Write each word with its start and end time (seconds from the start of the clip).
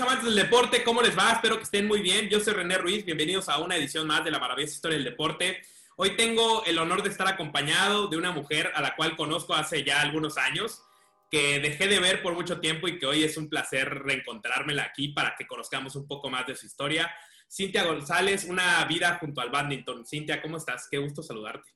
queridos 0.00 0.12
amantes 0.14 0.34
del 0.34 0.44
deporte, 0.44 0.82
¿cómo 0.82 1.02
les 1.02 1.18
va? 1.18 1.32
Espero 1.32 1.56
que 1.56 1.64
estén 1.64 1.86
muy 1.86 2.00
bien. 2.00 2.28
Yo 2.30 2.40
soy 2.40 2.54
René 2.54 2.78
Ruiz, 2.78 3.04
bienvenidos 3.04 3.50
a 3.50 3.58
una 3.58 3.76
edición 3.76 4.06
más 4.06 4.24
de 4.24 4.30
la 4.30 4.38
maravillosa 4.38 4.74
historia 4.74 4.96
del 4.96 5.04
deporte. 5.04 5.60
Hoy 5.96 6.16
tengo 6.16 6.64
el 6.64 6.78
honor 6.78 7.02
de 7.02 7.10
estar 7.10 7.28
acompañado 7.28 8.08
de 8.08 8.16
una 8.16 8.30
mujer 8.30 8.72
a 8.74 8.80
la 8.80 8.96
cual 8.96 9.14
conozco 9.14 9.52
hace 9.54 9.84
ya 9.84 10.00
algunos 10.00 10.38
años, 10.38 10.82
que 11.30 11.60
dejé 11.60 11.86
de 11.86 12.00
ver 12.00 12.22
por 12.22 12.32
mucho 12.32 12.60
tiempo 12.60 12.88
y 12.88 12.98
que 12.98 13.04
hoy 13.04 13.24
es 13.24 13.36
un 13.36 13.50
placer 13.50 13.90
reencontrármela 14.02 14.84
aquí 14.84 15.08
para 15.08 15.34
que 15.36 15.46
conozcamos 15.46 15.94
un 15.96 16.08
poco 16.08 16.30
más 16.30 16.46
de 16.46 16.56
su 16.56 16.64
historia. 16.64 17.14
Cintia 17.50 17.84
González, 17.84 18.44
una 18.44 18.82
vida 18.86 19.18
junto 19.20 19.42
al 19.42 19.50
badminton. 19.50 20.06
Cintia, 20.06 20.40
¿cómo 20.40 20.56
estás? 20.56 20.88
Qué 20.90 20.96
gusto 20.96 21.22
saludarte. 21.22 21.70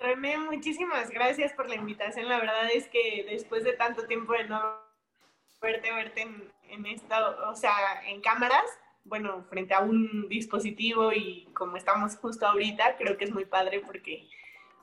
René, 0.00 0.38
muchísimas 0.38 1.08
gracias 1.10 1.52
por 1.52 1.68
la 1.68 1.76
invitación. 1.76 2.28
La 2.28 2.40
verdad 2.40 2.68
es 2.74 2.88
que 2.88 3.24
después 3.30 3.62
de 3.62 3.74
tanto 3.74 4.06
tiempo 4.06 4.32
de 4.32 4.44
no 4.48 4.83
verte, 5.64 5.92
verte 5.92 6.22
en, 6.22 6.52
en 6.68 6.86
esta, 6.86 7.30
o 7.50 7.56
sea, 7.56 7.74
en 8.06 8.20
cámaras, 8.20 8.64
bueno, 9.04 9.44
frente 9.50 9.74
a 9.74 9.80
un 9.80 10.28
dispositivo 10.28 11.12
y 11.12 11.48
como 11.52 11.76
estamos 11.76 12.16
justo 12.16 12.46
ahorita, 12.46 12.96
creo 12.96 13.16
que 13.16 13.24
es 13.24 13.32
muy 13.32 13.44
padre 13.44 13.80
porque, 13.80 14.28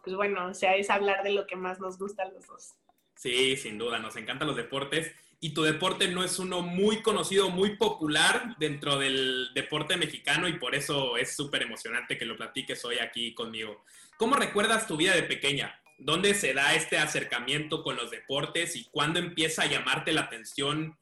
pues 0.03 0.15
bueno, 0.15 0.47
o 0.47 0.53
sea, 0.53 0.75
es 0.75 0.89
hablar 0.89 1.23
de 1.23 1.31
lo 1.31 1.47
que 1.47 1.55
más 1.55 1.79
nos 1.79 1.97
gusta 1.97 2.23
a 2.23 2.29
los 2.29 2.45
dos. 2.47 2.73
Sí, 3.15 3.55
sin 3.55 3.77
duda, 3.77 3.99
nos 3.99 4.15
encantan 4.15 4.47
los 4.47 4.57
deportes 4.57 5.15
y 5.39 5.53
tu 5.53 5.63
deporte 5.63 6.07
no 6.07 6.23
es 6.23 6.37
uno 6.37 6.61
muy 6.61 7.01
conocido, 7.01 7.49
muy 7.49 7.75
popular 7.75 8.55
dentro 8.59 8.97
del 8.97 9.49
deporte 9.55 9.97
mexicano 9.97 10.47
y 10.47 10.53
por 10.53 10.75
eso 10.75 11.17
es 11.17 11.35
súper 11.35 11.63
emocionante 11.63 12.17
que 12.17 12.25
lo 12.25 12.37
platiques 12.37 12.83
hoy 12.85 12.99
aquí 12.99 13.33
conmigo. 13.33 13.83
¿Cómo 14.17 14.35
recuerdas 14.35 14.85
tu 14.85 14.97
vida 14.97 15.15
de 15.15 15.23
pequeña? 15.23 15.80
¿Dónde 16.03 16.33
se 16.33 16.53
da 16.53 16.73
este 16.73 16.97
acercamiento 16.97 17.83
con 17.83 17.95
los 17.95 18.09
deportes 18.09 18.75
y 18.75 18.89
cuándo 18.89 19.19
empieza 19.19 19.61
a 19.61 19.67
llamarte 19.67 20.11
la 20.11 20.21
atención 20.21 20.97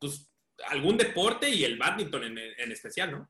pues, 0.00 0.28
algún 0.66 0.96
deporte 0.96 1.48
y 1.48 1.64
el 1.64 1.78
badminton 1.78 2.36
en, 2.36 2.72
especial, 2.72 3.12
¿no? 3.12 3.28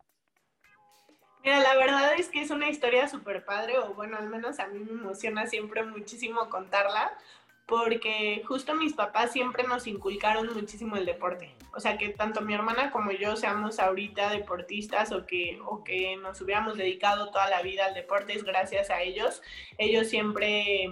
Mira, 1.43 1.61
la 1.61 1.77
verdad 1.77 2.15
es 2.19 2.29
que 2.29 2.41
es 2.41 2.51
una 2.51 2.71
historia 2.71 3.07
súper 3.09 3.45
padre, 3.45 3.79
o 3.79 3.95
bueno, 3.95 4.17
al 4.17 4.29
menos 4.29 4.61
a 4.61 4.69
mí 4.69 4.79
me 4.79 4.93
emociona 4.93 5.47
siempre 5.47 5.83
muchísimo 5.85 6.49
contarla, 6.49 7.13
porque 7.67 8.43
justo 8.47 8.75
mis 8.75 8.95
papás 8.95 9.33
siempre 9.33 9.63
nos 9.65 9.87
inculcaron 9.87 10.53
muchísimo 10.55 10.97
el 10.97 11.07
deporte. 11.07 11.55
O 11.75 11.81
sea, 11.81 11.99
que 11.99 12.09
tanto 12.09 12.41
mi 12.41 12.55
hermana 12.55 12.91
como 12.91 13.13
yo 13.13 13.37
seamos 13.37 13.79
ahorita 13.79 14.31
deportistas 14.31 15.13
o 15.13 15.25
que, 15.25 15.61
o 15.65 15.85
que 15.85 16.17
nos 16.17 16.41
hubiéramos 16.41 16.77
dedicado 16.77 17.31
toda 17.31 17.49
la 17.49 17.63
vida 17.63 17.87
al 17.87 17.95
deporte 17.95 18.33
es 18.33 18.43
gracias 18.43 18.91
a 18.91 19.03
ellos. 19.03 19.41
Ellos 19.79 20.09
siempre 20.09 20.91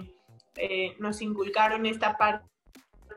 eh, 0.55 0.95
nos 0.99 1.21
inculcaron 1.21 1.85
esta 1.85 2.17
parte 2.17 2.45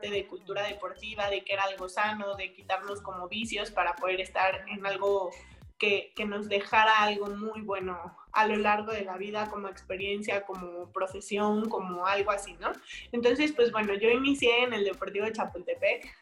de 0.01 0.25
cultura 0.27 0.63
deportiva, 0.63 1.29
de 1.29 1.43
que 1.43 1.53
era 1.53 1.63
algo 1.63 1.87
sano, 1.89 2.35
de 2.35 2.53
quitarnos 2.53 3.01
como 3.01 3.27
vicios 3.27 3.71
para 3.71 3.95
poder 3.95 4.19
estar 4.21 4.65
en 4.67 4.85
algo 4.85 5.31
que, 5.77 6.11
que, 6.15 6.25
nos 6.25 6.49
dejara 6.49 7.01
algo 7.03 7.27
muy 7.27 7.61
bueno 7.61 8.15
a 8.31 8.47
lo 8.47 8.55
largo 8.57 8.91
de 8.91 9.03
la 9.05 9.17
vida 9.17 9.49
como 9.49 9.67
experiencia, 9.67 10.45
como 10.45 10.91
profesión, 10.91 11.69
como 11.69 12.05
algo 12.05 12.31
así, 12.31 12.53
¿no? 12.59 12.71
Entonces, 13.11 13.51
pues 13.53 13.71
bueno, 13.71 13.93
yo 13.93 14.09
inicié 14.09 14.63
en 14.63 14.73
el 14.73 14.83
Deportivo 14.83 15.25
de 15.25 15.33
Chapultepec, 15.33 16.13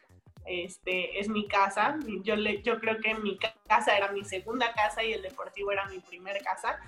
este, 0.44 1.20
es 1.20 1.28
mi 1.28 1.46
casa, 1.46 1.98
yo, 2.22 2.36
le, 2.36 2.62
yo 2.62 2.80
creo 2.80 2.98
que 2.98 3.14
mi 3.14 3.38
casa 3.38 3.96
era 3.96 4.10
mi 4.10 4.24
segunda 4.24 4.72
casa 4.72 5.04
y 5.04 5.12
el 5.12 5.22
Deportivo 5.22 5.70
era 5.70 5.86
mi 5.86 6.00
primer 6.00 6.42
casa. 6.42 6.80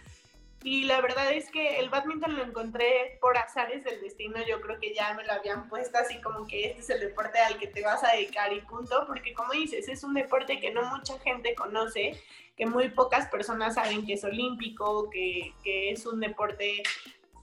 Y 0.65 0.85
la 0.85 1.03
verdad 1.03 1.31
es 1.31 1.51
que 1.51 1.79
el 1.79 1.91
badminton 1.91 2.37
lo 2.37 2.43
encontré 2.43 3.19
por 3.21 3.37
azares 3.37 3.85
del 3.85 4.01
destino. 4.01 4.43
Yo 4.49 4.63
creo 4.63 4.81
que 4.81 4.95
ya 4.95 5.13
me 5.13 5.23
lo 5.23 5.35
habían 5.35 5.69
puesto 5.69 5.99
así 5.99 6.19
como 6.23 6.47
que 6.47 6.69
este 6.69 6.81
es 6.81 6.91
el 6.91 7.01
deporte 7.01 7.39
al 7.39 7.59
que 7.59 7.67
te 7.67 7.83
vas 7.83 8.03
a 8.03 8.13
dedicar 8.13 8.51
y 8.51 8.63
punto. 8.63 9.05
Porque 9.07 9.35
como 9.35 9.53
dices, 9.53 9.87
es 9.89 10.03
un 10.03 10.15
deporte 10.15 10.61
que 10.61 10.73
no 10.73 10.83
mucha 10.85 11.19
gente 11.19 11.55
conoce, 11.55 12.19
que 12.57 12.65
muy 12.65 12.89
pocas 12.89 13.29
personas 13.29 13.75
saben 13.75 14.07
que 14.07 14.15
es 14.15 14.25
olímpico, 14.25 15.11
que, 15.11 15.53
que 15.63 15.91
es 15.91 16.07
un 16.07 16.21
deporte 16.21 16.83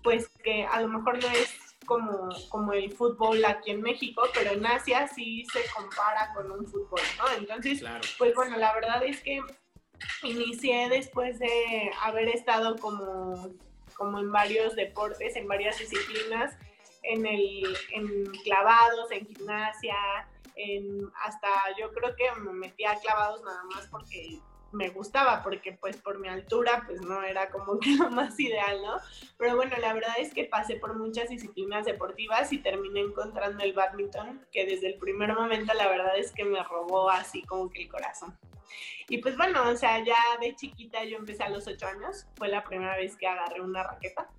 pues 0.01 0.27
que 0.43 0.65
a 0.65 0.81
lo 0.81 0.87
mejor 0.87 1.21
no 1.21 1.29
es 1.29 1.55
como, 1.85 2.29
como 2.49 2.73
el 2.73 2.91
fútbol 2.91 3.45
aquí 3.45 3.69
en 3.69 3.81
México, 3.81 4.23
pero 4.33 4.51
en 4.51 4.65
Asia 4.65 5.07
sí 5.07 5.45
se 5.53 5.61
compara 5.75 6.33
con 6.33 6.49
un 6.51 6.65
fútbol, 6.65 7.01
¿no? 7.19 7.37
Entonces, 7.37 7.83
pues 8.17 8.33
bueno, 8.33 8.57
la 8.57 8.73
verdad 8.73 9.03
es 9.03 9.21
que 9.21 9.41
inicié 10.23 10.89
después 10.89 11.39
de 11.39 11.91
haber 12.01 12.29
estado 12.29 12.77
como, 12.77 13.49
como 13.95 14.19
en 14.19 14.31
varios 14.31 14.75
deportes, 14.75 15.35
en 15.35 15.47
varias 15.47 15.79
disciplinas, 15.79 16.55
en, 17.03 17.25
el, 17.25 17.63
en 17.91 18.25
clavados, 18.43 19.11
en 19.11 19.25
gimnasia, 19.27 19.95
en, 20.55 21.11
hasta 21.23 21.49
yo 21.79 21.91
creo 21.91 22.15
que 22.15 22.31
me 22.41 22.53
metí 22.53 22.85
a 22.85 22.99
clavados 22.99 23.41
nada 23.43 23.63
más 23.73 23.87
porque 23.87 24.39
me 24.71 24.89
gustaba 24.89 25.43
porque 25.43 25.73
pues 25.73 25.97
por 25.97 26.19
mi 26.19 26.27
altura 26.27 26.83
pues 26.85 27.01
no 27.01 27.23
era 27.23 27.49
como 27.49 27.79
que 27.79 27.89
lo 27.97 28.09
más 28.09 28.39
ideal, 28.39 28.81
¿no? 28.81 28.97
Pero 29.37 29.55
bueno, 29.55 29.75
la 29.79 29.93
verdad 29.93 30.15
es 30.17 30.33
que 30.33 30.45
pasé 30.45 30.75
por 30.75 30.95
muchas 30.97 31.29
disciplinas 31.29 31.85
deportivas 31.85 32.51
y 32.53 32.59
terminé 32.59 33.01
encontrando 33.01 33.63
el 33.63 33.73
badminton, 33.73 34.45
que 34.51 34.65
desde 34.65 34.87
el 34.87 34.95
primer 34.95 35.33
momento 35.33 35.73
la 35.73 35.87
verdad 35.87 36.17
es 36.17 36.31
que 36.31 36.43
me 36.43 36.63
robó 36.63 37.09
así 37.09 37.43
como 37.43 37.69
que 37.69 37.83
el 37.83 37.89
corazón. 37.89 38.37
Y 39.09 39.17
pues 39.17 39.35
bueno, 39.35 39.69
o 39.69 39.75
sea, 39.75 40.03
ya 40.03 40.15
de 40.39 40.55
chiquita 40.55 41.03
yo 41.03 41.17
empecé 41.17 41.43
a 41.43 41.49
los 41.49 41.67
ocho 41.67 41.85
años, 41.87 42.27
fue 42.37 42.47
la 42.47 42.63
primera 42.63 42.95
vez 42.95 43.17
que 43.17 43.27
agarré 43.27 43.61
una 43.61 43.83
raqueta. 43.83 44.29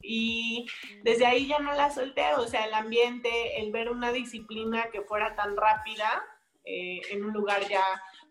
Y 0.00 0.66
desde 1.02 1.26
ahí 1.26 1.46
ya 1.48 1.58
no 1.58 1.72
la 1.72 1.90
solté, 1.90 2.34
o 2.34 2.46
sea, 2.46 2.66
el 2.66 2.74
ambiente, 2.74 3.60
el 3.60 3.72
ver 3.72 3.90
una 3.90 4.12
disciplina 4.12 4.90
que 4.90 5.02
fuera 5.02 5.34
tan 5.34 5.56
rápida, 5.56 6.22
eh, 6.64 7.00
en 7.10 7.24
un 7.24 7.32
lugar 7.32 7.66
ya 7.66 7.82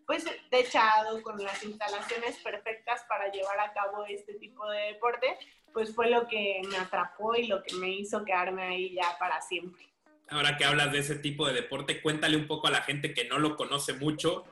pues 0.08 0.24
techado, 0.48 1.22
con 1.22 1.36
las 1.36 1.62
instalaciones 1.62 2.38
perfectas 2.38 3.02
para 3.10 3.30
llevar 3.30 3.60
a 3.60 3.74
cabo 3.74 4.06
este 4.06 4.32
tipo 4.38 4.66
de 4.70 4.94
deporte, 4.94 5.26
pues 5.74 5.94
fue 5.94 6.08
lo 6.08 6.26
que 6.26 6.62
me 6.66 6.78
atrapó 6.78 7.36
y 7.36 7.46
lo 7.46 7.62
que 7.62 7.74
me 7.76 7.90
hizo 7.90 8.24
quedarme 8.24 8.62
ahí 8.62 8.94
ya 8.94 9.18
para 9.18 9.42
siempre. 9.42 9.86
Ahora 10.30 10.56
que 10.56 10.64
hablas 10.64 10.92
de 10.92 11.00
ese 11.00 11.16
tipo 11.16 11.46
de 11.46 11.52
deporte, 11.52 12.00
cuéntale 12.00 12.38
un 12.38 12.46
poco 12.46 12.68
a 12.68 12.70
la 12.70 12.80
gente 12.80 13.12
que 13.12 13.26
no 13.26 13.38
lo 13.38 13.54
conoce 13.54 13.92
mucho, 13.92 14.44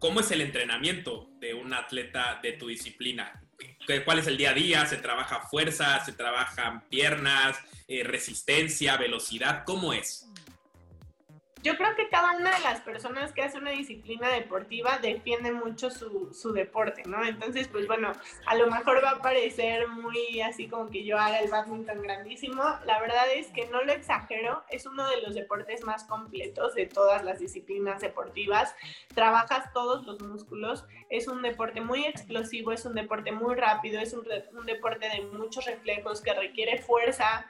¿cómo 0.00 0.18
es 0.18 0.32
el 0.32 0.40
entrenamiento 0.40 1.28
de 1.38 1.54
un 1.54 1.72
atleta 1.74 2.40
de 2.42 2.54
tu 2.54 2.66
disciplina? 2.66 3.40
¿Cuál 4.04 4.18
es 4.18 4.26
el 4.26 4.36
día 4.36 4.50
a 4.50 4.54
día? 4.54 4.84
¿Se 4.86 4.96
trabaja 4.96 5.42
fuerza? 5.42 6.04
¿Se 6.04 6.12
trabajan 6.12 6.88
piernas? 6.88 7.56
Eh, 7.86 8.02
¿Resistencia? 8.02 8.96
¿Velocidad? 8.96 9.62
¿Cómo 9.64 9.92
es? 9.92 10.23
Yo 11.64 11.78
creo 11.78 11.96
que 11.96 12.10
cada 12.10 12.36
una 12.36 12.54
de 12.54 12.60
las 12.60 12.82
personas 12.82 13.32
que 13.32 13.42
hace 13.42 13.56
una 13.56 13.70
disciplina 13.70 14.28
deportiva 14.28 14.98
defiende 14.98 15.50
mucho 15.50 15.90
su, 15.90 16.30
su, 16.34 16.52
deporte, 16.52 17.04
¿no? 17.06 17.24
Entonces, 17.24 17.68
pues 17.68 17.86
bueno, 17.86 18.12
a 18.44 18.54
lo 18.54 18.66
mejor 18.70 19.02
va 19.02 19.12
a 19.12 19.22
parecer 19.22 19.88
muy 19.88 20.42
así 20.42 20.68
como 20.68 20.90
que 20.90 21.04
yo 21.04 21.18
haga 21.18 21.38
el 21.38 21.50
badminton 21.50 22.02
grandísimo. 22.02 22.62
La 22.84 23.00
verdad 23.00 23.24
es 23.34 23.46
que 23.46 23.66
no 23.68 23.82
lo 23.82 23.92
exagero, 23.92 24.62
es 24.68 24.84
uno 24.84 25.08
de 25.08 25.22
los 25.22 25.34
deportes 25.34 25.84
más 25.84 26.04
completos 26.04 26.74
de 26.74 26.84
todas 26.84 27.24
las 27.24 27.38
disciplinas 27.38 28.02
deportivas. 28.02 28.76
Trabajas 29.14 29.72
todos 29.72 30.04
los 30.04 30.20
músculos, 30.20 30.84
es 31.08 31.28
un 31.28 31.40
deporte 31.40 31.80
muy 31.80 32.04
explosivo, 32.04 32.72
es 32.72 32.84
un 32.84 32.94
deporte 32.94 33.32
muy 33.32 33.54
rápido, 33.54 34.02
es 34.02 34.12
un, 34.12 34.26
un 34.52 34.66
deporte 34.66 35.08
de 35.08 35.22
muchos 35.22 35.64
reflejos 35.64 36.20
que 36.20 36.34
requiere 36.34 36.82
fuerza, 36.82 37.46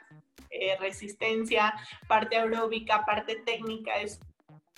eh, 0.49 0.77
resistencia, 0.79 1.73
parte 2.07 2.37
aeróbica, 2.37 3.05
parte 3.05 3.35
técnica, 3.35 3.97
es 3.97 4.19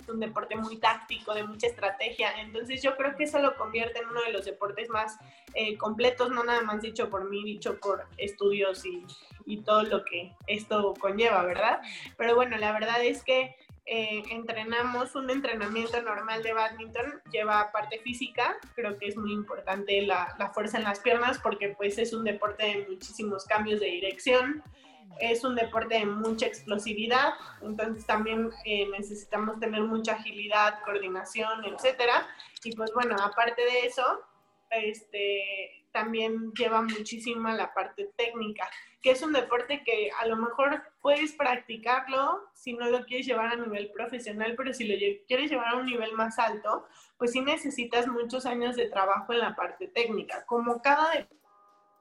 un 0.08 0.20
deporte 0.20 0.56
muy 0.56 0.78
táctico, 0.78 1.34
de 1.34 1.44
mucha 1.44 1.66
estrategia. 1.66 2.40
Entonces 2.40 2.82
yo 2.82 2.96
creo 2.96 3.16
que 3.16 3.24
eso 3.24 3.38
lo 3.38 3.56
convierte 3.56 4.00
en 4.00 4.08
uno 4.08 4.22
de 4.22 4.32
los 4.32 4.44
deportes 4.44 4.88
más 4.88 5.18
eh, 5.54 5.76
completos, 5.76 6.30
no 6.30 6.44
nada 6.44 6.62
más 6.62 6.82
dicho 6.82 7.10
por 7.10 7.28
mí, 7.28 7.44
dicho 7.44 7.78
por 7.78 8.06
estudios 8.16 8.84
y, 8.84 9.04
todo 9.64 9.82
lo 9.82 10.04
que 10.04 10.34
esto 10.46 10.92
conlleva, 11.00 11.42
¿verdad? 11.42 11.80
Pero 12.18 12.34
bueno, 12.34 12.58
la 12.58 12.70
verdad 12.70 13.02
es 13.02 13.24
que 13.24 13.56
eh, 13.86 14.22
entrenamos 14.30 15.14
un 15.14 15.30
entrenamiento 15.30 16.02
normal 16.02 16.42
de 16.42 16.52
badminton, 16.52 17.22
lleva 17.32 17.72
parte 17.72 17.98
física, 18.00 18.58
creo 18.74 18.98
que 18.98 19.06
es 19.06 19.16
muy 19.16 19.32
importante 19.32 20.02
la, 20.02 20.34
la 20.38 20.50
fuerza 20.50 20.76
en 20.76 20.84
las 20.84 21.00
piernas 21.00 21.38
porque 21.38 21.70
pues 21.70 21.96
es 21.96 22.12
un 22.12 22.24
deporte 22.24 22.66
de 22.66 22.86
muchísimos 22.90 23.46
cambios 23.46 23.80
de 23.80 23.86
dirección, 23.86 24.62
es 25.20 25.44
un 25.44 25.54
deporte 25.54 25.98
de 25.98 26.06
mucha 26.06 26.46
explosividad, 26.46 27.34
entonces 27.62 28.06
también 28.06 28.50
eh, 28.64 28.88
necesitamos 28.90 29.58
tener 29.58 29.82
mucha 29.82 30.12
agilidad, 30.12 30.80
coordinación, 30.84 31.64
etcétera. 31.64 32.26
Y 32.64 32.74
pues 32.76 32.92
bueno, 32.94 33.16
aparte 33.20 33.62
de 33.62 33.86
eso, 33.86 34.22
este, 34.70 35.78
también 35.92 36.52
lleva 36.52 36.82
muchísima 36.82 37.54
la 37.54 37.72
parte 37.74 38.10
técnica, 38.16 38.68
que 39.02 39.10
es 39.10 39.22
un 39.22 39.32
deporte 39.32 39.82
que 39.84 40.10
a 40.18 40.26
lo 40.26 40.36
mejor 40.36 40.82
puedes 41.00 41.32
practicarlo 41.32 42.48
si 42.54 42.72
no 42.72 42.88
lo 42.90 43.04
quieres 43.04 43.26
llevar 43.26 43.52
a 43.52 43.56
nivel 43.56 43.90
profesional, 43.92 44.54
pero 44.56 44.72
si 44.72 44.86
lo 44.86 44.94
quieres 45.26 45.50
llevar 45.50 45.68
a 45.68 45.76
un 45.76 45.86
nivel 45.86 46.12
más 46.12 46.38
alto, 46.38 46.86
pues 47.16 47.32
sí 47.32 47.40
necesitas 47.40 48.06
muchos 48.06 48.46
años 48.46 48.76
de 48.76 48.88
trabajo 48.88 49.32
en 49.32 49.40
la 49.40 49.56
parte 49.56 49.88
técnica. 49.88 50.44
Como 50.46 50.82
cada 50.82 51.26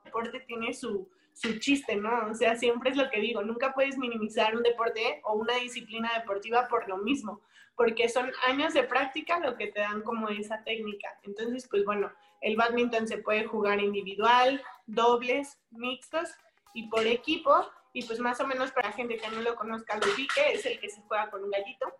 deporte 0.03 0.39
tiene 0.41 0.73
su, 0.73 1.09
su 1.39 1.59
chiste, 1.59 1.95
¿no? 1.95 2.31
O 2.31 2.33
sea, 2.33 2.55
siempre 2.55 2.89
es 2.89 2.97
lo 2.97 3.09
que 3.09 3.19
digo, 3.19 3.43
nunca 3.43 3.73
puedes 3.73 3.97
minimizar 3.97 4.55
un 4.55 4.63
deporte 4.63 5.21
o 5.23 5.33
una 5.33 5.55
disciplina 5.55 6.11
deportiva 6.15 6.67
por 6.67 6.87
lo 6.89 6.97
mismo, 6.97 7.41
porque 7.75 8.09
son 8.09 8.31
años 8.47 8.73
de 8.73 8.83
práctica 8.83 9.39
lo 9.39 9.55
que 9.55 9.67
te 9.67 9.81
dan 9.81 10.01
como 10.01 10.29
esa 10.29 10.63
técnica. 10.63 11.07
Entonces, 11.23 11.67
pues 11.69 11.85
bueno, 11.85 12.11
el 12.41 12.55
badminton 12.55 13.07
se 13.07 13.19
puede 13.19 13.45
jugar 13.45 13.79
individual, 13.79 14.63
dobles, 14.87 15.59
mixtos 15.69 16.29
y 16.73 16.89
por 16.89 17.05
equipo. 17.05 17.53
Y 17.93 18.03
pues 18.03 18.19
más 18.19 18.39
o 18.41 18.47
menos 18.47 18.71
para 18.71 18.89
la 18.89 18.95
gente 18.95 19.17
que 19.17 19.29
no 19.29 19.41
lo 19.41 19.55
conozca, 19.55 19.97
lo 19.97 20.11
ubique, 20.13 20.53
es 20.53 20.65
el 20.65 20.79
que 20.79 20.89
se 20.89 21.01
juega 21.01 21.29
con 21.29 21.43
un 21.43 21.51
gallito 21.51 21.93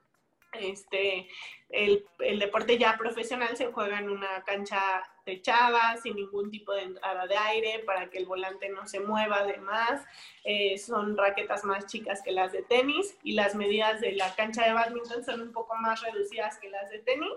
este, 0.53 1.27
el, 1.69 2.05
el, 2.19 2.39
deporte 2.39 2.77
ya 2.77 2.97
profesional 2.97 3.55
se 3.57 3.71
juega 3.71 3.99
en 3.99 4.09
una 4.09 4.43
cancha 4.43 5.03
techada, 5.25 5.97
sin 5.97 6.15
ningún 6.15 6.49
tipo 6.49 6.73
de 6.73 6.83
entrada 6.83 7.27
de 7.27 7.37
aire, 7.37 7.83
para 7.85 8.09
que 8.09 8.17
el 8.17 8.25
volante 8.25 8.69
no 8.69 8.87
se 8.87 8.99
mueva 8.99 9.39
además. 9.39 10.05
Eh, 10.43 10.77
son 10.77 11.17
raquetas 11.17 11.63
más 11.63 11.85
chicas 11.87 12.21
que 12.23 12.31
las 12.31 12.51
de 12.51 12.63
tenis 12.63 13.17
y 13.23 13.33
las 13.33 13.55
medidas 13.55 13.99
de 14.01 14.13
la 14.13 14.33
cancha 14.35 14.65
de 14.65 14.73
badminton 14.73 15.23
son 15.23 15.41
un 15.41 15.51
poco 15.51 15.75
más 15.75 16.01
reducidas 16.01 16.57
que 16.59 16.69
las 16.69 16.89
de 16.89 16.99
tenis 16.99 17.33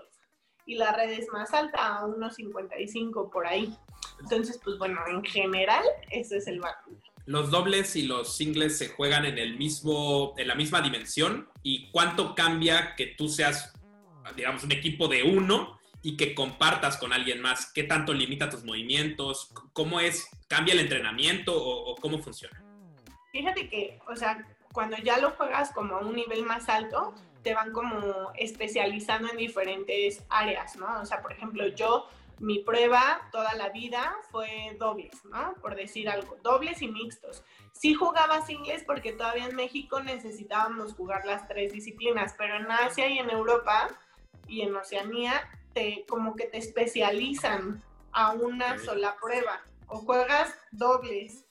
y 0.65 0.75
la 0.75 0.93
red 0.93 1.11
es 1.11 1.27
más 1.29 1.53
alta, 1.53 1.97
a 1.97 2.05
unos 2.05 2.35
55 2.35 3.29
por 3.29 3.45
ahí. 3.45 3.75
Entonces, 4.21 4.59
pues 4.63 4.77
bueno, 4.77 5.01
en 5.07 5.23
general, 5.23 5.83
ese 6.09 6.37
es 6.37 6.47
el 6.47 6.59
badminton 6.59 7.00
los 7.25 7.51
dobles 7.51 7.95
y 7.95 8.03
los 8.03 8.35
singles 8.35 8.77
se 8.77 8.89
juegan 8.89 9.25
en 9.25 9.37
el 9.37 9.57
mismo, 9.57 10.33
en 10.37 10.47
la 10.47 10.55
misma 10.55 10.81
dimensión 10.81 11.49
y 11.63 11.89
cuánto 11.91 12.35
cambia 12.35 12.95
que 12.95 13.07
tú 13.07 13.29
seas, 13.29 13.73
digamos, 14.35 14.63
un 14.63 14.71
equipo 14.71 15.07
de 15.07 15.23
uno 15.23 15.79
y 16.01 16.17
que 16.17 16.33
compartas 16.33 16.97
con 16.97 17.13
alguien 17.13 17.41
más. 17.41 17.71
¿Qué 17.73 17.83
tanto 17.83 18.13
limita 18.13 18.49
tus 18.49 18.63
movimientos? 18.63 19.53
¿Cómo 19.73 19.99
es? 19.99 20.27
¿Cambia 20.47 20.73
el 20.73 20.79
entrenamiento 20.79 21.53
o, 21.55 21.95
cómo 21.95 22.19
funciona? 22.19 22.63
Fíjate 23.31 23.69
que, 23.69 23.99
o 24.07 24.15
sea, 24.15 24.45
cuando 24.73 24.97
ya 24.97 25.19
lo 25.19 25.31
juegas 25.31 25.71
como 25.71 25.95
a 25.95 25.99
un 25.99 26.15
nivel 26.15 26.43
más 26.43 26.69
alto, 26.69 27.13
te 27.43 27.53
van 27.53 27.71
como 27.71 28.31
especializando 28.35 29.29
en 29.29 29.37
diferentes 29.37 30.23
áreas, 30.29 30.75
¿no? 30.75 31.01
O 31.01 31.05
sea, 31.05 31.21
por 31.21 31.31
ejemplo, 31.31 31.67
yo 31.67 32.07
mi 32.41 32.57
prueba 32.57 33.29
toda 33.31 33.53
la 33.53 33.69
vida 33.69 34.15
fue 34.31 34.75
dobles, 34.79 35.23
¿no? 35.25 35.53
Por 35.61 35.75
decir 35.75 36.09
algo, 36.09 36.37
dobles 36.41 36.81
y 36.81 36.87
mixtos. 36.87 37.43
Sí 37.71 37.93
jugaba 37.93 38.43
singles 38.43 38.83
porque 38.83 39.13
todavía 39.13 39.45
en 39.45 39.55
México 39.55 40.01
necesitábamos 40.01 40.95
jugar 40.95 41.23
las 41.25 41.47
tres 41.47 41.71
disciplinas, 41.71 42.33
pero 42.39 42.55
en 42.55 42.69
Asia 42.71 43.07
y 43.07 43.19
en 43.19 43.29
Europa 43.29 43.89
y 44.47 44.61
en 44.61 44.75
Oceanía 44.75 45.47
te 45.73 46.03
como 46.09 46.35
que 46.35 46.45
te 46.45 46.57
especializan 46.57 47.83
a 48.11 48.31
una 48.31 48.79
sola 48.79 49.15
prueba. 49.21 49.61
O 49.85 49.99
juegas 49.99 50.57
dobles 50.71 51.45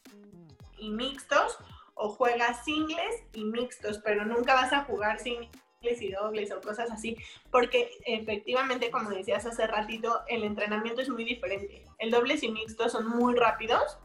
y 0.76 0.90
mixtos 0.90 1.56
o 1.94 2.08
juegas 2.08 2.64
singles 2.64 3.22
y 3.32 3.44
mixtos, 3.44 3.98
pero 3.98 4.24
nunca 4.24 4.54
vas 4.54 4.72
a 4.72 4.84
jugar 4.84 5.20
singles 5.20 5.50
y 5.82 6.12
dobles 6.12 6.52
o 6.52 6.60
cosas 6.60 6.90
así, 6.90 7.16
porque 7.50 7.90
efectivamente, 8.04 8.90
como 8.90 9.10
decías 9.10 9.46
hace 9.46 9.66
ratito, 9.66 10.20
el 10.28 10.44
entrenamiento 10.44 11.00
es 11.00 11.08
muy 11.08 11.24
diferente. 11.24 11.84
El 11.98 12.10
dobles 12.10 12.42
y 12.42 12.50
mixtos 12.50 12.92
son 12.92 13.08
muy 13.08 13.34
rápidos, 13.34 13.98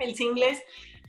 el 0.00 0.16
singles 0.16 0.60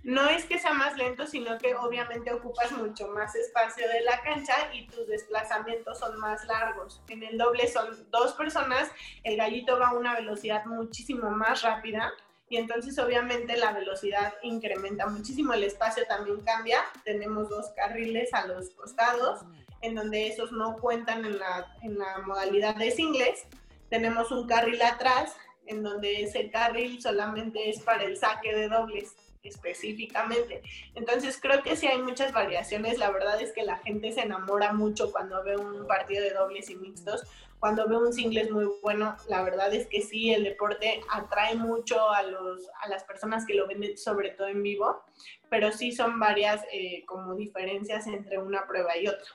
no 0.03 0.29
es 0.29 0.45
que 0.45 0.59
sea 0.59 0.73
más 0.73 0.97
lento, 0.97 1.25
sino 1.27 1.57
que 1.57 1.75
obviamente 1.75 2.33
ocupas 2.33 2.71
mucho 2.71 3.07
más 3.09 3.35
espacio 3.35 3.87
de 3.87 4.01
la 4.01 4.21
cancha 4.21 4.53
y 4.73 4.87
tus 4.87 5.07
desplazamientos 5.07 5.99
son 5.99 6.19
más 6.19 6.43
largos. 6.45 7.01
En 7.07 7.23
el 7.23 7.37
doble 7.37 7.67
son 7.67 8.09
dos 8.09 8.33
personas, 8.33 8.89
el 9.23 9.37
gallito 9.37 9.79
va 9.79 9.89
a 9.89 9.93
una 9.93 10.15
velocidad 10.15 10.65
muchísimo 10.65 11.29
más 11.29 11.61
rápida 11.61 12.11
y 12.49 12.57
entonces 12.57 12.97
obviamente 12.99 13.55
la 13.57 13.71
velocidad 13.71 14.33
incrementa 14.41 15.07
muchísimo, 15.07 15.53
el 15.53 15.63
espacio 15.63 16.05
también 16.07 16.41
cambia, 16.41 16.79
tenemos 17.05 17.49
dos 17.49 17.69
carriles 17.75 18.33
a 18.33 18.45
los 18.45 18.71
costados 18.71 19.45
en 19.81 19.95
donde 19.95 20.27
esos 20.27 20.51
no 20.51 20.77
cuentan 20.77 21.25
en 21.25 21.39
la, 21.39 21.75
en 21.81 21.97
la 21.97 22.19
modalidad 22.19 22.75
de 22.75 22.91
singles. 22.91 23.45
Tenemos 23.89 24.31
un 24.31 24.47
carril 24.47 24.81
atrás, 24.81 25.35
en 25.65 25.83
donde 25.83 26.23
ese 26.23 26.49
carril 26.49 27.01
solamente 27.01 27.69
es 27.69 27.81
para 27.81 28.03
el 28.03 28.17
saque 28.17 28.53
de 28.53 28.67
dobles 28.67 29.15
específicamente. 29.43 30.61
Entonces 30.95 31.39
creo 31.41 31.63
que 31.63 31.75
sí 31.75 31.87
hay 31.87 32.01
muchas 32.01 32.31
variaciones. 32.31 32.97
La 32.97 33.11
verdad 33.11 33.41
es 33.41 33.51
que 33.53 33.63
la 33.63 33.77
gente 33.77 34.11
se 34.11 34.21
enamora 34.21 34.73
mucho 34.73 35.11
cuando 35.11 35.43
ve 35.43 35.57
un 35.57 35.87
partido 35.87 36.23
de 36.23 36.31
dobles 36.31 36.69
y 36.69 36.75
mixtos. 36.75 37.23
Cuando 37.59 37.87
ve 37.87 37.95
un 37.95 38.11
singles 38.11 38.49
muy 38.49 38.67
bueno, 38.81 39.15
la 39.29 39.43
verdad 39.43 39.71
es 39.73 39.85
que 39.87 40.01
sí, 40.01 40.33
el 40.33 40.43
deporte 40.43 41.01
atrae 41.11 41.55
mucho 41.55 42.09
a, 42.09 42.23
los, 42.23 42.67
a 42.81 42.89
las 42.89 43.03
personas 43.03 43.45
que 43.45 43.53
lo 43.53 43.67
ven 43.67 43.97
sobre 43.97 44.31
todo 44.31 44.47
en 44.47 44.63
vivo, 44.63 45.03
pero 45.47 45.71
sí 45.71 45.91
son 45.91 46.19
varias 46.19 46.63
eh, 46.71 47.03
como 47.05 47.35
diferencias 47.35 48.07
entre 48.07 48.39
una 48.39 48.65
prueba 48.65 48.97
y 48.97 49.07
otra 49.07 49.27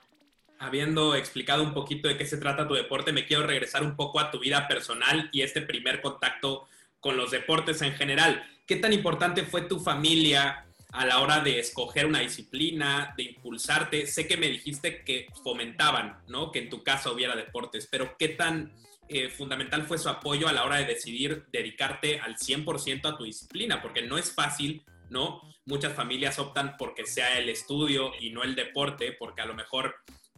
habiendo 0.59 1.15
explicado 1.15 1.63
un 1.63 1.73
poquito 1.73 2.07
de 2.07 2.17
qué 2.17 2.25
se 2.25 2.37
trata 2.37 2.67
tu 2.67 2.73
deporte, 2.73 3.11
me 3.11 3.25
quiero 3.25 3.45
regresar 3.45 3.83
un 3.83 3.95
poco 3.95 4.19
a 4.19 4.31
tu 4.31 4.39
vida 4.39 4.67
personal 4.67 5.29
y 5.31 5.41
este 5.41 5.61
primer 5.61 6.01
contacto 6.01 6.67
con 6.99 7.17
los 7.17 7.31
deportes 7.31 7.81
en 7.81 7.93
general. 7.93 8.43
¿Qué 8.65 8.75
tan 8.75 8.93
importante 8.93 9.43
fue 9.43 9.61
tu 9.61 9.79
familia 9.79 10.65
a 10.91 11.05
la 11.05 11.19
hora 11.19 11.41
de 11.41 11.59
escoger 11.59 12.05
una 12.05 12.19
disciplina, 12.19 13.13
de 13.15 13.23
impulsarte? 13.23 14.07
Sé 14.07 14.27
que 14.27 14.37
me 14.37 14.49
dijiste 14.49 15.03
que 15.03 15.27
fomentaban, 15.43 16.17
¿no? 16.27 16.51
Que 16.51 16.59
en 16.59 16.69
tu 16.69 16.83
casa 16.83 17.11
hubiera 17.11 17.35
deportes, 17.35 17.87
pero 17.89 18.15
¿qué 18.17 18.29
tan 18.29 18.73
eh, 19.09 19.29
fundamental 19.29 19.85
fue 19.85 19.97
su 19.97 20.09
apoyo 20.09 20.47
a 20.47 20.53
la 20.53 20.65
hora 20.65 20.77
de 20.77 20.85
decidir 20.85 21.45
dedicarte 21.51 22.19
al 22.19 22.35
100% 22.35 23.05
a 23.05 23.17
tu 23.17 23.23
disciplina? 23.23 23.81
Porque 23.81 24.01
no 24.01 24.17
es 24.17 24.33
fácil, 24.33 24.83
¿no? 25.09 25.41
Muchas 25.65 25.93
familias 25.93 26.39
optan 26.39 26.75
porque 26.77 27.05
sea 27.05 27.37
el 27.37 27.49
estudio 27.49 28.11
y 28.19 28.31
no 28.31 28.43
el 28.43 28.55
deporte, 28.55 29.13
porque 29.13 29.41
a 29.41 29.45
lo 29.45 29.53
mejor 29.53 29.95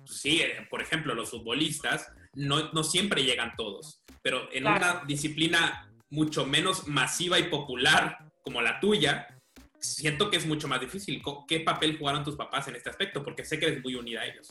sí, 0.09 0.41
eh, 0.41 0.67
por 0.69 0.81
ejemplo, 0.81 1.13
los 1.13 1.29
futbolistas, 1.29 2.11
no, 2.33 2.71
no 2.71 2.83
siempre 2.83 3.23
llegan 3.23 3.53
todos, 3.55 4.03
pero 4.21 4.51
en 4.51 4.67
una 4.67 5.03
disciplina 5.05 5.89
mucho 6.09 6.45
menos 6.45 6.87
masiva 6.87 7.39
y 7.39 7.43
popular 7.43 8.31
como 8.43 8.61
la 8.61 8.79
tuya, 8.79 9.27
siento 9.79 10.29
que 10.29 10.37
es 10.37 10.45
mucho 10.45 10.67
más 10.67 10.81
difícil. 10.81 11.21
¿Qué 11.47 11.59
papel 11.61 11.97
jugaron 11.97 12.23
tus 12.23 12.35
papás 12.35 12.67
en 12.67 12.75
este 12.75 12.89
aspecto? 12.89 13.23
Porque 13.23 13.45
sé 13.45 13.59
que 13.59 13.67
eres 13.67 13.83
muy 13.83 13.95
unida 13.95 14.21
a 14.21 14.25
ellos. 14.25 14.47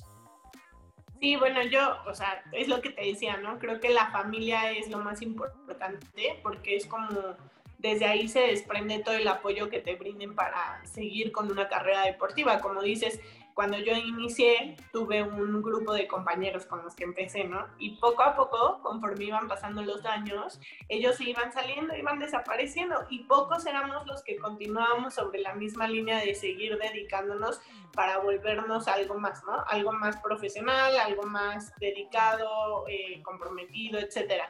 Sí, 1.20 1.36
bueno, 1.36 1.62
yo, 1.64 1.98
o 2.06 2.14
sea, 2.14 2.44
es 2.52 2.68
lo 2.68 2.80
que 2.80 2.90
te 2.90 3.04
decía, 3.04 3.38
¿no? 3.38 3.58
Creo 3.58 3.80
que 3.80 3.90
la 3.90 4.10
familia 4.10 4.70
es 4.70 4.88
lo 4.88 4.98
más 4.98 5.20
importante 5.20 6.38
porque 6.42 6.76
es 6.76 6.86
como 6.86 7.36
desde 7.78 8.06
ahí 8.06 8.28
se 8.28 8.40
desprende 8.40 8.98
todo 8.98 9.14
el 9.14 9.26
apoyo 9.26 9.68
que 9.68 9.80
te 9.80 9.94
brinden 9.94 10.34
para 10.34 10.84
seguir 10.84 11.32
con 11.32 11.50
una 11.50 11.68
carrera 11.68 12.02
deportiva. 12.02 12.60
Como 12.60 12.82
dices, 12.82 13.20
cuando 13.58 13.76
yo 13.76 13.92
inicié, 13.92 14.76
tuve 14.92 15.20
un 15.20 15.60
grupo 15.60 15.92
de 15.92 16.06
compañeros 16.06 16.64
con 16.64 16.84
los 16.84 16.94
que 16.94 17.02
empecé, 17.02 17.42
¿no? 17.42 17.66
Y 17.80 17.96
poco 17.96 18.22
a 18.22 18.36
poco, 18.36 18.80
conforme 18.84 19.24
iban 19.24 19.48
pasando 19.48 19.82
los 19.82 20.06
años, 20.06 20.60
ellos 20.88 21.20
iban 21.20 21.50
saliendo, 21.52 21.96
iban 21.96 22.20
desapareciendo 22.20 23.04
y 23.10 23.24
pocos 23.24 23.66
éramos 23.66 24.06
los 24.06 24.22
que 24.22 24.36
continuábamos 24.36 25.14
sobre 25.14 25.40
la 25.40 25.56
misma 25.56 25.88
línea 25.88 26.20
de 26.20 26.36
seguir 26.36 26.78
dedicándonos 26.78 27.60
para 27.94 28.18
volvernos 28.18 28.86
algo 28.86 29.18
más, 29.18 29.42
¿no? 29.42 29.64
Algo 29.66 29.90
más 29.90 30.18
profesional, 30.18 30.96
algo 30.96 31.24
más 31.24 31.74
dedicado, 31.80 32.84
eh, 32.86 33.20
comprometido, 33.24 33.98
etcétera. 33.98 34.48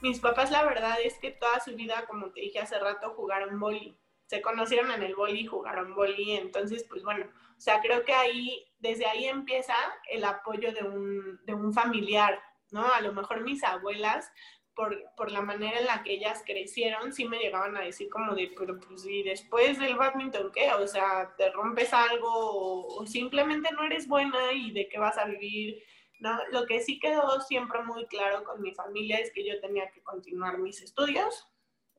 Mis 0.00 0.18
papás, 0.18 0.50
la 0.50 0.64
verdad 0.64 0.96
es 1.00 1.16
que 1.20 1.30
toda 1.30 1.60
su 1.60 1.76
vida, 1.76 2.06
como 2.08 2.32
te 2.32 2.40
dije 2.40 2.58
hace 2.58 2.76
rato, 2.80 3.14
jugaron 3.14 3.60
boli. 3.60 3.96
Se 4.26 4.42
conocieron 4.42 4.90
en 4.90 5.04
el 5.04 5.14
boli, 5.14 5.46
jugaron 5.46 5.94
boli, 5.94 6.32
entonces, 6.32 6.84
pues 6.88 7.04
bueno, 7.04 7.26
sea, 7.62 7.80
creo 7.80 8.04
que 8.04 8.12
ahí, 8.12 8.66
desde 8.78 9.06
ahí 9.06 9.26
empieza 9.26 9.74
el 10.10 10.24
apoyo 10.24 10.72
de 10.72 10.82
un, 10.82 11.40
de 11.44 11.54
un 11.54 11.72
familiar, 11.72 12.40
¿no? 12.70 12.84
A 12.92 13.00
lo 13.00 13.12
mejor 13.12 13.42
mis 13.42 13.62
abuelas, 13.62 14.30
por, 14.74 14.98
por, 15.16 15.30
la 15.30 15.42
manera 15.42 15.78
en 15.78 15.86
la 15.86 16.02
que 16.02 16.14
ellas 16.14 16.42
crecieron, 16.46 17.12
sí 17.12 17.26
me 17.26 17.38
llegaban 17.38 17.76
a 17.76 17.82
decir 17.82 18.08
como 18.08 18.34
de, 18.34 18.52
pero 18.56 18.80
pues 18.80 19.04
y 19.06 19.22
después 19.22 19.78
del 19.78 19.96
badminton, 19.96 20.50
¿qué? 20.52 20.72
O 20.72 20.86
sea, 20.86 21.34
te 21.36 21.50
rompes 21.50 21.92
algo 21.92 22.28
o, 22.28 23.02
o, 23.02 23.06
simplemente 23.06 23.70
no 23.72 23.84
eres 23.84 24.08
buena 24.08 24.52
y 24.52 24.72
de 24.72 24.88
qué 24.88 24.98
vas 24.98 25.18
a 25.18 25.26
vivir, 25.26 25.82
¿no? 26.20 26.38
Lo 26.50 26.66
que 26.66 26.80
sí 26.80 26.98
quedó 26.98 27.40
siempre 27.42 27.82
muy 27.82 28.06
claro 28.06 28.44
con 28.44 28.62
mi 28.62 28.74
familia 28.74 29.18
es 29.18 29.30
que 29.32 29.46
yo 29.46 29.60
tenía 29.60 29.90
que 29.90 30.02
continuar 30.02 30.58
mis 30.58 30.80
estudios, 30.80 31.46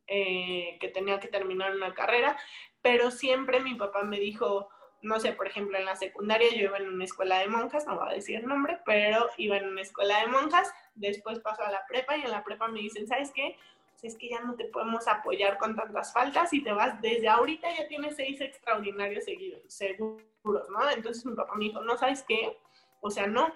eh, 0.08 0.78
que 0.82 0.90
tenía 0.90 1.20
que 1.20 1.30
terminar 1.30 1.74
una 1.74 1.94
carrera, 1.94 2.38
pero 2.82 3.10
siempre 3.10 3.62
mi 3.62 3.76
papá 3.76 4.04
me 4.04 4.20
dijo, 4.20 4.70
no 5.04 5.20
sé, 5.20 5.34
por 5.34 5.48
ejemplo, 5.48 5.78
en 5.78 5.86
la 5.86 5.96
secundaria 5.96 6.50
yo 6.52 6.64
iba 6.64 6.78
en 6.78 6.88
una 6.88 7.04
escuela 7.04 7.40
de 7.40 7.48
monjas, 7.48 7.86
no 7.86 7.98
voy 7.98 8.10
a 8.10 8.16
decir 8.16 8.38
el 8.38 8.48
nombre, 8.48 8.80
pero 8.86 9.30
iba 9.38 9.58
en 9.58 9.68
una 9.68 9.82
escuela 9.82 10.22
de 10.22 10.28
monjas, 10.28 10.74
después 10.96 11.40
pasó 11.40 11.64
a 11.64 11.72
la 11.72 11.86
prepa 11.88 12.18
y 12.18 12.22
en 12.22 12.32
la 12.32 12.44
prepa 12.44 12.68
me 12.70 12.80
dicen, 12.80 13.06
¿sabes 13.06 13.32
qué? 13.32 13.58
Es 14.02 14.18
que 14.18 14.30
ya 14.30 14.42
no 14.42 14.56
te 14.56 14.66
podemos 14.66 15.08
apoyar 15.08 15.58
con 15.58 15.76
tantas 15.76 16.12
faltas 16.14 16.54
y 16.54 16.64
te 16.64 16.74
vas, 16.74 17.00
desde 17.02 17.30
ahorita 17.30 17.70
ya 17.78 17.88
tienes 17.88 18.16
seis 18.16 18.42
extraordinarios 18.42 19.26
seguidos, 19.26 19.62
seguros, 19.68 20.24
¿no? 20.44 20.90
Entonces 20.90 21.26
mi 21.26 21.36
papá 21.36 21.54
me 21.56 21.66
dijo, 21.66 21.82
no, 21.82 21.98
¿sabes 21.98 22.24
qué? 22.28 22.58
O 23.02 23.12
sea, 23.12 23.28
no, 23.28 23.54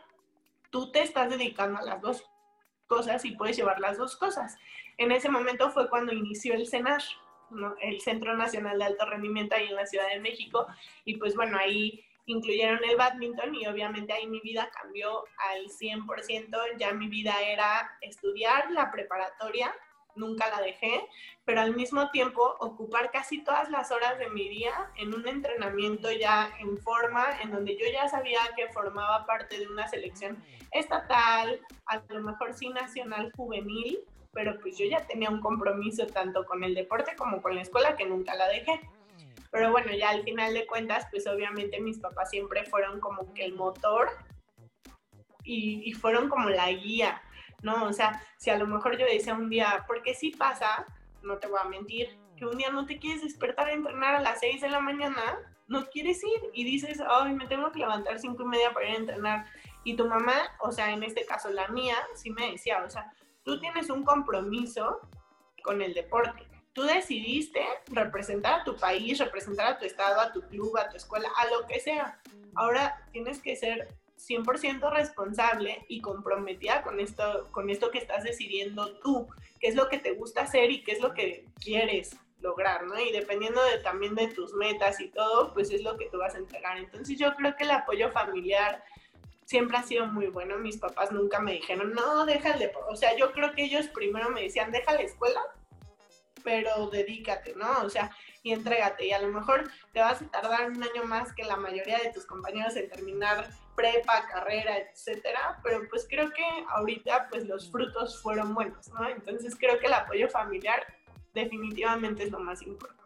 tú 0.69 0.91
te 0.91 1.01
estás 1.01 1.29
dedicando 1.29 1.79
a 1.79 1.83
las 1.83 2.01
dos 2.01 2.29
cosas 2.87 3.23
y 3.25 3.31
puedes 3.31 3.57
llevar 3.57 3.79
las 3.79 3.97
dos 3.97 4.15
cosas. 4.15 4.57
En 4.97 5.11
ese 5.11 5.29
momento 5.29 5.69
fue 5.71 5.89
cuando 5.89 6.13
inició 6.13 6.53
el 6.53 6.67
CENAR, 6.67 7.01
el 7.81 8.01
Centro 8.01 8.35
Nacional 8.35 8.79
de 8.79 8.85
Alto 8.85 9.05
Rendimiento 9.05 9.55
ahí 9.55 9.67
en 9.67 9.75
la 9.75 9.85
Ciudad 9.85 10.09
de 10.09 10.19
México. 10.19 10.67
Y 11.05 11.17
pues 11.17 11.35
bueno, 11.35 11.57
ahí 11.57 12.03
incluyeron 12.25 12.83
el 12.83 12.97
badminton 12.97 13.55
y 13.55 13.65
obviamente 13.67 14.13
ahí 14.13 14.27
mi 14.27 14.39
vida 14.41 14.69
cambió 14.73 15.23
al 15.49 15.67
100%. 15.69 16.77
Ya 16.77 16.91
mi 16.93 17.07
vida 17.07 17.41
era 17.41 17.97
estudiar 18.01 18.69
la 18.71 18.91
preparatoria, 18.91 19.73
nunca 20.15 20.49
la 20.49 20.61
dejé, 20.61 21.07
pero 21.45 21.61
al 21.61 21.75
mismo 21.75 22.09
tiempo 22.11 22.55
ocupar 22.59 23.11
casi 23.11 23.43
todas 23.43 23.69
las 23.69 23.91
horas 23.91 24.19
de 24.19 24.29
mi 24.29 24.49
día 24.49 24.91
en 24.97 25.13
un 25.13 25.27
entrenamiento 25.27 26.11
ya 26.11 26.51
en 26.59 26.77
forma, 26.79 27.39
en 27.41 27.51
donde 27.51 27.77
yo 27.77 27.85
ya 27.91 28.09
sabía 28.09 28.39
que 28.55 28.67
formaba 28.69 29.25
parte 29.25 29.57
de 29.57 29.67
una 29.67 29.87
selección 29.87 30.43
estatal, 30.71 31.61
a 31.85 32.01
lo 32.09 32.21
mejor 32.21 32.53
sí 32.53 32.69
nacional 32.69 33.31
juvenil, 33.37 34.03
pero 34.37 34.59
pues 34.59 34.77
yo 34.77 34.85
ya 34.85 34.99
tenía 35.07 35.31
un 35.31 35.41
compromiso 35.41 36.05
tanto 36.05 36.45
con 36.45 36.63
el 36.63 36.75
deporte 36.75 37.15
como 37.15 37.41
con 37.41 37.55
la 37.55 37.63
escuela 37.63 37.95
que 37.95 38.05
nunca 38.05 38.35
la 38.35 38.47
dejé. 38.47 38.79
Pero 39.49 39.71
bueno, 39.71 39.91
ya 39.93 40.11
al 40.11 40.21
final 40.21 40.53
de 40.53 40.67
cuentas, 40.67 41.07
pues 41.09 41.25
obviamente 41.25 41.81
mis 41.81 41.97
papás 41.97 42.29
siempre 42.29 42.63
fueron 42.63 42.99
como 42.99 43.33
que 43.33 43.43
el 43.43 43.55
motor 43.55 44.11
y, 45.43 45.91
fueron 45.93 46.29
como 46.29 46.51
la 46.51 46.71
guía, 46.71 47.19
¿no? 47.63 47.85
O 47.85 47.93
sea, 47.93 48.21
si 48.37 48.51
a 48.51 48.59
lo 48.59 48.67
mejor 48.67 48.95
yo 48.99 49.07
decía 49.07 49.33
un 49.33 49.49
día, 49.49 49.85
porque 49.87 50.13
sí 50.13 50.29
pasa, 50.29 50.85
no 51.23 51.39
te 51.39 51.47
voy 51.47 51.59
a 51.59 51.67
mentir, 51.67 52.15
que 52.37 52.45
un 52.45 52.59
día 52.59 52.69
no 52.69 52.85
te 52.85 52.99
quieres 52.99 53.23
despertar 53.23 53.69
a 53.69 53.73
entrenar 53.73 54.13
a 54.13 54.21
las 54.21 54.39
6 54.41 54.61
de 54.61 54.69
la 54.69 54.81
mañana, 54.81 55.39
no 55.67 55.87
quieres 55.87 56.23
ir 56.23 56.51
y 56.53 56.63
dices, 56.63 57.01
ay, 57.09 57.33
me 57.33 57.47
tengo 57.47 57.71
que 57.71 57.79
levantar 57.79 58.19
cinco 58.19 58.43
y 58.43 58.49
media 58.49 58.71
para 58.71 58.87
ir 58.87 58.93
a 58.93 58.99
entrenar. 58.99 59.45
Y 59.83 59.95
tu 59.95 60.05
mamá, 60.05 60.35
o 60.59 60.71
sea, 60.71 60.91
en 60.91 61.01
este 61.01 61.25
caso 61.25 61.49
la 61.49 61.69
mía, 61.69 61.95
sí 62.13 62.29
me 62.29 62.51
decía, 62.51 62.83
o 62.83 62.89
sea, 62.91 63.11
tú 63.47 63.57
tienes 63.61 63.89
un 63.89 64.03
compromiso 64.03 64.99
con 65.63 65.81
el 65.81 65.93
deporte. 65.93 66.45
Tú 66.73 66.83
decidiste 66.83 67.61
representar 67.87 68.59
a 68.59 68.63
tu 68.65 68.75
país, 68.75 69.17
representar 69.19 69.67
a 69.67 69.79
tu 69.79 69.85
estado, 69.85 70.19
a 70.19 70.33
tu 70.33 70.41
club, 70.41 70.77
a 70.77 70.89
tu 70.89 70.97
escuela, 70.97 71.29
a 71.37 71.47
lo 71.47 71.65
que 71.65 71.79
sea. 71.79 72.19
Ahora 72.55 73.07
tienes 73.13 73.41
que 73.41 73.55
ser 73.55 73.87
100% 74.17 74.91
responsable 74.91 75.85
y 75.87 76.01
comprometida 76.01 76.83
con 76.83 76.99
esto, 76.99 77.47
con 77.51 77.69
esto 77.69 77.89
que 77.89 77.99
estás 77.99 78.25
decidiendo 78.25 78.97
tú, 78.97 79.29
qué 79.61 79.69
es 79.69 79.75
lo 79.75 79.87
que 79.87 79.99
te 79.99 80.11
gusta 80.11 80.41
hacer 80.41 80.69
y 80.69 80.83
qué 80.83 80.91
es 80.91 80.99
lo 80.99 81.13
que 81.13 81.45
quieres 81.63 82.17
lograr, 82.41 82.83
¿no? 82.85 82.99
Y 82.99 83.13
dependiendo 83.13 83.63
de, 83.63 83.77
también 83.79 84.13
de 84.13 84.27
tus 84.27 84.53
metas 84.55 84.99
y 84.99 85.07
todo, 85.07 85.53
pues 85.53 85.71
es 85.71 85.83
lo 85.83 85.95
que 85.95 86.09
tú 86.09 86.17
vas 86.17 86.35
a 86.35 86.39
entregar. 86.39 86.77
Entonces 86.77 87.17
yo 87.17 87.33
creo 87.35 87.55
que 87.55 87.63
el 87.63 87.71
apoyo 87.71 88.11
familiar 88.11 88.83
siempre 89.47 89.77
ha 89.77 89.83
sido 89.83 90.05
muy 90.07 90.27
bueno. 90.27 90.57
Mis 90.57 90.77
papás 90.77 91.11
nunca 91.11 91.39
me 91.39 91.53
dijeron, 91.53 91.93
no, 91.93 92.25
déjale, 92.25 92.71
o 92.89 92.95
sea, 92.95 93.15
yo 93.15 93.31
creo 93.31 93.53
que 93.53 93.63
ellos 93.63 93.87
primero 93.87 94.29
me 94.29 94.43
decían, 94.43 94.71
deja 94.71 94.93
la 94.93 95.01
escuela, 95.01 95.41
pero 96.43 96.89
dedícate, 96.89 97.55
¿no? 97.55 97.81
O 97.83 97.89
sea, 97.89 98.11
y 98.43 98.51
entrégate. 98.51 99.07
Y 99.07 99.13
a 99.13 99.21
lo 99.21 99.29
mejor 99.29 99.71
te 99.93 100.01
vas 100.01 100.21
a 100.21 100.27
tardar 100.29 100.69
un 100.69 100.83
año 100.83 101.05
más 101.05 101.33
que 101.33 101.43
la 101.43 101.55
mayoría 101.55 101.97
de 101.99 102.11
tus 102.11 102.25
compañeros 102.25 102.75
en 102.75 102.89
terminar 102.89 103.47
prepa, 103.75 104.27
carrera, 104.27 104.77
etcétera, 104.77 105.59
pero 105.63 105.87
pues 105.89 106.07
creo 106.09 106.29
que 106.31 106.43
ahorita 106.69 107.27
pues 107.29 107.45
los 107.45 107.71
frutos 107.71 108.21
fueron 108.21 108.53
buenos, 108.53 108.89
¿no? 108.89 109.07
Entonces 109.07 109.55
creo 109.57 109.79
que 109.79 109.87
el 109.87 109.93
apoyo 109.93 110.27
familiar 110.29 110.85
definitivamente 111.33 112.23
es 112.23 112.31
lo 112.31 112.39
más 112.39 112.61
importante. 112.63 112.96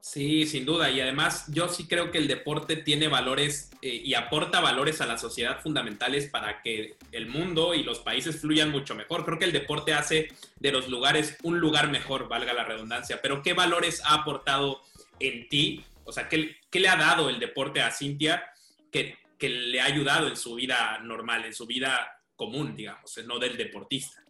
Sí, 0.00 0.46
sin 0.46 0.64
duda. 0.64 0.90
Y 0.90 1.00
además 1.00 1.46
yo 1.48 1.68
sí 1.68 1.86
creo 1.86 2.10
que 2.10 2.18
el 2.18 2.28
deporte 2.28 2.76
tiene 2.76 3.08
valores 3.08 3.70
eh, 3.82 3.88
y 3.88 4.14
aporta 4.14 4.60
valores 4.60 5.00
a 5.00 5.06
la 5.06 5.18
sociedad 5.18 5.60
fundamentales 5.60 6.28
para 6.28 6.62
que 6.62 6.96
el 7.12 7.26
mundo 7.26 7.74
y 7.74 7.82
los 7.82 8.00
países 8.00 8.40
fluyan 8.40 8.70
mucho 8.70 8.94
mejor. 8.94 9.24
Creo 9.24 9.38
que 9.38 9.44
el 9.44 9.52
deporte 9.52 9.92
hace 9.92 10.28
de 10.58 10.72
los 10.72 10.88
lugares 10.88 11.36
un 11.42 11.60
lugar 11.60 11.90
mejor, 11.90 12.28
valga 12.28 12.52
la 12.52 12.64
redundancia. 12.64 13.20
Pero 13.22 13.42
¿qué 13.42 13.52
valores 13.52 14.02
ha 14.04 14.14
aportado 14.14 14.82
en 15.18 15.48
ti? 15.48 15.84
O 16.04 16.12
sea, 16.12 16.28
¿qué, 16.28 16.56
le 16.72 16.88
ha 16.88 16.96
dado 16.96 17.28
el 17.28 17.38
deporte 17.38 17.82
a 17.82 17.90
Cintia 17.90 18.44
que 18.90 19.20
que 19.40 19.48
le 19.48 19.80
ha 19.80 19.86
ayudado 19.86 20.28
en 20.28 20.36
su 20.36 20.54
vida 20.54 20.98
normal, 21.02 21.46
en 21.46 21.54
su 21.54 21.66
vida 21.66 22.20
común, 22.36 22.76
digamos, 22.76 23.18
no 23.26 23.38
del 23.38 23.56
deportista? 23.56 24.22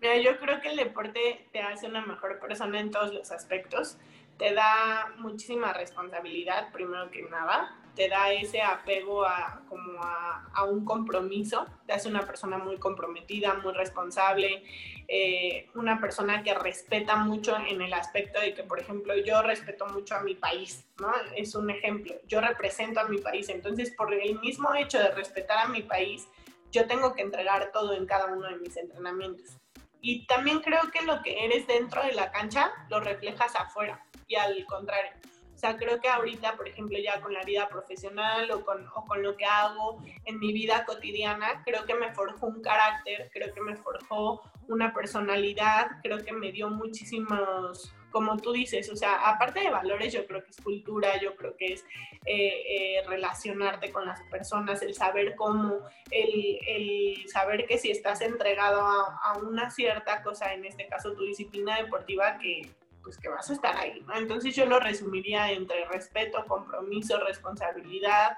Mira, 0.00 0.16
yo 0.16 0.38
creo 0.40 0.60
que 0.60 0.70
el 0.70 0.76
deporte 0.76 1.46
te 1.52 1.60
hace 1.60 1.86
una 1.86 2.04
mejor 2.04 2.40
persona 2.40 2.80
en 2.80 2.90
todos 2.90 3.12
los 3.12 3.30
aspectos. 3.30 3.98
Te 4.42 4.52
da 4.54 5.14
muchísima 5.18 5.72
responsabilidad, 5.72 6.72
primero 6.72 7.08
que 7.12 7.22
nada. 7.22 7.78
Te 7.94 8.08
da 8.08 8.32
ese 8.32 8.60
apego 8.60 9.24
a, 9.24 9.62
como 9.68 10.02
a, 10.02 10.64
un 10.64 10.84
compromiso. 10.84 11.64
Te 11.86 11.92
hace 11.92 12.08
una 12.08 12.22
persona 12.22 12.58
muy 12.58 12.76
comprometida, 12.76 13.54
muy 13.62 13.72
responsable. 13.72 14.64
Eh, 15.06 15.70
una 15.76 16.00
persona 16.00 16.42
que 16.42 16.54
respeta 16.54 17.14
mucho 17.14 17.56
en 17.56 17.82
el 17.82 17.92
aspecto 17.92 18.40
de 18.40 18.52
que, 18.52 18.64
por 18.64 18.80
ejemplo, 18.80 19.14
yo 19.16 19.42
respeto 19.42 19.86
mucho 19.86 20.16
a 20.16 20.24
mi 20.24 20.34
país, 20.34 20.88
¿no? 20.98 21.12
Es 21.36 21.54
un 21.54 21.70
ejemplo. 21.70 22.12
Yo 22.26 22.40
represento 22.40 22.98
a 22.98 23.04
mi 23.04 23.18
país, 23.18 23.48
entonces 23.48 23.94
por 23.96 24.12
el 24.12 24.40
mismo 24.40 24.74
hecho 24.74 24.98
de 24.98 25.12
respetar 25.12 25.58
a 25.58 25.68
mi 25.68 25.82
país, 25.82 26.26
yo 26.72 26.88
tengo 26.88 27.14
que 27.14 27.22
entregar 27.22 27.70
todo 27.70 27.94
en 27.94 28.06
cada 28.06 28.26
uno 28.26 28.48
de 28.48 28.56
mis 28.56 28.76
entrenamientos. 28.76 29.61
Y 30.04 30.26
también 30.26 30.60
creo 30.60 30.90
que 30.92 31.02
lo 31.02 31.22
que 31.22 31.44
eres 31.44 31.66
dentro 31.68 32.02
de 32.02 32.12
la 32.12 32.32
cancha 32.32 32.72
lo 32.90 33.00
reflejas 33.00 33.54
afuera 33.54 34.04
y 34.26 34.34
al 34.34 34.66
contrario. 34.66 35.12
Sea, 35.54 35.76
creo 35.76 36.00
que 36.00 36.08
ahorita, 36.08 36.56
por 36.56 36.66
ejemplo, 36.66 36.98
ya 36.98 37.20
con 37.20 37.32
la 37.32 37.44
vida 37.44 37.68
profesional 37.68 38.50
o 38.50 38.64
con, 38.64 38.84
o 38.96 39.04
con 39.04 39.22
lo 39.22 39.36
que 39.36 39.44
hago 39.44 40.02
en 40.24 40.40
mi 40.40 40.52
vida 40.52 40.84
cotidiana, 40.84 41.62
creo 41.64 41.84
que 41.86 41.94
me 41.94 42.12
forjó 42.12 42.48
un 42.48 42.60
carácter, 42.60 43.30
creo 43.32 43.54
que 43.54 43.60
me 43.60 43.76
forjó 43.76 44.42
una 44.66 44.92
personalidad, 44.92 45.86
creo 46.02 46.18
que 46.24 46.32
me 46.32 46.50
dio 46.50 46.68
muchísimos, 46.68 47.94
como 48.12 48.36
tú 48.36 48.52
dices, 48.52 48.88
o 48.90 48.96
sea, 48.96 49.14
aparte 49.28 49.60
de 49.60 49.70
valores, 49.70 50.12
yo 50.12 50.26
creo 50.26 50.44
que 50.44 50.50
es 50.50 50.60
cultura, 50.60 51.20
yo 51.20 51.34
creo 51.34 51.56
que 51.56 51.72
es 51.72 51.84
eh, 52.24 52.62
eh, 52.66 53.02
relacionarte 53.08 53.90
con 53.90 54.06
las 54.06 54.22
personas, 54.24 54.82
el 54.82 54.94
saber 54.94 55.34
cómo, 55.34 55.80
el, 56.10 56.58
el 56.66 57.28
saber 57.28 57.66
que 57.66 57.78
si 57.78 57.90
estás 57.90 58.20
entregado 58.20 58.82
a, 58.82 59.38
una 59.42 59.70
cierta 59.70 60.22
cosa, 60.22 60.52
en 60.52 60.64
este 60.64 60.86
caso 60.86 61.14
tu 61.14 61.24
disciplina 61.24 61.78
deportiva, 61.78 62.38
que, 62.38 62.70
pues 63.02 63.18
que 63.18 63.28
vas 63.28 63.50
a 63.50 63.54
estar 63.54 63.76
ahí. 63.76 64.04
Entonces 64.14 64.54
yo 64.54 64.66
lo 64.66 64.78
resumiría 64.78 65.50
entre 65.50 65.84
respeto, 65.86 66.44
compromiso, 66.46 67.18
responsabilidad 67.18 68.36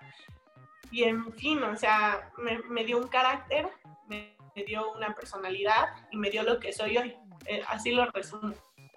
y 0.94 1.02
en 1.02 1.32
fin, 1.32 1.60
o 1.64 1.76
sea, 1.76 2.30
me, 2.38 2.84
dio 2.84 2.98
un 2.98 3.08
carácter, 3.08 3.68
me, 4.06 4.36
dio 4.64 4.92
una 4.92 5.12
personalidad 5.12 5.88
y 6.12 6.16
me 6.16 6.30
dio 6.30 6.44
lo 6.44 6.60
que 6.60 6.72
soy 6.72 6.96
hoy. 6.96 7.16
Eh, 7.46 7.62
así 7.66 7.90
lo 7.90 8.06
resumo. 8.12 8.54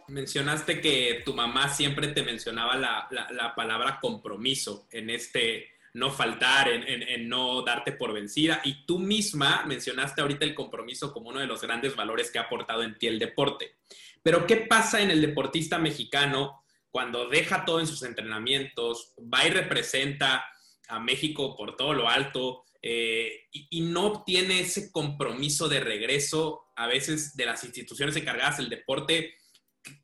Mencionaste 0.07 0.79
que 0.79 1.21
tu 1.25 1.33
mamá 1.33 1.69
siempre 1.69 2.07
te 2.09 2.23
mencionaba 2.23 2.77
la, 2.77 3.07
la, 3.11 3.55
palabra 3.55 3.99
compromiso 3.99 4.87
en 4.91 5.09
este 5.09 5.69
no 5.93 6.11
faltar, 6.11 6.69
en, 6.69 6.83
en, 6.85 7.27
no 7.27 7.61
darte 7.63 7.91
por 7.91 8.13
vencida. 8.13 8.61
Y 8.63 8.85
tú 8.85 8.99
misma 8.99 9.63
mencionaste 9.65 10.21
ahorita 10.21 10.45
el 10.45 10.55
compromiso 10.55 11.11
como 11.11 11.29
uno 11.29 11.39
de 11.39 11.47
los 11.47 11.61
grandes 11.61 11.95
valores 11.95 12.31
que 12.31 12.39
ha 12.39 12.43
aportado 12.43 12.83
en 12.83 12.97
ti 12.97 13.07
el 13.07 13.19
deporte. 13.19 13.75
Pero 14.23 14.45
¿qué 14.47 14.57
pasa 14.57 15.01
en 15.01 15.11
el 15.11 15.21
deportista 15.21 15.77
mexicano 15.77 16.63
cuando 16.97 17.29
deja 17.29 17.65
todo 17.65 17.79
en 17.79 17.87
sus 17.87 18.03
entrenamientos, 18.03 19.13
va 19.21 19.45
y 19.45 19.51
representa 19.51 20.45
a 20.87 20.99
México 20.99 21.55
por 21.55 21.75
todo 21.75 21.93
lo 21.93 22.09
alto 22.09 22.63
eh, 22.81 23.45
y, 23.51 23.81
no 23.81 24.07
obtiene 24.07 24.61
ese 24.61 24.91
compromiso 24.91 25.67
de 25.67 25.79
regreso 25.79 26.65
a 26.75 26.87
veces 26.87 27.35
de 27.35 27.45
las 27.45 27.63
instituciones 27.63 28.15
encargadas 28.15 28.57
del 28.57 28.69
deporte? 28.69 29.35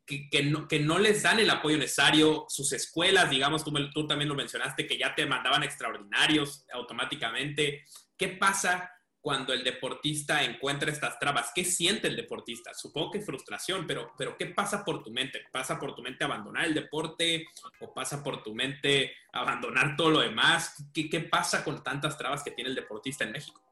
Que, 0.06 0.42
no, 0.42 0.68
que, 0.68 0.80
no, 0.80 0.98
les 0.98 1.22
dan 1.22 1.40
el 1.40 1.50
apoyo 1.50 1.78
necesario, 1.78 2.44
sus 2.48 2.72
escuelas, 2.72 3.30
digamos, 3.30 3.64
tú, 3.64 3.72
tú 3.92 4.06
también 4.06 4.28
lo 4.28 4.34
mencionaste, 4.34 4.86
que 4.86 4.98
ya 4.98 5.14
te 5.14 5.26
mandaban 5.26 5.62
extraordinarios 5.62 6.64
automáticamente. 6.72 7.84
¿Qué 8.16 8.28
pasa 8.28 8.90
cuando 9.24 9.54
el 9.54 9.64
deportista 9.64 10.44
encuentra 10.44 10.92
estas 10.92 11.18
trabas? 11.18 11.50
¿Qué 11.54 11.64
siente 11.64 12.08
el 12.08 12.16
deportista? 12.16 12.74
Supongo 12.74 13.12
que 13.12 13.22
frustración, 13.22 13.86
pero, 13.86 14.12
pero 14.18 14.36
¿qué 14.36 14.46
pasa 14.46 14.84
por 14.84 15.02
tu 15.02 15.10
mente? 15.10 15.40
¿Pasa 15.50 15.80
por 15.80 15.94
tu 15.94 16.02
mente 16.02 16.24
abandonar 16.24 16.66
el 16.66 16.74
deporte 16.74 17.46
o 17.80 17.94
pasa 17.94 18.22
por 18.22 18.42
tu 18.42 18.54
mente 18.54 19.16
abandonar 19.32 19.96
todo 19.96 20.10
lo 20.10 20.20
demás? 20.20 20.74
¿Qué, 20.92 21.08
qué 21.08 21.20
pasa 21.20 21.64
con 21.64 21.82
tantas 21.82 22.18
trabas 22.18 22.42
que 22.42 22.50
tiene 22.50 22.68
el 22.68 22.76
deportista 22.76 23.24
en 23.24 23.32
México? 23.32 23.63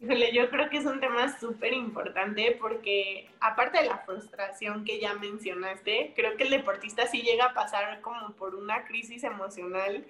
Yo 0.00 0.50
creo 0.50 0.68
que 0.68 0.76
es 0.76 0.84
un 0.84 1.00
tema 1.00 1.38
súper 1.38 1.72
importante 1.72 2.56
porque 2.60 3.28
aparte 3.40 3.78
de 3.78 3.88
la 3.88 3.98
frustración 3.98 4.84
que 4.84 5.00
ya 5.00 5.14
mencionaste, 5.14 6.12
creo 6.14 6.36
que 6.36 6.44
el 6.44 6.50
deportista 6.50 7.06
sí 7.06 7.22
llega 7.22 7.46
a 7.46 7.54
pasar 7.54 8.00
como 8.02 8.32
por 8.32 8.54
una 8.54 8.84
crisis 8.84 9.24
emocional 9.24 10.04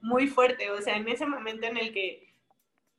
muy 0.00 0.26
fuerte, 0.26 0.70
o 0.70 0.80
sea, 0.80 0.96
en 0.96 1.08
ese 1.08 1.26
momento 1.26 1.66
en 1.66 1.76
el 1.76 1.92
que 1.92 2.31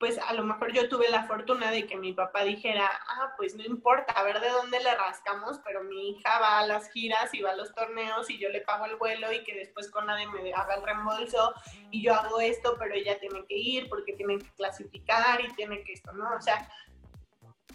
pues 0.04 0.20
a 0.20 0.34
lo 0.34 0.44
mejor 0.44 0.74
yo 0.74 0.90
tuve 0.90 1.10
la 1.10 1.24
fortuna 1.24 1.72
de 1.72 1.88
que 1.88 1.96
mi 1.96 2.12
papá 2.12 2.44
dijera, 2.44 2.92
ah, 3.08 3.32
pues 3.38 3.56
no 3.56 3.64
importa, 3.64 4.12
a 4.12 4.24
ver 4.24 4.42
de 4.42 4.50
dónde 4.50 4.84
le 4.84 4.94
rascamos, 4.96 5.62
pero 5.64 5.82
mi 5.82 6.10
hija 6.10 6.40
va 6.42 6.60
a 6.60 6.68
las 6.68 6.92
giras 6.92 7.34
y 7.34 7.42
va 7.42 7.52
a 7.52 7.56
los 7.56 7.74
torneos 7.74 8.30
y 8.30 8.38
yo 8.38 8.50
le 8.50 8.60
pago 8.60 8.84
el 8.86 8.98
vuelo 8.98 9.32
y 9.32 9.46
que 9.46 9.56
después 9.56 9.90
con 9.90 10.08
nadie 10.08 10.28
me 10.28 10.54
haga 10.54 10.76
el 10.76 10.84
reembolso 10.84 11.54
y 11.90 12.04
yo 12.04 12.16
hago 12.16 12.42
esto, 12.42 12.76
pero 12.78 12.94
ella 12.94 13.18
tiene 13.18 13.46
que 13.46 13.56
ir 13.56 13.88
porque 13.88 14.12
tiene 14.12 14.40
que 14.40 14.52
clasificar 14.58 15.40
y 15.40 15.54
tiene 15.54 15.82
que 15.86 15.94
esto, 15.94 16.12
¿no? 16.12 16.36
O 16.36 16.42
sea, 16.42 16.68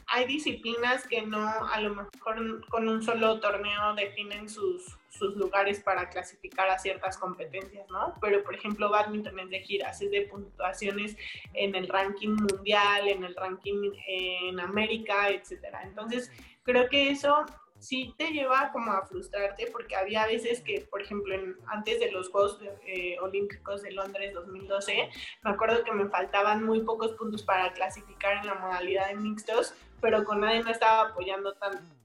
hay 0.08 0.26
disciplinas 0.26 1.08
que 1.08 1.23
no, 1.23 1.49
a 1.49 1.80
lo 1.80 1.94
mejor 1.94 2.68
con 2.68 2.88
un 2.90 3.02
solo 3.02 3.40
torneo 3.40 3.94
definen 3.94 4.50
sus, 4.50 4.98
sus 5.09 5.37
lugares 5.37 5.81
para 5.81 6.09
clasificar 6.09 6.69
a 6.69 6.79
ciertas 6.79 7.17
competencias, 7.19 7.88
¿no? 7.91 8.15
Pero, 8.21 8.43
por 8.43 8.55
ejemplo, 8.55 8.91
badminton 8.91 9.38
es 9.41 9.50
de 9.50 9.61
giras, 9.61 10.03
es 10.03 10.11
de 10.11 10.23
puntuaciones 10.23 11.17
en 11.55 11.75
el 11.75 11.88
ranking 11.88 12.37
mundial, 12.37 13.09
en 13.09 13.25
el 13.25 13.35
ranking 13.35 13.93
en 14.07 14.61
América, 14.61 15.31
etcétera. 15.31 15.83
Entonces, 15.83 16.31
creo 16.62 16.88
que 16.88 17.11
eso 17.11 17.47
sí 17.79 18.15
te 18.19 18.31
lleva 18.31 18.71
como 18.73 18.93
a 18.93 19.07
frustrarte 19.07 19.69
porque 19.71 19.97
había 19.97 20.27
veces 20.27 20.61
que, 20.62 20.87
por 20.91 21.00
ejemplo, 21.03 21.35
antes 21.67 22.00
de 22.00 22.11
los 22.11 22.29
Juegos 22.31 22.59
eh, 22.87 23.17
Olímpicos 23.21 23.83
de 23.83 23.93
Londres 23.93 24.35
2012, 24.35 25.11
me 25.43 25.50
acuerdo 25.50 25.85
que 25.85 25.93
me 25.93 26.09
faltaban 26.09 26.65
muy 26.65 26.81
pocos 26.81 27.12
puntos 27.12 27.43
para 27.43 27.73
clasificar 27.73 28.38
en 28.38 28.47
la 28.47 28.55
modalidad 28.55 29.09
de 29.09 29.17
mixtos, 29.17 29.75
pero 30.00 30.25
con 30.25 30.41
nadie 30.41 30.62
no 30.62 30.71
estaba 30.71 31.11
apoyando 31.11 31.55
tanto. 31.55 31.98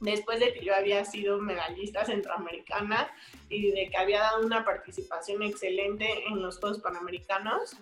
Después 0.00 0.40
de 0.40 0.54
que 0.54 0.64
yo 0.64 0.74
había 0.74 1.04
sido 1.04 1.38
medallista 1.38 2.04
centroamericana 2.04 3.10
y 3.48 3.70
de 3.70 3.90
que 3.90 3.96
había 3.96 4.20
dado 4.20 4.46
una 4.46 4.64
participación 4.64 5.42
excelente 5.42 6.26
en 6.26 6.40
los 6.40 6.58
Juegos 6.58 6.80
Panamericanos, 6.80 7.76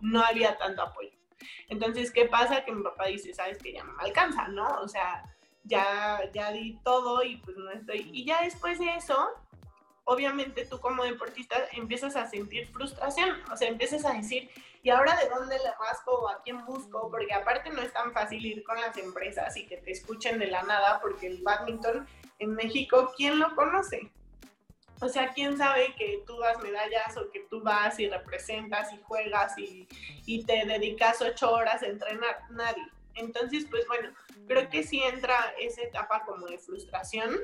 no 0.00 0.22
había 0.22 0.56
tanto 0.58 0.82
apoyo. 0.82 1.10
Entonces, 1.68 2.12
¿qué 2.12 2.26
pasa? 2.26 2.64
Que 2.64 2.72
mi 2.72 2.82
papá 2.82 3.06
dice, 3.06 3.34
sabes 3.34 3.58
que 3.58 3.72
ya 3.72 3.82
no 3.82 3.92
me 3.94 4.02
alcanza, 4.04 4.48
¿no? 4.48 4.66
O 4.80 4.88
sea, 4.88 5.24
ya, 5.64 6.20
ya 6.32 6.52
di 6.52 6.78
todo 6.84 7.22
y 7.22 7.36
pues 7.38 7.56
no 7.56 7.70
estoy. 7.70 8.10
Y 8.12 8.24
ya 8.24 8.42
después 8.42 8.78
de 8.78 8.94
eso, 8.94 9.28
obviamente 10.04 10.66
tú 10.66 10.80
como 10.80 11.04
deportista 11.04 11.56
empiezas 11.72 12.16
a 12.16 12.28
sentir 12.28 12.66
frustración, 12.68 13.36
o 13.52 13.56
sea, 13.56 13.68
empiezas 13.68 14.04
a 14.04 14.12
decir, 14.12 14.50
¿y 14.82 14.90
ahora 14.90 15.16
de 15.16 15.28
dónde 15.28 15.58
le 15.58 15.70
rasco 15.78 16.12
o 16.12 16.28
a 16.28 16.42
quién 16.42 16.64
busco? 16.64 17.10
Porque 17.10 17.32
aparte 17.32 17.70
no 17.70 17.82
es 17.82 17.92
tan 17.92 18.12
fácil 18.12 18.44
ir 18.44 18.62
con 18.64 18.80
las 18.80 18.96
empresas 18.96 19.56
y 19.56 19.66
que 19.66 19.76
te 19.76 19.92
escuchen 19.92 20.38
de 20.38 20.46
la 20.46 20.62
nada, 20.62 21.00
porque 21.00 21.26
el 21.26 21.42
badminton 21.42 22.06
en 22.38 22.54
México, 22.54 23.12
¿quién 23.16 23.38
lo 23.38 23.54
conoce? 23.54 24.10
O 25.02 25.08
sea, 25.08 25.32
¿quién 25.32 25.56
sabe 25.56 25.94
que 25.96 26.22
tú 26.26 26.38
das 26.38 26.62
medallas 26.62 27.16
o 27.16 27.30
que 27.30 27.40
tú 27.48 27.62
vas 27.62 27.98
y 27.98 28.08
representas 28.08 28.92
y 28.92 29.00
juegas 29.02 29.56
y, 29.58 29.88
y 30.26 30.44
te 30.44 30.64
dedicas 30.66 31.22
ocho 31.22 31.52
horas 31.52 31.82
a 31.82 31.86
entrenar? 31.86 32.42
Nadie. 32.50 32.86
Entonces, 33.14 33.66
pues 33.70 33.86
bueno, 33.86 34.10
creo 34.46 34.68
que 34.68 34.82
sí 34.82 35.02
entra 35.02 35.54
esa 35.58 35.82
etapa 35.82 36.24
como 36.24 36.46
de 36.46 36.58
frustración. 36.58 37.34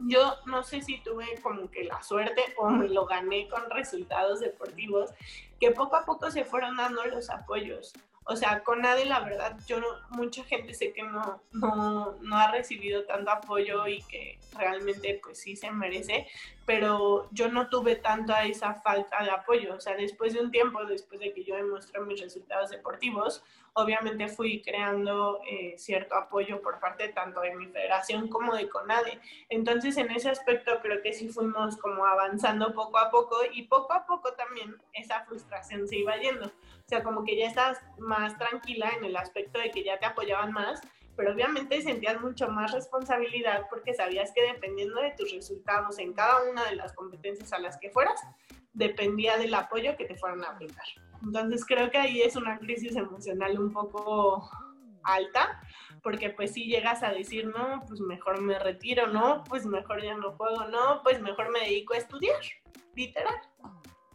Yo 0.00 0.36
no 0.46 0.62
sé 0.62 0.82
si 0.82 1.02
tuve 1.02 1.26
como 1.42 1.70
que 1.70 1.84
la 1.84 2.02
suerte 2.02 2.42
o 2.56 2.68
me 2.68 2.88
lo 2.88 3.06
gané 3.06 3.48
con 3.48 3.68
resultados 3.70 4.40
deportivos, 4.40 5.10
que 5.60 5.70
poco 5.70 5.96
a 5.96 6.04
poco 6.04 6.30
se 6.30 6.44
fueron 6.44 6.76
dando 6.76 7.04
los 7.04 7.28
apoyos. 7.30 7.92
O 8.30 8.36
sea, 8.36 8.62
con 8.62 8.80
nadie, 8.80 9.06
la 9.06 9.18
verdad, 9.18 9.58
yo 9.66 9.80
no, 9.80 9.88
mucha 10.10 10.44
gente 10.44 10.72
sé 10.72 10.92
que 10.92 11.02
no, 11.02 11.42
no, 11.50 12.16
no 12.20 12.36
ha 12.36 12.52
recibido 12.52 13.04
tanto 13.04 13.28
apoyo 13.28 13.88
y 13.88 14.02
que 14.02 14.38
realmente 14.56 15.18
pues 15.20 15.40
sí 15.40 15.56
se 15.56 15.68
merece, 15.72 16.28
pero 16.64 17.28
yo 17.32 17.48
no 17.48 17.68
tuve 17.68 17.96
tanto 17.96 18.32
a 18.32 18.44
esa 18.44 18.74
falta 18.74 19.24
de 19.24 19.32
apoyo. 19.32 19.74
O 19.74 19.80
sea, 19.80 19.96
después 19.96 20.32
de 20.32 20.42
un 20.42 20.52
tiempo, 20.52 20.84
después 20.84 21.18
de 21.18 21.34
que 21.34 21.42
yo 21.42 21.56
demostré 21.56 22.00
mis 22.02 22.20
resultados 22.20 22.70
deportivos, 22.70 23.42
obviamente 23.72 24.28
fui 24.28 24.62
creando 24.62 25.40
eh, 25.50 25.74
cierto 25.76 26.14
apoyo 26.14 26.62
por 26.62 26.78
parte 26.78 27.08
tanto 27.08 27.40
de 27.40 27.56
mi 27.56 27.66
federación 27.66 28.28
como 28.28 28.54
de 28.54 28.68
CONADE. 28.68 29.18
Entonces, 29.48 29.96
en 29.96 30.08
ese 30.12 30.30
aspecto 30.30 30.78
creo 30.80 31.02
que 31.02 31.12
sí 31.12 31.30
fuimos 31.30 31.76
como 31.76 32.06
avanzando 32.06 32.72
poco 32.74 32.98
a 32.98 33.10
poco 33.10 33.38
y 33.52 33.64
poco 33.64 33.92
a 33.92 34.06
poco 34.06 34.34
también 34.34 34.76
esa 34.92 35.24
frustración 35.24 35.88
se 35.88 35.96
iba 35.96 36.16
yendo. 36.16 36.52
Sea, 36.90 37.04
como 37.04 37.22
que 37.22 37.36
ya 37.36 37.46
estás 37.46 37.78
más 37.98 38.36
tranquila 38.36 38.90
en 38.98 39.04
el 39.04 39.16
aspecto 39.16 39.60
de 39.60 39.70
que 39.70 39.84
ya 39.84 39.98
te 40.00 40.06
apoyaban 40.06 40.52
más 40.52 40.80
pero 41.20 41.34
obviamente 41.34 41.82
sentías 41.82 42.18
mucho 42.18 42.48
más 42.48 42.72
responsabilidad 42.72 43.66
porque 43.68 43.92
sabías 43.92 44.32
que 44.32 44.40
dependiendo 44.40 45.02
de 45.02 45.12
tus 45.18 45.30
resultados 45.30 45.98
en 45.98 46.14
cada 46.14 46.50
una 46.50 46.64
de 46.64 46.76
las 46.76 46.94
competencias 46.94 47.52
a 47.52 47.58
las 47.58 47.76
que 47.76 47.90
fueras, 47.90 48.18
dependía 48.72 49.36
del 49.36 49.52
apoyo 49.52 49.98
que 49.98 50.06
te 50.06 50.16
fueran 50.16 50.42
a 50.44 50.52
brindar. 50.52 50.86
Entonces 51.22 51.66
creo 51.66 51.90
que 51.90 51.98
ahí 51.98 52.22
es 52.22 52.36
una 52.36 52.58
crisis 52.58 52.96
emocional 52.96 53.60
un 53.60 53.70
poco 53.70 54.48
alta, 55.02 55.60
porque 56.02 56.30
pues 56.30 56.54
si 56.54 56.64
llegas 56.64 57.02
a 57.02 57.12
decir, 57.12 57.46
no, 57.46 57.84
pues 57.86 58.00
mejor 58.00 58.40
me 58.40 58.58
retiro, 58.58 59.06
no, 59.06 59.44
pues 59.44 59.66
mejor 59.66 60.02
ya 60.02 60.16
no 60.16 60.32
juego, 60.32 60.68
no, 60.68 61.02
pues 61.02 61.20
mejor 61.20 61.50
me 61.50 61.60
dedico 61.60 61.92
a 61.92 61.98
estudiar, 61.98 62.40
literal. 62.94 63.36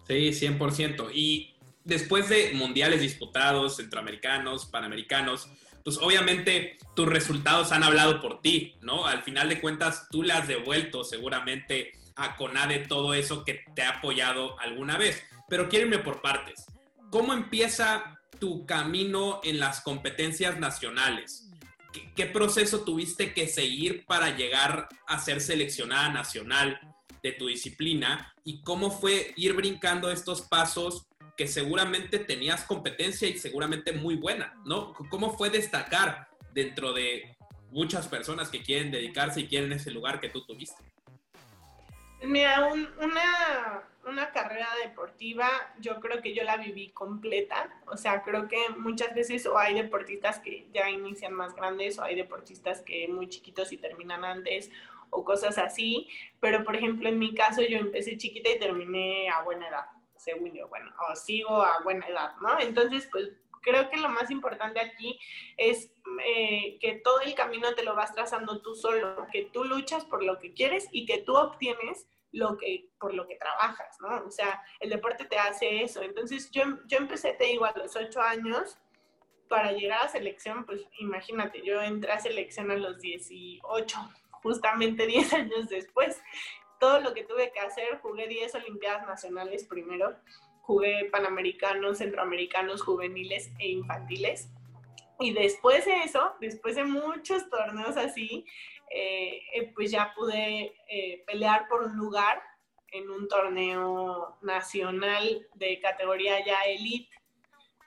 Sí, 0.08 0.30
100%. 0.30 1.12
Y 1.14 1.55
después 1.86 2.28
de 2.28 2.52
mundiales 2.54 3.00
disputados, 3.00 3.78
centroamericanos, 3.78 4.66
panamericanos, 4.66 5.48
pues 5.84 5.98
obviamente 6.00 6.78
tus 6.96 7.08
resultados 7.08 7.72
han 7.72 7.84
hablado 7.84 8.20
por 8.20 8.42
ti, 8.42 8.76
¿no? 8.82 9.06
Al 9.06 9.22
final 9.22 9.48
de 9.48 9.62
cuentas, 9.62 10.08
tú 10.10 10.24
le 10.24 10.34
has 10.34 10.48
devuelto 10.48 11.04
seguramente 11.04 11.94
a 12.16 12.36
CONADE 12.36 12.80
todo 12.88 13.14
eso 13.14 13.46
que 13.46 13.64
te 13.76 13.84
ha 13.84 13.98
apoyado 13.98 14.60
alguna 14.60 14.98
vez. 14.98 15.24
Pero 15.48 15.70
quiero 15.70 15.86
irme 15.86 16.00
por 16.00 16.22
partes. 16.22 16.66
¿Cómo 17.12 17.34
empieza 17.34 18.20
tu 18.40 18.66
camino 18.66 19.42
en 19.44 19.60
las 19.60 19.82
competencias 19.82 20.60
nacionales? 20.60 21.52
¿Qué, 21.94 22.12
¿Qué, 22.16 22.26
proceso 22.26 22.82
tuviste 22.82 23.34
que 23.34 23.48
seguir 23.48 24.06
para 24.06 24.36
llegar 24.36 24.90
a 25.08 25.20
ser 25.20 25.40
seleccionada 25.40 26.10
nacional 26.10 26.80
de 27.22 27.32
tu 27.34 27.46
disciplina? 27.46 28.34
¿Y 28.44 28.64
cómo 28.64 28.90
fue 28.90 29.34
ir 29.38 29.54
brincando 29.54 30.10
estos 30.10 30.42
pasos 30.42 31.06
que 31.36 31.48
seguramente 31.48 32.20
tenías 32.20 32.64
competencia 32.64 33.28
y 33.28 33.38
seguramente 33.38 33.92
muy 33.92 34.16
buena, 34.16 34.54
¿no? 34.66 34.94
¿Cómo 35.10 35.38
fue 35.38 35.50
destacar 35.50 36.30
dentro 36.54 36.94
de 36.94 37.36
muchas 37.72 38.08
personas 38.08 38.50
que 38.50 38.64
quieren 38.64 38.92
dedicarse 38.92 39.42
y 39.42 39.48
quieren 39.48 39.74
ese 39.74 39.92
lugar 39.92 40.20
que 40.20 40.30
tú 40.30 40.46
tuviste? 40.46 40.82
Mira, 42.24 42.68
una, 42.68 43.84
una 44.06 44.32
carrera 44.32 44.70
deportiva, 44.82 45.50
yo 45.80 46.00
creo 46.00 46.22
que 46.22 46.34
yo 46.34 46.44
la 46.44 46.58
viví 46.58 46.90
completa. 46.90 47.70
O 47.88 47.98
sea, 47.98 48.24
creo 48.24 48.48
que 48.48 48.70
muchas 48.78 49.14
veces 49.14 49.46
o 49.46 49.58
hay 49.58 49.76
deportistas 49.76 50.40
que 50.40 50.68
ya 50.74 50.90
inician 50.90 51.34
más 51.34 51.54
grandes 51.54 52.00
o 52.00 52.04
hay 52.04 52.16
deportistas 52.16 52.82
que 52.82 53.08
muy 53.10 53.28
chiquitos 53.28 53.74
y 53.74 53.78
terminan 53.78 54.24
antes 54.24 54.72
o 55.10 55.26
cosas 55.26 55.58
así. 55.58 56.08
Pero, 56.40 56.64
por 56.64 56.78
ejemplo, 56.78 57.10
en 57.10 57.20
mi 57.20 57.36
caso 57.36 57.62
yo 57.62 57.78
empecé 57.78 58.18
chiquita 58.18 58.50
y 58.50 58.60
terminé 58.60 59.30
a 59.30 59.44
buena 59.44 59.68
edad 59.68 59.95
según 60.26 60.52
yo, 60.54 60.68
bueno, 60.68 60.92
o 61.08 61.16
sigo 61.16 61.64
a 61.64 61.82
buena 61.84 62.08
edad, 62.08 62.36
¿no? 62.42 62.60
Entonces, 62.60 63.08
pues 63.12 63.30
creo 63.62 63.90
que 63.90 63.98
lo 63.98 64.10
más 64.10 64.30
importante 64.32 64.80
aquí 64.80 65.20
es 65.58 65.92
eh, 66.26 66.78
que 66.80 67.02
todo 67.04 67.22
el 67.22 67.34
camino 67.36 67.74
te 67.76 67.84
lo 67.84 67.96
vas 67.96 68.14
trazando 68.14 68.62
tú 68.62 68.76
solo, 68.76 69.28
que 69.32 69.46
tú 69.54 69.64
luchas 69.64 70.04
por 70.06 70.24
lo 70.24 70.40
que 70.40 70.54
quieres 70.54 70.88
y 70.92 71.06
que 71.06 71.20
tú 71.20 71.36
obtienes 71.36 72.08
lo 72.32 72.58
que, 72.58 72.90
por 73.00 73.14
lo 73.14 73.28
que 73.28 73.38
trabajas, 73.38 73.98
¿no? 74.02 74.26
O 74.26 74.32
sea, 74.32 74.62
el 74.80 74.90
deporte 74.90 75.26
te 75.26 75.38
hace 75.38 75.84
eso. 75.84 76.02
Entonces, 76.02 76.52
yo, 76.52 76.64
yo 76.86 76.98
empecé, 76.98 77.34
te 77.34 77.46
digo, 77.46 77.66
a 77.66 77.74
los 77.78 77.96
ocho 77.96 78.22
años, 78.22 78.78
para 79.48 79.72
llegar 79.72 80.06
a 80.06 80.10
selección, 80.10 80.66
pues 80.66 80.82
imagínate, 81.00 81.62
yo 81.64 81.82
entré 81.82 82.12
a 82.12 82.20
selección 82.20 82.72
a 82.72 82.76
los 82.76 83.00
18, 83.00 83.98
justamente 84.32 85.08
10 85.08 85.34
años 85.34 85.70
después 85.70 86.22
todo 86.80 87.00
lo 87.02 87.14
que 87.14 87.24
tuve 87.24 87.52
que 87.52 87.60
hacer, 87.60 88.00
jugué 88.02 88.28
10 88.28 88.56
Olimpiadas 88.56 89.06
Nacionales 89.08 89.66
primero, 89.66 90.16
jugué 90.62 91.10
Panamericanos, 91.12 92.00
Centroamericanos, 92.00 92.82
juveniles 92.82 93.52
e 93.60 93.70
infantiles. 93.70 94.50
Y 95.20 95.34
después 95.34 95.86
de 95.86 96.04
eso, 96.04 96.34
después 96.42 96.76
de 96.76 96.84
muchos 96.84 97.50
torneos 97.50 97.96
así, 97.98 98.46
eh, 98.90 99.42
eh, 99.54 99.72
pues 99.74 99.92
ya 99.92 100.14
pude 100.16 100.76
eh, 100.90 101.24
pelear 101.26 101.68
por 101.68 101.84
un 101.84 101.96
lugar 101.96 102.42
en 102.92 103.10
un 103.10 103.28
torneo 103.28 104.38
nacional 104.42 105.48
de 105.56 105.80
categoría 105.80 106.46
ya 106.46 106.62
elite 106.64 107.10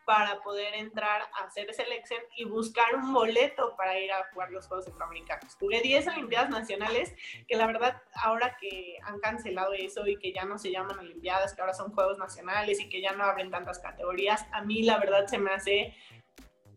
para 0.08 0.40
poder 0.40 0.74
entrar 0.74 1.20
a 1.34 1.44
hacer 1.44 1.74
selección 1.74 2.22
y 2.34 2.46
buscar 2.46 2.94
un 2.94 3.12
boleto 3.12 3.76
para 3.76 4.00
ir 4.00 4.10
a 4.10 4.24
jugar 4.32 4.50
los 4.50 4.66
Juegos 4.66 4.86
Centroamericanos. 4.86 5.54
Jugué 5.56 5.82
10 5.82 6.08
Olimpiadas 6.08 6.48
Nacionales, 6.48 7.14
que 7.46 7.56
la 7.56 7.66
verdad 7.66 8.00
ahora 8.14 8.56
que 8.58 8.96
han 9.02 9.20
cancelado 9.20 9.74
eso 9.74 10.06
y 10.06 10.16
que 10.16 10.32
ya 10.32 10.46
no 10.46 10.58
se 10.58 10.70
llaman 10.70 10.98
Olimpiadas, 10.98 11.52
que 11.52 11.60
ahora 11.60 11.74
son 11.74 11.92
Juegos 11.92 12.16
Nacionales 12.16 12.80
y 12.80 12.88
que 12.88 13.02
ya 13.02 13.12
no 13.12 13.24
abren 13.24 13.50
tantas 13.50 13.80
categorías, 13.80 14.46
a 14.50 14.62
mí 14.62 14.82
la 14.82 14.96
verdad 14.96 15.26
se 15.26 15.36
me 15.36 15.50
hace 15.50 15.94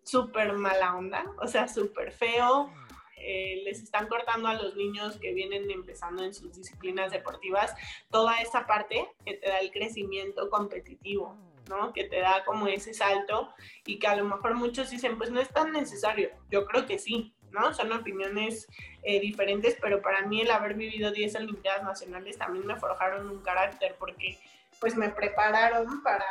súper 0.03 0.51
mala 0.51 0.97
onda, 0.97 1.23
o 1.41 1.47
sea, 1.47 1.69
súper 1.69 2.11
feo. 2.11 2.69
Eh, 3.15 3.61
les 3.63 3.81
están 3.81 4.07
cortando 4.07 4.49
a 4.49 4.55
los 4.55 4.75
niños 4.75 5.17
que 5.21 5.31
vienen 5.33 5.71
empezando 5.71 6.23
en 6.25 6.33
sus 6.33 6.57
disciplinas 6.57 7.11
deportivas 7.11 7.73
toda 8.09 8.41
esa 8.41 8.65
parte 8.65 9.07
que 9.23 9.35
te 9.35 9.47
da 9.47 9.59
el 9.59 9.71
crecimiento 9.71 10.49
competitivo 10.49 11.50
que 11.93 12.05
te 12.05 12.19
da 12.19 12.43
como 12.45 12.67
ese 12.67 12.93
salto 12.93 13.53
y 13.85 13.99
que 13.99 14.07
a 14.07 14.15
lo 14.15 14.25
mejor 14.25 14.55
muchos 14.55 14.89
dicen, 14.89 15.17
pues 15.17 15.31
no 15.31 15.39
es 15.39 15.49
tan 15.49 15.71
necesario. 15.71 16.29
Yo 16.49 16.65
creo 16.65 16.85
que 16.85 16.99
sí, 16.99 17.33
¿no? 17.51 17.73
Son 17.73 17.91
opiniones 17.91 18.67
eh, 19.03 19.19
diferentes, 19.19 19.77
pero 19.81 20.01
para 20.01 20.25
mí 20.25 20.41
el 20.41 20.51
haber 20.51 20.75
vivido 20.75 21.11
10 21.11 21.35
Olimpiadas 21.35 21.83
Nacionales 21.83 22.37
también 22.37 22.65
me 22.65 22.75
forjaron 22.75 23.29
un 23.29 23.41
carácter 23.41 23.95
porque 23.99 24.37
pues 24.79 24.95
me 24.95 25.09
prepararon 25.09 26.01
para 26.03 26.25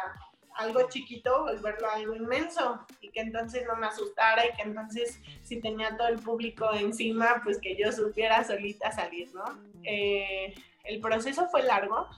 algo 0.56 0.88
chiquito 0.88 1.44
volverlo 1.44 1.90
algo 1.90 2.14
inmenso 2.14 2.84
y 3.00 3.10
que 3.10 3.20
entonces 3.20 3.64
no 3.66 3.76
me 3.76 3.86
asustara 3.86 4.46
y 4.46 4.52
que 4.52 4.62
entonces 4.62 5.20
si 5.42 5.60
tenía 5.60 5.96
todo 5.96 6.08
el 6.08 6.18
público 6.18 6.70
encima, 6.74 7.40
pues 7.42 7.58
que 7.60 7.76
yo 7.76 7.92
supiera 7.92 8.44
solita 8.44 8.92
salir, 8.92 9.32
¿no? 9.34 9.44
Eh, 9.84 10.54
el 10.84 11.00
proceso 11.00 11.48
fue 11.48 11.62
largo. 11.62 12.08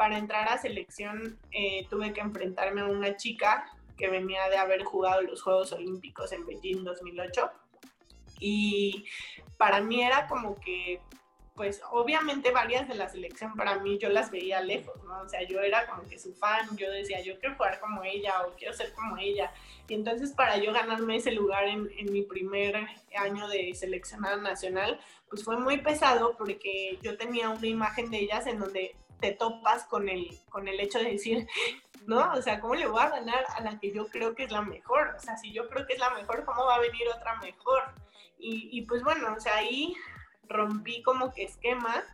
Para 0.00 0.16
entrar 0.16 0.48
a 0.48 0.56
selección 0.56 1.38
eh, 1.52 1.86
tuve 1.90 2.14
que 2.14 2.22
enfrentarme 2.22 2.80
a 2.80 2.86
una 2.86 3.18
chica 3.18 3.70
que 3.98 4.08
venía 4.08 4.48
de 4.48 4.56
haber 4.56 4.82
jugado 4.82 5.20
los 5.20 5.42
Juegos 5.42 5.72
Olímpicos 5.72 6.32
en 6.32 6.46
Beijing 6.46 6.84
2008 6.84 7.50
y 8.38 9.04
para 9.58 9.82
mí 9.82 10.02
era 10.02 10.26
como 10.26 10.58
que 10.58 11.02
pues 11.54 11.82
obviamente 11.90 12.50
varias 12.50 12.88
de 12.88 12.94
la 12.94 13.10
selección 13.10 13.54
para 13.56 13.78
mí 13.80 13.98
yo 13.98 14.08
las 14.08 14.30
veía 14.30 14.62
lejos, 14.62 15.04
¿no? 15.04 15.20
O 15.20 15.28
sea, 15.28 15.46
yo 15.46 15.60
era 15.60 15.86
como 15.86 16.08
que 16.08 16.18
su 16.18 16.32
fan, 16.32 16.74
yo 16.78 16.90
decía, 16.90 17.20
yo 17.20 17.38
quiero 17.38 17.56
jugar 17.56 17.78
como 17.78 18.02
ella 18.02 18.46
o 18.46 18.54
quiero 18.56 18.72
ser 18.72 18.94
como 18.94 19.18
ella. 19.18 19.52
Y 19.86 19.92
entonces 19.92 20.32
para 20.32 20.56
yo 20.56 20.72
ganarme 20.72 21.16
ese 21.16 21.32
lugar 21.32 21.64
en, 21.64 21.90
en 21.98 22.10
mi 22.10 22.22
primer 22.22 22.86
año 23.18 23.48
de 23.48 23.74
seleccionada 23.74 24.38
nacional, 24.38 24.98
pues 25.28 25.44
fue 25.44 25.58
muy 25.58 25.82
pesado 25.82 26.38
porque 26.38 26.98
yo 27.02 27.18
tenía 27.18 27.50
una 27.50 27.66
imagen 27.66 28.10
de 28.10 28.20
ellas 28.20 28.46
en 28.46 28.60
donde 28.60 28.96
te 29.20 29.32
topas 29.32 29.84
con 29.84 30.08
el, 30.08 30.38
con 30.50 30.68
el 30.68 30.80
hecho 30.80 30.98
de 30.98 31.12
decir, 31.12 31.46
¿no? 32.06 32.32
O 32.32 32.42
sea, 32.42 32.60
¿cómo 32.60 32.74
le 32.74 32.86
voy 32.86 33.02
a 33.02 33.10
ganar 33.10 33.44
a 33.54 33.60
la 33.62 33.78
que 33.78 33.92
yo 33.92 34.08
creo 34.08 34.34
que 34.34 34.44
es 34.44 34.52
la 34.52 34.62
mejor? 34.62 35.14
O 35.16 35.20
sea, 35.20 35.36
si 35.36 35.52
yo 35.52 35.68
creo 35.68 35.86
que 35.86 35.94
es 35.94 35.98
la 35.98 36.10
mejor, 36.10 36.44
¿cómo 36.44 36.64
va 36.64 36.76
a 36.76 36.80
venir 36.80 37.06
otra 37.14 37.36
mejor? 37.40 37.82
Y, 38.38 38.68
y 38.72 38.82
pues 38.82 39.02
bueno, 39.02 39.34
o 39.36 39.40
sea, 39.40 39.56
ahí 39.56 39.94
rompí 40.48 41.02
como 41.02 41.32
que 41.32 41.44
esquema 41.44 42.04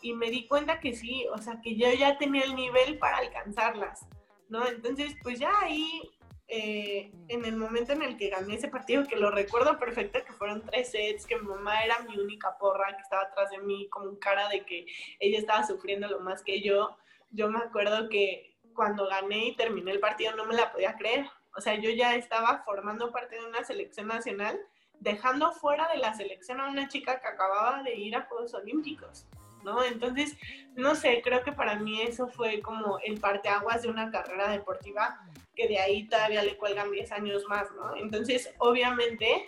y 0.00 0.12
me 0.12 0.30
di 0.30 0.46
cuenta 0.46 0.80
que 0.80 0.94
sí, 0.94 1.26
o 1.32 1.38
sea, 1.38 1.60
que 1.60 1.76
yo 1.76 1.92
ya 1.92 2.18
tenía 2.18 2.42
el 2.44 2.54
nivel 2.54 2.98
para 2.98 3.18
alcanzarlas, 3.18 4.06
¿no? 4.48 4.66
Entonces, 4.66 5.14
pues 5.22 5.38
ya 5.38 5.52
ahí, 5.60 6.10
eh, 6.48 7.12
en 7.28 7.44
el 7.44 7.56
momento 7.56 7.92
en 7.92 8.02
el 8.02 8.16
que 8.16 8.30
gané 8.30 8.54
ese 8.54 8.68
partido, 8.68 9.04
que 9.04 9.16
lo 9.16 9.30
recuerdo 9.30 9.78
perfecto, 9.78 10.24
que 10.24 10.32
fueron 10.32 10.62
tres 10.62 10.90
sets, 10.90 11.26
que 11.26 11.36
mi 11.36 11.46
mamá 11.46 11.82
era 11.82 11.98
mi 12.00 12.18
única 12.18 12.56
porra, 12.58 12.96
que 12.96 13.02
estaba 13.02 13.22
atrás 13.22 13.50
de 13.50 13.58
mí 13.58 13.88
con 13.90 14.16
cara 14.16 14.48
de 14.48 14.64
que 14.64 14.86
ella 15.20 15.38
estaba 15.38 15.66
sufriendo 15.66 16.08
lo 16.08 16.20
más 16.20 16.42
que 16.42 16.62
yo, 16.62 16.96
yo 17.30 17.50
me 17.50 17.58
acuerdo 17.58 18.08
que 18.08 18.56
cuando 18.74 19.06
gané 19.08 19.48
y 19.48 19.56
terminé 19.56 19.90
el 19.90 20.00
partido 20.00 20.34
no 20.36 20.46
me 20.46 20.54
la 20.54 20.72
podía 20.72 20.94
creer. 20.94 21.26
O 21.56 21.60
sea, 21.60 21.74
yo 21.74 21.90
ya 21.90 22.14
estaba 22.14 22.62
formando 22.64 23.10
parte 23.10 23.36
de 23.36 23.44
una 23.44 23.64
selección 23.64 24.06
nacional 24.06 24.58
dejando 25.00 25.52
fuera 25.52 25.88
de 25.88 25.98
la 25.98 26.14
selección 26.14 26.60
a 26.60 26.68
una 26.68 26.88
chica 26.88 27.20
que 27.20 27.28
acababa 27.28 27.82
de 27.82 27.94
ir 27.94 28.16
a 28.16 28.22
Juegos 28.22 28.54
Olímpicos, 28.54 29.26
¿no? 29.64 29.82
Entonces, 29.84 30.36
no 30.74 30.94
sé, 30.94 31.20
creo 31.22 31.42
que 31.42 31.52
para 31.52 31.76
mí 31.76 32.00
eso 32.02 32.28
fue 32.28 32.60
como 32.60 32.98
el 33.00 33.20
parteaguas 33.20 33.82
de 33.82 33.88
una 33.88 34.10
carrera 34.10 34.48
deportiva 34.50 35.20
que 35.58 35.66
de 35.66 35.80
ahí 35.80 36.06
todavía 36.06 36.44
le 36.44 36.56
cuelgan 36.56 36.92
10 36.92 37.10
años 37.10 37.42
más, 37.48 37.68
¿no? 37.72 37.96
Entonces, 37.96 38.54
obviamente, 38.58 39.44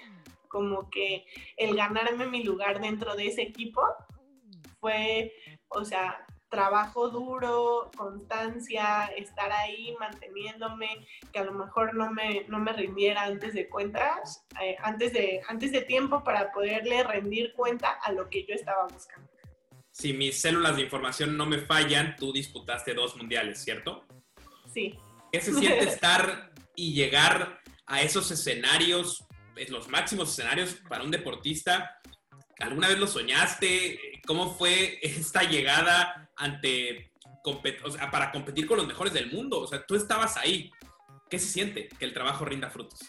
como 0.49 0.91
que 0.91 1.25
el 1.57 1.77
ganarme 1.77 2.27
mi 2.27 2.43
lugar 2.43 2.81
dentro 2.81 3.15
de 3.15 3.29
ese 3.29 3.43
equipo 3.43 3.81
fue, 4.81 5.33
o 5.69 5.85
sea, 5.85 6.27
trabajo 6.49 7.11
duro, 7.11 7.93
constancia, 7.97 9.07
estar 9.17 9.53
ahí 9.53 9.95
manteniéndome, 10.01 11.07
que 11.33 11.39
a 11.39 11.45
lo 11.45 11.53
mejor 11.53 11.95
no 11.95 12.11
me, 12.11 12.45
no 12.49 12.59
me 12.59 12.73
rindiera 12.73 13.23
antes 13.23 13.55
de 13.55 13.69
cuentas, 13.69 14.45
eh, 14.61 14.77
antes, 14.83 15.13
de, 15.13 15.41
antes 15.47 15.71
de 15.71 15.83
tiempo 15.83 16.25
para 16.25 16.51
poderle 16.51 17.05
rendir 17.05 17.53
cuenta 17.53 17.93
a 18.03 18.11
lo 18.11 18.29
que 18.29 18.45
yo 18.45 18.55
estaba 18.55 18.89
buscando. 18.89 19.31
Si 19.93 20.13
mis 20.13 20.41
células 20.41 20.75
de 20.75 20.83
información 20.83 21.37
no 21.37 21.47
me 21.47 21.59
fallan, 21.59 22.17
tú 22.17 22.33
disputaste 22.33 22.95
dos 22.95 23.17
mundiales, 23.17 23.63
¿cierto? 23.63 24.05
Sí. 24.67 24.99
¿Qué 25.33 25.41
se 25.41 25.55
siente 25.55 25.85
estar 25.85 26.53
y 26.75 26.93
llegar 26.93 27.61
a 27.87 28.03
esos 28.03 28.31
escenarios, 28.31 29.25
los 29.69 29.89
máximos 29.89 30.31
escenarios 30.31 30.77
para 30.89 31.05
un 31.05 31.11
deportista? 31.11 32.01
¿Alguna 32.59 32.89
vez 32.89 32.99
lo 32.99 33.07
soñaste? 33.07 34.21
¿Cómo 34.27 34.55
fue 34.55 34.99
esta 35.03 35.43
llegada 35.43 36.31
ante, 36.37 37.13
o 37.45 37.91
sea, 37.91 38.11
para 38.11 38.33
competir 38.33 38.67
con 38.67 38.79
los 38.79 38.87
mejores 38.87 39.13
del 39.13 39.31
mundo. 39.31 39.61
O 39.61 39.67
sea, 39.67 39.85
tú 39.85 39.95
estabas 39.95 40.37
ahí. 40.37 40.71
¿Qué 41.29 41.39
se 41.39 41.47
siente 41.47 41.89
que 41.89 42.05
el 42.05 42.13
trabajo 42.13 42.45
rinda 42.45 42.71
frutos? 42.71 43.01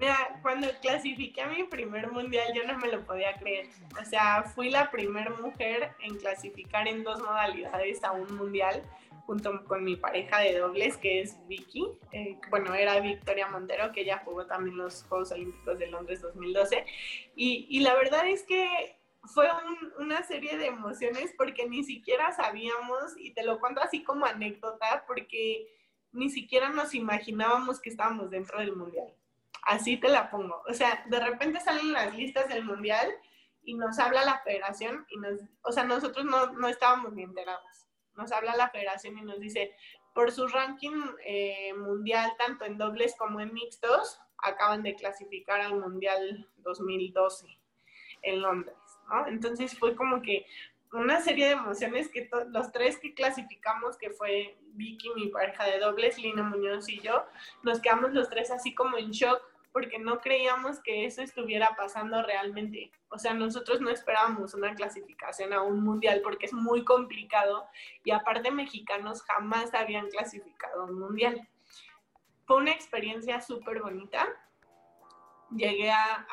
Mira, 0.00 0.40
cuando 0.42 0.68
clasifiqué 0.80 1.42
a 1.42 1.48
mi 1.48 1.64
primer 1.64 2.10
mundial 2.10 2.52
yo 2.54 2.64
no 2.66 2.78
me 2.78 2.90
lo 2.90 3.04
podía 3.04 3.34
creer. 3.34 3.68
O 4.00 4.04
sea, 4.04 4.42
fui 4.42 4.70
la 4.70 4.90
primera 4.90 5.30
mujer 5.30 5.92
en 6.00 6.16
clasificar 6.16 6.88
en 6.88 7.04
dos 7.04 7.20
modalidades 7.20 8.02
a 8.02 8.12
un 8.12 8.34
mundial 8.34 8.82
junto 9.26 9.64
con 9.64 9.84
mi 9.84 9.96
pareja 9.96 10.40
de 10.40 10.58
dobles, 10.58 10.96
que 10.96 11.20
es 11.20 11.36
Vicky. 11.46 11.86
Eh, 12.12 12.38
bueno, 12.50 12.74
era 12.74 13.00
Victoria 13.00 13.48
Montero, 13.48 13.92
que 13.92 14.02
ella 14.02 14.22
jugó 14.24 14.46
también 14.46 14.76
los 14.76 15.04
Juegos 15.04 15.32
Olímpicos 15.32 15.78
de 15.78 15.88
Londres 15.88 16.20
2012. 16.22 16.84
Y, 17.36 17.66
y 17.70 17.80
la 17.80 17.94
verdad 17.94 18.28
es 18.28 18.42
que 18.42 18.96
fue 19.24 19.48
una 19.98 20.22
serie 20.24 20.56
de 20.56 20.66
emociones 20.66 21.32
porque 21.36 21.68
ni 21.68 21.84
siquiera 21.84 22.32
sabíamos, 22.32 23.14
y 23.16 23.32
te 23.32 23.44
lo 23.44 23.60
cuento 23.60 23.80
así 23.80 24.02
como 24.02 24.26
anécdota, 24.26 25.04
porque 25.06 25.68
ni 26.12 26.28
siquiera 26.28 26.68
nos 26.70 26.94
imaginábamos 26.94 27.80
que 27.80 27.90
estábamos 27.90 28.30
dentro 28.30 28.58
del 28.58 28.76
mundial. 28.76 29.14
Así 29.62 29.96
te 29.96 30.08
la 30.08 30.30
pongo. 30.30 30.62
O 30.68 30.74
sea, 30.74 31.04
de 31.08 31.20
repente 31.20 31.60
salen 31.60 31.92
las 31.92 32.14
listas 32.14 32.48
del 32.48 32.64
mundial 32.64 33.08
y 33.62 33.74
nos 33.74 33.98
habla 33.98 34.24
la 34.24 34.40
federación 34.40 35.06
y 35.08 35.18
nos, 35.18 35.40
o 35.62 35.72
sea, 35.72 35.84
nosotros 35.84 36.24
no, 36.24 36.52
no 36.52 36.68
estábamos 36.68 37.12
ni 37.12 37.22
enterados. 37.22 37.86
Nos 38.16 38.32
habla 38.32 38.56
la 38.56 38.70
federación 38.70 39.18
y 39.18 39.22
nos 39.22 39.40
dice, 39.40 39.74
por 40.14 40.30
su 40.32 40.46
ranking 40.46 41.04
eh, 41.24 41.72
mundial, 41.74 42.32
tanto 42.38 42.64
en 42.64 42.78
dobles 42.78 43.14
como 43.16 43.40
en 43.40 43.52
mixtos, 43.54 44.20
acaban 44.38 44.82
de 44.82 44.94
clasificar 44.94 45.60
al 45.60 45.78
mundial 45.78 46.48
2012 46.58 47.46
en 48.22 48.42
Londres. 48.42 48.76
Entonces 49.26 49.78
fue 49.78 49.94
como 49.94 50.22
que 50.22 50.46
una 50.92 51.20
serie 51.20 51.46
de 51.46 51.52
emociones 51.52 52.08
que 52.08 52.28
los 52.48 52.70
tres 52.70 52.98
que 52.98 53.14
clasificamos, 53.14 53.96
que 53.96 54.10
fue 54.10 54.56
Vicky, 54.74 55.10
mi 55.14 55.28
pareja 55.28 55.64
de 55.64 55.78
dobles, 55.78 56.18
Lina 56.18 56.42
Muñoz 56.42 56.88
y 56.88 57.00
yo, 57.00 57.24
nos 57.62 57.80
quedamos 57.80 58.12
los 58.12 58.28
tres 58.28 58.50
así 58.50 58.74
como 58.74 58.98
en 58.98 59.10
shock 59.10 59.42
porque 59.72 59.98
no 59.98 60.20
creíamos 60.20 60.80
que 60.80 61.06
eso 61.06 61.22
estuviera 61.22 61.74
pasando 61.76 62.22
realmente. 62.22 62.92
O 63.08 63.18
sea, 63.18 63.34
nosotros 63.34 63.80
no 63.80 63.90
esperábamos 63.90 64.54
una 64.54 64.74
clasificación 64.74 65.52
a 65.52 65.62
un 65.62 65.82
mundial 65.82 66.20
porque 66.22 66.46
es 66.46 66.52
muy 66.52 66.84
complicado 66.84 67.66
y 68.04 68.10
aparte 68.10 68.50
mexicanos 68.50 69.22
jamás 69.22 69.72
habían 69.74 70.08
clasificado 70.08 70.82
a 70.82 70.84
un 70.84 70.98
mundial. 70.98 71.48
Fue 72.46 72.56
una 72.56 72.72
experiencia 72.72 73.40
súper 73.40 73.80
bonita. 73.80 74.28
Llegué 75.50 75.90
a 75.90 76.26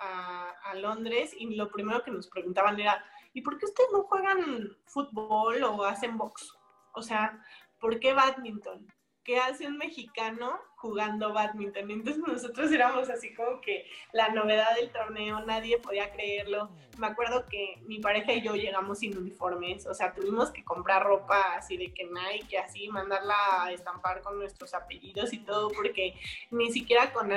a, 0.00 0.74
Londres 0.74 1.34
y 1.36 1.54
lo 1.56 1.70
primero 1.70 2.02
que 2.04 2.10
nos 2.10 2.28
preguntaban 2.28 2.78
era, 2.78 3.04
¿y 3.32 3.42
por 3.42 3.58
qué 3.58 3.66
ustedes 3.66 3.90
no 3.92 4.04
juegan 4.04 4.76
fútbol 4.84 5.62
o 5.64 5.84
hacen 5.84 6.16
box? 6.16 6.56
O 6.92 7.02
sea, 7.02 7.42
¿por 7.80 7.98
qué 7.98 8.12
badminton? 8.12 8.86
¿Qué 9.24 9.38
hace 9.38 9.66
un 9.66 9.76
mexicano 9.76 10.60
jugando 10.78 11.32
badminton? 11.32 11.90
Entonces 11.90 12.22
nosotros 12.26 12.72
éramos 12.72 13.08
así 13.10 13.34
como 13.34 13.60
que 13.60 13.86
la 14.12 14.30
novedad 14.30 14.74
del 14.76 14.90
torneo, 14.90 15.40
nadie 15.40 15.78
podía 15.78 16.10
creerlo. 16.10 16.70
Me 16.98 17.06
acuerdo 17.06 17.46
que 17.46 17.80
mi 17.86 17.98
pareja 17.98 18.32
y 18.32 18.42
yo 18.42 18.54
llegamos 18.54 19.00
sin 19.00 19.16
uniformes, 19.16 19.86
o 19.86 19.94
sea, 19.94 20.12
tuvimos 20.12 20.50
que 20.50 20.64
comprar 20.64 21.04
ropa 21.04 21.54
así 21.56 21.76
de 21.76 21.92
que 21.92 22.04
Nike, 22.04 22.58
así, 22.58 22.88
mandarla 22.88 23.64
a 23.64 23.72
estampar 23.72 24.22
con 24.22 24.38
nuestros 24.38 24.74
apellidos 24.74 25.32
y 25.32 25.38
todo, 25.38 25.68
porque 25.70 26.14
ni 26.50 26.72
siquiera 26.72 27.12
con 27.12 27.32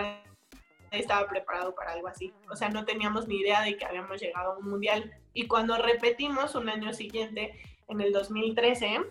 estaba 0.91 1.27
preparado 1.27 1.73
para 1.73 1.93
algo 1.93 2.08
así. 2.08 2.34
O 2.49 2.56
sea, 2.56 2.69
no 2.69 2.86
teníamos 2.86 3.27
ni 3.27 3.38
idea 3.38 3.62
de 3.62 3.77
que 3.77 3.86
habíamos 3.86 4.21
llegado 4.21 4.54
a 4.54 4.58
un 4.58 4.69
mundial. 4.69 5.13
Y 5.34 5.47
cuando 5.47 5.77
repetimos 5.77 6.56
un 6.56 6.69
año 6.69 6.93
siguiente, 6.93 7.54
en 7.88 8.01
el 8.01 8.12
2013, 8.12 9.01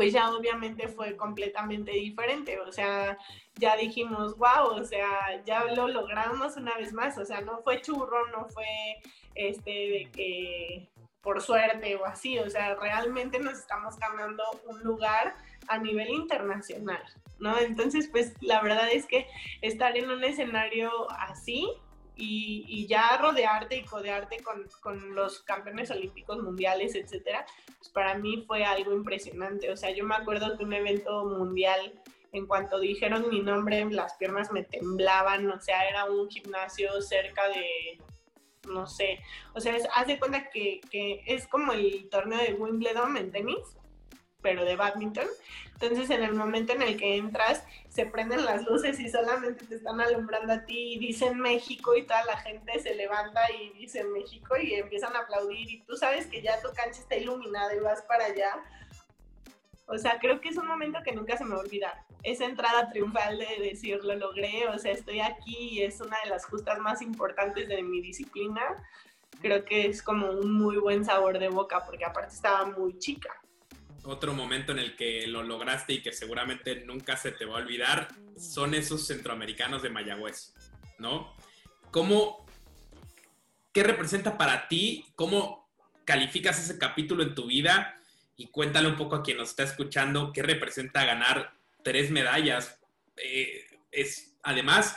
pues 0.00 0.14
ya 0.14 0.30
obviamente 0.30 0.88
fue 0.88 1.14
completamente 1.14 1.90
diferente. 1.90 2.58
O 2.58 2.72
sea, 2.72 3.18
ya 3.56 3.76
dijimos, 3.76 4.34
wow, 4.38 4.80
o 4.80 4.82
sea, 4.82 5.44
ya 5.44 5.66
lo 5.66 5.88
logramos 5.88 6.56
una 6.56 6.74
vez 6.78 6.94
más. 6.94 7.18
O 7.18 7.26
sea, 7.26 7.42
no 7.42 7.58
fue 7.58 7.82
churro, 7.82 8.26
no 8.28 8.46
fue 8.46 8.64
este 9.34 9.70
de 9.70 10.10
que 10.10 10.88
por 11.20 11.42
suerte 11.42 11.96
o 11.96 12.06
así. 12.06 12.38
O 12.38 12.48
sea, 12.48 12.76
realmente 12.76 13.40
nos 13.40 13.58
estamos 13.58 13.98
ganando 13.98 14.42
un 14.68 14.82
lugar 14.82 15.36
a 15.68 15.76
nivel 15.76 16.08
internacional. 16.08 17.02
¿no? 17.38 17.58
Entonces, 17.58 18.08
pues 18.08 18.32
la 18.40 18.62
verdad 18.62 18.88
es 18.90 19.04
que 19.04 19.26
estar 19.60 19.98
en 19.98 20.10
un 20.10 20.24
escenario 20.24 21.10
así 21.10 21.68
y, 22.20 22.86
ya 22.86 23.16
rodearte 23.18 23.76
y 23.76 23.84
codearte 23.84 24.42
con, 24.42 24.66
con, 24.80 25.14
los 25.14 25.40
campeones 25.42 25.90
olímpicos 25.90 26.42
mundiales, 26.42 26.94
etcétera, 26.94 27.46
pues 27.78 27.88
para 27.90 28.14
mí 28.14 28.44
fue 28.46 28.64
algo 28.64 28.92
impresionante. 28.92 29.70
O 29.70 29.76
sea, 29.76 29.90
yo 29.90 30.04
me 30.04 30.14
acuerdo 30.14 30.56
que 30.56 30.64
un 30.64 30.72
evento 30.72 31.24
mundial, 31.24 32.00
en 32.32 32.46
cuanto 32.46 32.78
dijeron 32.78 33.28
mi 33.30 33.40
nombre, 33.40 33.84
las 33.90 34.14
piernas 34.14 34.52
me 34.52 34.64
temblaban, 34.64 35.50
o 35.50 35.60
sea, 35.60 35.88
era 35.88 36.04
un 36.04 36.28
gimnasio 36.28 37.00
cerca 37.00 37.48
de, 37.48 37.98
no 38.68 38.86
sé, 38.86 39.20
o 39.54 39.60
sea, 39.60 39.76
haz 39.94 40.06
de 40.06 40.18
cuenta 40.18 40.50
que, 40.50 40.80
que 40.90 41.22
es 41.26 41.46
como 41.48 41.72
el 41.72 42.08
torneo 42.10 42.38
de 42.38 42.54
Wimbledon 42.54 43.16
en 43.16 43.32
tenis, 43.32 43.76
pero 44.42 44.64
de 44.64 44.76
badminton. 44.76 45.26
Entonces, 45.80 46.10
en 46.10 46.22
el 46.22 46.34
momento 46.34 46.72
en 46.74 46.82
el 46.82 46.98
que 46.98 47.16
entras, 47.16 47.64
se 47.88 48.04
prenden 48.04 48.44
las 48.44 48.64
luces 48.66 49.00
y 49.00 49.08
solamente 49.08 49.64
te 49.64 49.76
están 49.76 50.00
alumbrando 50.00 50.52
a 50.52 50.64
ti 50.64 50.94
y 50.94 50.98
dicen 50.98 51.38
México 51.38 51.96
y 51.96 52.02
toda 52.02 52.24
la 52.26 52.36
gente 52.38 52.78
se 52.80 52.94
levanta 52.94 53.40
y 53.50 53.70
dice 53.70 54.04
México 54.04 54.56
y 54.58 54.74
empiezan 54.74 55.16
a 55.16 55.20
aplaudir 55.20 55.70
y 55.70 55.80
tú 55.82 55.96
sabes 55.96 56.26
que 56.26 56.42
ya 56.42 56.60
tu 56.60 56.68
cancha 56.74 57.00
está 57.00 57.16
iluminada 57.16 57.74
y 57.74 57.80
vas 57.80 58.02
para 58.02 58.26
allá. 58.26 58.62
O 59.86 59.96
sea, 59.96 60.18
creo 60.20 60.40
que 60.40 60.50
es 60.50 60.56
un 60.56 60.68
momento 60.68 61.00
que 61.02 61.12
nunca 61.12 61.36
se 61.36 61.44
me 61.44 61.50
va 61.50 61.56
a 61.56 61.64
olvidar. 61.64 62.04
Esa 62.22 62.44
entrada 62.44 62.90
triunfal 62.90 63.38
de 63.38 63.64
decir, 63.64 64.04
lo 64.04 64.14
logré, 64.14 64.68
o 64.68 64.78
sea, 64.78 64.92
estoy 64.92 65.20
aquí 65.20 65.70
y 65.70 65.82
es 65.82 66.00
una 66.00 66.16
de 66.22 66.30
las 66.30 66.44
justas 66.44 66.78
más 66.78 67.00
importantes 67.00 67.68
de 67.68 67.82
mi 67.82 68.02
disciplina. 68.02 68.62
Creo 69.40 69.64
que 69.64 69.86
es 69.86 70.02
como 70.02 70.30
un 70.30 70.52
muy 70.52 70.76
buen 70.76 71.06
sabor 71.06 71.38
de 71.38 71.48
boca 71.48 71.84
porque 71.86 72.04
aparte 72.04 72.34
estaba 72.34 72.66
muy 72.66 72.98
chica 72.98 73.40
otro 74.04 74.32
momento 74.34 74.72
en 74.72 74.78
el 74.78 74.96
que 74.96 75.26
lo 75.26 75.42
lograste 75.42 75.94
y 75.94 76.02
que 76.02 76.12
seguramente 76.12 76.84
nunca 76.84 77.16
se 77.16 77.32
te 77.32 77.44
va 77.44 77.58
a 77.58 77.62
olvidar 77.62 78.08
son 78.38 78.74
esos 78.74 79.06
centroamericanos 79.06 79.82
de 79.82 79.90
Mayagüez, 79.90 80.54
¿no? 80.98 81.34
¿Cómo, 81.90 82.46
qué 83.72 83.82
representa 83.82 84.38
para 84.38 84.68
ti? 84.68 85.06
¿Cómo 85.14 85.68
calificas 86.04 86.58
ese 86.58 86.78
capítulo 86.78 87.22
en 87.22 87.34
tu 87.34 87.46
vida? 87.46 88.00
Y 88.36 88.46
cuéntale 88.46 88.88
un 88.88 88.96
poco 88.96 89.16
a 89.16 89.22
quien 89.22 89.36
nos 89.36 89.50
está 89.50 89.64
escuchando 89.64 90.32
qué 90.32 90.42
representa 90.42 91.04
ganar 91.04 91.52
tres 91.82 92.10
medallas. 92.10 92.78
Eh, 93.16 93.66
es 93.90 94.34
además 94.42 94.96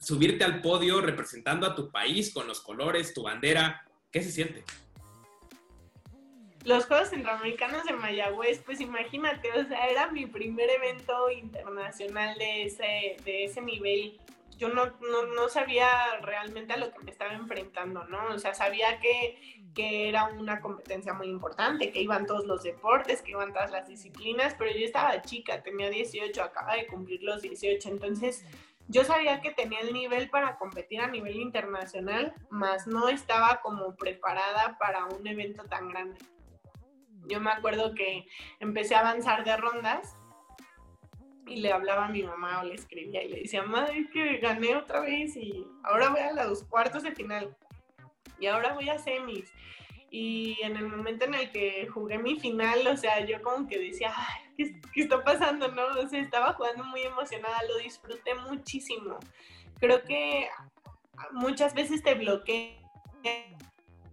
subirte 0.00 0.44
al 0.44 0.62
podio 0.62 1.00
representando 1.00 1.66
a 1.66 1.74
tu 1.74 1.90
país 1.90 2.32
con 2.32 2.46
los 2.46 2.60
colores, 2.60 3.12
tu 3.12 3.22
bandera. 3.22 3.84
¿Qué 4.10 4.22
se 4.22 4.32
siente? 4.32 4.64
Los 6.64 6.86
Juegos 6.86 7.08
Centroamericanos 7.08 7.84
de 7.84 7.94
Mayagüez, 7.94 8.60
pues 8.64 8.80
imagínate, 8.80 9.50
o 9.52 9.64
sea, 9.64 9.86
era 9.86 10.10
mi 10.10 10.26
primer 10.26 10.68
evento 10.68 11.30
internacional 11.30 12.36
de 12.36 12.64
ese, 12.64 13.16
de 13.24 13.44
ese 13.44 13.62
nivel. 13.62 14.18
Yo 14.58 14.68
no, 14.68 14.92
no, 15.34 15.48
sabía 15.48 15.88
realmente 16.20 16.74
a 16.74 16.76
lo 16.76 16.92
que 16.92 16.98
me 17.02 17.10
estaba 17.10 17.32
enfrentando, 17.32 18.04
¿no? 18.04 18.18
O 18.34 18.38
sea, 18.38 18.52
sabía 18.52 19.00
que, 19.00 19.62
que 19.74 20.10
era 20.10 20.26
una 20.26 20.60
competencia 20.60 21.14
muy 21.14 21.28
importante, 21.28 21.90
que 21.90 22.02
iban 22.02 22.26
todos 22.26 22.44
los 22.44 22.62
deportes, 22.62 23.22
que 23.22 23.30
iban 23.30 23.54
todas 23.54 23.70
las 23.70 23.88
disciplinas, 23.88 24.54
pero 24.58 24.70
yo 24.70 24.84
estaba 24.84 25.22
chica, 25.22 25.62
tenía 25.62 25.88
18, 25.88 26.42
acaba 26.42 26.74
de 26.74 26.86
cumplir 26.88 27.22
los 27.22 27.40
18, 27.40 27.88
entonces 27.88 28.44
yo 28.86 29.02
sabía 29.04 29.40
que 29.40 29.50
tenía 29.52 29.80
el 29.80 29.94
nivel 29.94 30.28
para 30.28 30.58
competir 30.58 31.00
a 31.00 31.06
nivel 31.06 31.36
internacional, 31.36 32.34
más 32.50 32.86
no 32.86 33.08
estaba 33.08 33.62
como 33.62 33.94
preparada 33.96 34.76
para 34.78 35.06
un 35.06 35.26
evento 35.26 35.64
tan 35.64 35.88
grande. 35.88 36.18
Yo 37.30 37.40
me 37.40 37.50
acuerdo 37.50 37.94
que 37.94 38.26
empecé 38.58 38.94
a 38.94 39.00
avanzar 39.00 39.44
de 39.44 39.56
rondas 39.56 40.16
y 41.46 41.56
le 41.56 41.72
hablaba 41.72 42.06
a 42.06 42.08
mi 42.08 42.22
mamá 42.22 42.60
o 42.60 42.64
le 42.64 42.74
escribía 42.74 43.22
y 43.22 43.28
le 43.28 43.40
decía, 43.42 43.62
madre, 43.62 44.08
que 44.12 44.38
gané 44.38 44.76
otra 44.76 45.00
vez 45.00 45.36
y 45.36 45.66
ahora 45.84 46.10
voy 46.10 46.20
a 46.20 46.32
los 46.32 46.64
cuartos 46.64 47.02
de 47.04 47.12
final 47.12 47.56
y 48.38 48.46
ahora 48.46 48.74
voy 48.74 48.88
a 48.88 48.98
semis. 48.98 49.52
Y 50.10 50.58
en 50.62 50.76
el 50.76 50.88
momento 50.88 51.24
en 51.24 51.34
el 51.34 51.52
que 51.52 51.86
jugué 51.86 52.18
mi 52.18 52.38
final, 52.40 52.84
o 52.88 52.96
sea, 52.96 53.24
yo 53.24 53.40
como 53.42 53.68
que 53.68 53.78
decía, 53.78 54.12
¿qué, 54.56 54.80
¿qué, 54.92 55.02
está 55.02 55.22
pasando? 55.22 55.68
No, 55.68 55.86
o 55.86 56.08
sea, 56.08 56.20
estaba 56.20 56.52
jugando 56.54 56.82
muy 56.82 57.02
emocionada, 57.02 57.58
lo 57.68 57.78
disfruté 57.78 58.34
muchísimo. 58.34 59.18
Creo 59.78 60.02
que 60.02 60.48
muchas 61.32 61.74
veces 61.74 62.02
te 62.02 62.16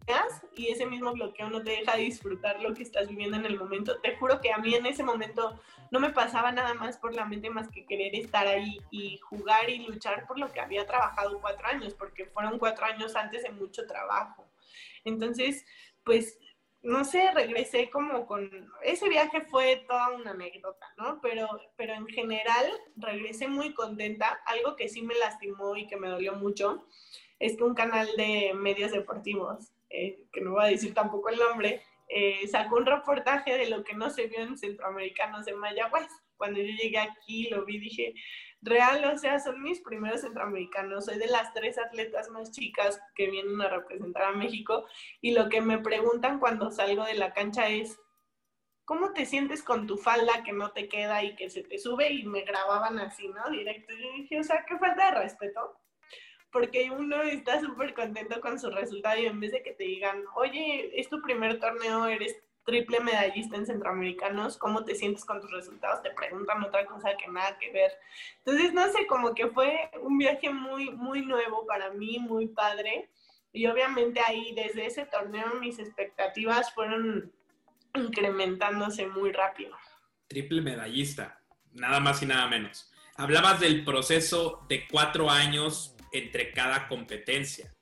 bloqueé 0.07 0.41
y 0.55 0.69
ese 0.69 0.85
mismo 0.85 1.11
bloqueo 1.13 1.49
no 1.49 1.63
te 1.63 1.71
deja 1.71 1.97
disfrutar 1.97 2.61
lo 2.61 2.73
que 2.73 2.83
estás 2.83 3.07
viviendo 3.07 3.37
en 3.37 3.45
el 3.45 3.57
momento. 3.57 3.99
Te 3.99 4.15
juro 4.15 4.41
que 4.41 4.51
a 4.51 4.57
mí 4.57 4.73
en 4.73 4.85
ese 4.85 5.03
momento 5.03 5.59
no 5.91 5.99
me 5.99 6.09
pasaba 6.11 6.51
nada 6.51 6.73
más 6.73 6.97
por 6.97 7.13
la 7.13 7.25
mente 7.25 7.49
más 7.49 7.69
que 7.69 7.85
querer 7.85 8.15
estar 8.15 8.47
ahí 8.47 8.79
y 8.91 9.17
jugar 9.17 9.69
y 9.69 9.85
luchar 9.85 10.25
por 10.27 10.39
lo 10.39 10.51
que 10.51 10.59
había 10.59 10.85
trabajado 10.85 11.39
cuatro 11.41 11.67
años, 11.67 11.93
porque 11.93 12.25
fueron 12.25 12.57
cuatro 12.57 12.85
años 12.85 13.15
antes 13.15 13.43
de 13.43 13.51
mucho 13.51 13.85
trabajo. 13.85 14.47
Entonces, 15.03 15.65
pues, 16.03 16.39
no 16.81 17.03
sé, 17.03 17.31
regresé 17.31 17.89
como 17.89 18.25
con... 18.25 18.71
Ese 18.83 19.09
viaje 19.09 19.41
fue 19.41 19.83
toda 19.87 20.09
una 20.09 20.31
anécdota, 20.31 20.87
¿no? 20.97 21.19
Pero, 21.21 21.47
pero 21.75 21.93
en 21.93 22.07
general 22.07 22.65
regresé 22.95 23.47
muy 23.47 23.73
contenta. 23.73 24.39
Algo 24.45 24.75
que 24.75 24.87
sí 24.87 25.01
me 25.01 25.15
lastimó 25.15 25.75
y 25.75 25.87
que 25.87 25.97
me 25.97 26.07
dolió 26.07 26.33
mucho 26.33 26.87
es 27.39 27.57
que 27.57 27.63
un 27.63 27.75
canal 27.75 28.07
de 28.17 28.53
medios 28.55 28.91
deportivos 28.91 29.71
eh, 29.89 30.25
que 30.31 30.41
no 30.41 30.51
voy 30.51 30.65
a 30.65 30.69
decir 30.69 30.93
tampoco 30.93 31.29
el 31.29 31.37
nombre, 31.37 31.81
eh, 32.09 32.47
sacó 32.47 32.77
un 32.77 32.85
reportaje 32.85 33.57
de 33.57 33.69
lo 33.69 33.83
que 33.83 33.95
no 33.95 34.09
se 34.09 34.27
vio 34.27 34.39
en 34.39 34.57
Centroamericanos 34.57 35.45
de 35.45 35.55
Mayagüez. 35.55 36.07
Cuando 36.37 36.59
yo 36.59 36.67
llegué 36.67 36.99
aquí, 36.99 37.49
lo 37.49 37.65
vi, 37.65 37.79
dije, 37.79 38.13
real, 38.61 39.03
o 39.05 39.17
sea, 39.17 39.39
son 39.39 39.61
mis 39.61 39.81
primeros 39.81 40.21
centroamericanos, 40.21 41.05
soy 41.05 41.17
de 41.17 41.27
las 41.27 41.53
tres 41.53 41.77
atletas 41.77 42.29
más 42.29 42.51
chicas 42.51 42.99
que 43.15 43.29
vienen 43.29 43.59
a 43.61 43.69
representar 43.69 44.23
a 44.23 44.31
México 44.31 44.85
y 45.21 45.31
lo 45.31 45.49
que 45.49 45.61
me 45.61 45.79
preguntan 45.79 46.39
cuando 46.39 46.71
salgo 46.71 47.05
de 47.05 47.15
la 47.15 47.33
cancha 47.33 47.69
es, 47.69 47.99
¿cómo 48.85 49.13
te 49.13 49.25
sientes 49.25 49.63
con 49.63 49.87
tu 49.87 49.97
falda 49.97 50.43
que 50.43 50.53
no 50.53 50.71
te 50.71 50.87
queda 50.87 51.23
y 51.23 51.35
que 51.35 51.49
se 51.49 51.63
te 51.63 51.77
sube? 51.79 52.11
Y 52.11 52.25
me 52.25 52.41
grababan 52.41 52.99
así, 52.99 53.27
¿no? 53.29 53.49
Directo. 53.49 53.93
Yo 53.93 54.11
dije, 54.17 54.39
o 54.39 54.43
sea, 54.43 54.65
qué 54.67 54.77
falta 54.77 55.11
de 55.11 55.21
respeto 55.21 55.79
porque 56.51 56.89
uno 56.91 57.21
está 57.23 57.59
súper 57.59 57.93
contento 57.93 58.39
con 58.41 58.59
su 58.59 58.69
resultado 58.69 59.19
y 59.19 59.25
en 59.25 59.39
vez 59.39 59.51
de 59.51 59.63
que 59.63 59.73
te 59.73 59.83
digan, 59.83 60.23
oye, 60.35 60.99
es 60.99 61.09
tu 61.09 61.21
primer 61.21 61.59
torneo, 61.59 62.07
eres 62.07 62.37
triple 62.67 62.99
medallista 62.99 63.55
en 63.55 63.65
centroamericanos, 63.65 64.57
¿cómo 64.57 64.83
te 64.83 64.93
sientes 64.93 65.23
con 65.23 65.39
tus 65.39 65.51
resultados? 65.51 66.03
Te 66.03 66.11
preguntan 66.11 66.63
otra 66.63 66.85
cosa 66.85 67.15
que 67.15 67.29
nada 67.29 67.57
que 67.57 67.71
ver. 67.71 67.91
Entonces, 68.39 68.73
no 68.73 68.91
sé, 68.91 69.07
como 69.07 69.33
que 69.33 69.47
fue 69.47 69.89
un 70.01 70.17
viaje 70.17 70.49
muy, 70.49 70.89
muy 70.91 71.25
nuevo 71.25 71.65
para 71.65 71.91
mí, 71.91 72.19
muy 72.19 72.47
padre. 72.47 73.09
Y 73.53 73.67
obviamente 73.67 74.19
ahí, 74.19 74.53
desde 74.53 74.85
ese 74.85 75.05
torneo, 75.05 75.55
mis 75.61 75.79
expectativas 75.79 76.73
fueron 76.73 77.31
incrementándose 77.95 79.07
muy 79.07 79.31
rápido. 79.31 79.75
Triple 80.27 80.61
medallista, 80.61 81.39
nada 81.71 82.01
más 82.01 82.21
y 82.21 82.25
nada 82.25 82.47
menos. 82.47 82.91
Hablabas 83.15 83.61
del 83.61 83.85
proceso 83.85 84.65
de 84.67 84.87
cuatro 84.87 85.29
años 85.29 85.96
entre 86.11 86.51
cada 86.51 86.87
competencia, 86.87 87.73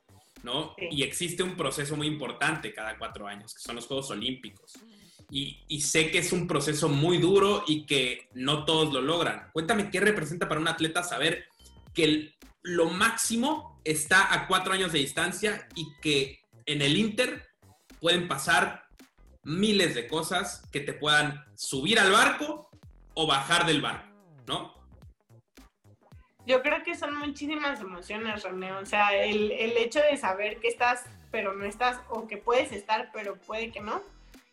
¿no? 0.43 0.75
Y 0.77 1.03
existe 1.03 1.43
un 1.43 1.55
proceso 1.55 1.95
muy 1.95 2.07
importante 2.07 2.73
cada 2.73 2.97
cuatro 2.97 3.27
años, 3.27 3.53
que 3.53 3.61
son 3.61 3.75
los 3.75 3.87
Juegos 3.87 4.09
Olímpicos. 4.11 4.73
Y, 5.29 5.81
sé 5.81 6.11
que 6.11 6.19
es 6.19 6.31
un 6.31 6.47
proceso 6.47 6.87
muy 6.87 7.17
duro 7.17 7.63
y 7.67 7.85
que 7.85 8.29
no 8.33 8.63
todos 8.63 8.93
lo 8.93 9.01
logran. 9.01 9.49
Cuéntame 9.53 9.89
qué 9.89 9.99
representa 9.99 10.47
para 10.47 10.61
un 10.61 10.67
atleta 10.67 11.03
saber 11.03 11.45
que 11.93 12.35
lo 12.61 12.89
máximo 12.89 13.81
está 13.83 14.33
a 14.33 14.47
cuatro 14.47 14.73
años 14.73 14.91
de 14.91 14.99
distancia 14.99 15.67
y 15.75 15.87
que 16.01 16.41
en 16.65 16.81
el 16.81 16.95
Inter 16.97 17.47
pueden 17.99 18.27
pasar 18.27 18.85
miles 19.43 19.95
de 19.95 20.07
cosas 20.07 20.63
que 20.71 20.79
te 20.79 20.93
puedan 20.93 21.43
subir 21.55 21.99
al 21.99 22.11
barco 22.11 22.69
o 23.13 23.27
bajar 23.27 23.65
del 23.65 23.81
barco, 23.81 24.07
¿no? 24.47 24.74
Yo 26.45 26.61
creo 26.61 26.83
que 26.83 26.95
son 26.95 27.15
muchísimas 27.17 27.79
emociones, 27.81 28.43
René. 28.43 28.71
O 28.73 28.85
sea, 28.85 29.15
el, 29.15 29.51
el 29.51 29.77
hecho 29.77 29.99
de 29.99 30.17
saber 30.17 30.59
que 30.59 30.67
estás, 30.67 31.05
pero 31.31 31.53
no 31.53 31.65
estás, 31.65 31.99
o 32.09 32.27
que 32.27 32.37
puedes 32.37 32.71
estar, 32.71 33.09
pero 33.13 33.35
puede 33.35 33.71
que 33.71 33.81
no, 33.81 34.01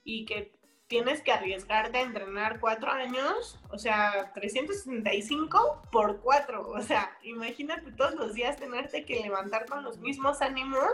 y 0.05 0.25
que 0.25 0.53
tienes 0.93 1.23
que 1.23 1.33
arriesgarte 1.33 1.97
a 1.97 2.03
entrenar 2.03 2.61
cuatro 2.61 2.91
años, 2.91 3.59
o 3.71 3.79
sea, 3.79 4.31
365 4.35 5.85
por 5.91 6.21
cuatro. 6.21 6.69
O 6.69 6.83
sea, 6.83 7.17
imagínate 7.23 7.93
todos 7.93 8.15
los 8.15 8.35
días 8.35 8.59
tenerte 8.59 9.07
que 9.07 9.21
levantar 9.21 9.65
con 9.65 9.85
los 9.85 9.97
mismos 9.97 10.43
ánimos 10.43 10.91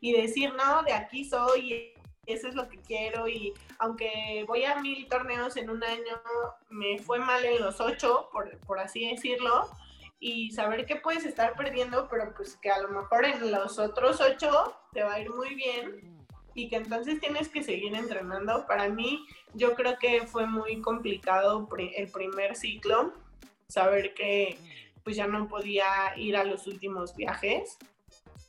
y 0.00 0.12
decir, 0.20 0.52
no, 0.54 0.82
de 0.82 0.94
aquí 0.94 1.24
soy, 1.24 1.94
eso 2.26 2.48
es 2.48 2.56
lo 2.56 2.68
que 2.68 2.78
quiero 2.80 3.28
y 3.28 3.54
aunque 3.78 4.44
voy 4.48 4.64
a 4.64 4.80
mil 4.80 5.06
torneos 5.06 5.56
en 5.56 5.70
un 5.70 5.84
año, 5.84 6.20
me 6.68 6.98
fue 6.98 7.20
mal 7.20 7.44
en 7.44 7.62
los 7.62 7.80
ocho, 7.80 8.28
por, 8.32 8.58
por 8.66 8.80
así 8.80 9.08
decirlo, 9.08 9.70
y 10.18 10.50
saber 10.50 10.86
que 10.86 10.96
puedes 10.96 11.24
estar 11.24 11.54
perdiendo, 11.54 12.08
pero 12.08 12.32
pues 12.34 12.56
que 12.56 12.70
a 12.70 12.80
lo 12.80 12.88
mejor 12.88 13.24
en 13.24 13.50
los 13.50 13.78
otros 13.78 14.20
ocho 14.20 14.76
te 14.92 15.02
va 15.02 15.14
a 15.14 15.20
ir 15.20 15.30
muy 15.30 15.54
bien 15.54 16.26
y 16.54 16.68
que 16.68 16.76
entonces 16.76 17.20
tienes 17.20 17.48
que 17.48 17.62
seguir 17.62 17.94
entrenando. 17.94 18.66
Para 18.66 18.88
mí, 18.88 19.26
yo 19.54 19.74
creo 19.74 19.98
que 19.98 20.26
fue 20.26 20.46
muy 20.46 20.80
complicado 20.80 21.68
el 21.78 22.10
primer 22.10 22.56
ciclo, 22.56 23.12
saber 23.68 24.14
que 24.14 24.58
pues 25.04 25.16
ya 25.16 25.26
no 25.26 25.48
podía 25.48 25.86
ir 26.16 26.36
a 26.36 26.44
los 26.44 26.66
últimos 26.66 27.14
viajes 27.14 27.78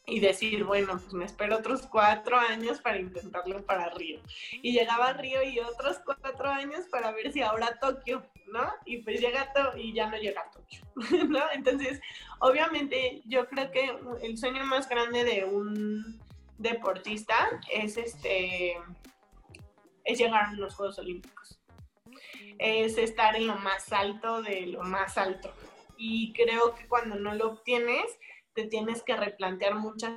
y 0.07 0.21
decir, 0.21 0.63
bueno, 0.63 0.93
pues 0.93 1.13
me 1.13 1.25
espero 1.25 1.57
otros 1.57 1.85
cuatro 1.85 2.37
años 2.37 2.79
para 2.79 2.97
intentarlo 2.97 3.63
para 3.65 3.89
Río. 3.89 4.21
Y 4.61 4.71
llegaba 4.71 5.09
a 5.09 5.13
Río 5.13 5.43
y 5.43 5.59
otros 5.59 5.99
cuatro 6.03 6.49
años 6.49 6.85
para 6.89 7.11
ver 7.11 7.33
si 7.33 7.41
ahora 7.41 7.77
Tokio, 7.79 8.23
¿no? 8.51 8.71
Y 8.85 8.99
pues 8.99 9.19
llega 9.19 9.51
to 9.53 9.77
y 9.77 9.93
ya 9.93 10.09
no 10.09 10.17
llega 10.17 10.41
a 10.41 10.51
Tokio, 10.51 10.81
¿no? 11.29 11.41
Entonces, 11.53 11.99
obviamente, 12.39 13.21
yo 13.25 13.47
creo 13.47 13.71
que 13.71 13.97
el 14.21 14.37
sueño 14.37 14.65
más 14.65 14.87
grande 14.89 15.23
de 15.23 15.45
un 15.45 16.19
deportista 16.57 17.35
es 17.71 17.97
este 17.97 18.77
es 20.03 20.17
llegar 20.17 20.45
a 20.45 20.53
los 20.53 20.73
Juegos 20.75 20.97
Olímpicos. 20.99 21.59
es 22.59 22.97
estar 22.97 23.35
en 23.35 23.45
lo 23.45 23.55
más 23.57 23.91
alto 23.91 24.41
de 24.41 24.67
lo 24.67 24.81
más 24.81 25.17
alto. 25.17 25.53
Y 25.97 26.33
creo 26.33 26.75
que 26.75 26.87
cuando 26.87 27.15
no 27.15 27.35
lo 27.35 27.47
obtienes, 27.47 28.17
te 28.53 28.65
tienes 28.65 29.03
que 29.03 29.15
replantear 29.15 29.75
muchas 29.75 30.13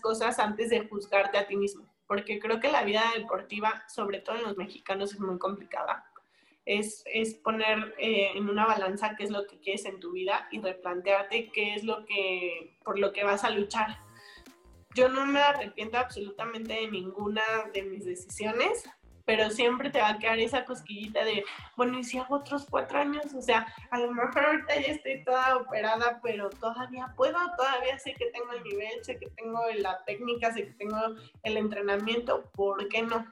cosas 0.00 0.38
antes 0.38 0.70
de 0.70 0.86
juzgarte 0.86 1.38
a 1.38 1.46
ti 1.46 1.56
mismo, 1.56 1.86
porque 2.06 2.38
creo 2.38 2.60
que 2.60 2.70
la 2.70 2.84
vida 2.84 3.02
deportiva, 3.16 3.84
sobre 3.88 4.20
todo 4.20 4.36
en 4.36 4.42
los 4.42 4.56
mexicanos, 4.56 5.12
es 5.12 5.20
muy 5.20 5.38
complicada. 5.38 6.04
Es, 6.70 7.02
es 7.06 7.32
poner 7.32 7.94
eh, 7.98 8.32
en 8.34 8.46
una 8.46 8.66
balanza 8.66 9.16
qué 9.16 9.24
es 9.24 9.30
lo 9.30 9.46
que 9.46 9.58
quieres 9.58 9.86
en 9.86 10.00
tu 10.00 10.12
vida 10.12 10.48
y 10.52 10.60
replantearte 10.60 11.50
qué 11.50 11.74
es 11.74 11.82
lo 11.82 12.04
que, 12.04 12.76
por 12.84 12.98
lo 12.98 13.14
que 13.14 13.24
vas 13.24 13.42
a 13.42 13.50
luchar. 13.50 13.96
Yo 14.94 15.08
no 15.08 15.24
me 15.24 15.40
arrepiento 15.40 15.96
absolutamente 15.96 16.74
de 16.74 16.90
ninguna 16.90 17.42
de 17.72 17.84
mis 17.84 18.04
decisiones, 18.04 18.84
pero 19.24 19.48
siempre 19.48 19.88
te 19.88 20.00
va 20.00 20.08
a 20.08 20.18
quedar 20.18 20.38
esa 20.40 20.66
cosquillita 20.66 21.24
de, 21.24 21.42
bueno, 21.76 21.98
¿y 21.98 22.04
si 22.04 22.18
hago 22.18 22.36
otros 22.36 22.66
cuatro 22.68 22.98
años? 22.98 23.32
O 23.34 23.40
sea, 23.40 23.66
a 23.90 23.98
lo 23.98 24.12
mejor 24.12 24.44
ahorita 24.44 24.74
ya 24.80 24.92
estoy 24.92 25.24
toda 25.24 25.56
operada, 25.56 26.20
pero 26.22 26.50
todavía 26.50 27.14
puedo, 27.16 27.38
todavía 27.56 27.98
sé 27.98 28.12
que 28.12 28.26
tengo 28.26 28.52
el 28.52 28.62
nivel, 28.64 29.04
sé 29.04 29.18
que 29.18 29.30
tengo 29.36 29.60
la 29.76 30.04
técnica, 30.04 30.52
sé 30.52 30.66
que 30.66 30.72
tengo 30.72 30.98
el 31.44 31.56
entrenamiento, 31.56 32.50
¿por 32.52 32.88
qué 32.88 33.02
no? 33.02 33.26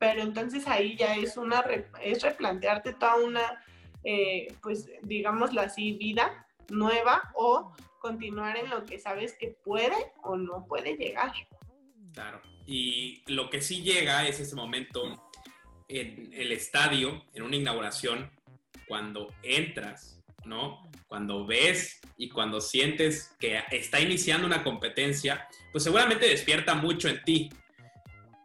Pero 0.00 0.22
entonces 0.22 0.66
ahí 0.66 0.96
ya 0.96 1.14
es 1.14 1.36
una, 1.36 1.60
es 2.02 2.22
replantearte 2.22 2.94
toda 2.94 3.16
una, 3.16 3.64
eh, 4.02 4.48
pues 4.62 4.90
digámoslo 5.02 5.60
así, 5.60 5.92
vida 5.92 6.46
nueva 6.70 7.30
o 7.34 7.72
continuar 8.00 8.56
en 8.56 8.70
lo 8.70 8.86
que 8.86 8.98
sabes 8.98 9.34
que 9.38 9.56
puede 9.62 9.94
o 10.22 10.36
no 10.36 10.66
puede 10.66 10.96
llegar. 10.96 11.32
Claro. 12.14 12.40
Y 12.66 13.22
lo 13.26 13.50
que 13.50 13.60
sí 13.60 13.82
llega 13.82 14.26
es 14.26 14.40
ese 14.40 14.56
momento 14.56 15.30
en 15.86 16.32
el 16.32 16.50
estadio, 16.52 17.24
en 17.34 17.42
una 17.42 17.56
inauguración, 17.56 18.30
cuando 18.88 19.28
entras, 19.42 20.22
¿no? 20.44 20.88
Cuando 21.08 21.46
ves 21.46 22.00
y 22.16 22.30
cuando 22.30 22.60
sientes 22.60 23.36
que 23.38 23.60
está 23.70 24.00
iniciando 24.00 24.46
una 24.46 24.64
competencia, 24.64 25.46
pues 25.72 25.84
seguramente 25.84 26.26
despierta 26.26 26.74
mucho 26.74 27.08
en 27.08 27.22
ti. 27.22 27.50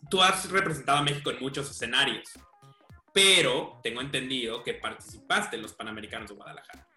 Tú 0.09 0.21
has 0.21 0.49
representado 0.51 0.99
a 0.99 1.03
México 1.03 1.31
en 1.31 1.39
muchos 1.39 1.69
escenarios, 1.69 2.29
pero 3.13 3.79
tengo 3.81 4.01
entendido 4.01 4.63
que 4.63 4.73
participaste 4.73 5.55
en 5.55 5.61
los 5.61 5.73
Panamericanos 5.73 6.29
de 6.29 6.35
Guadalajara, 6.35 6.87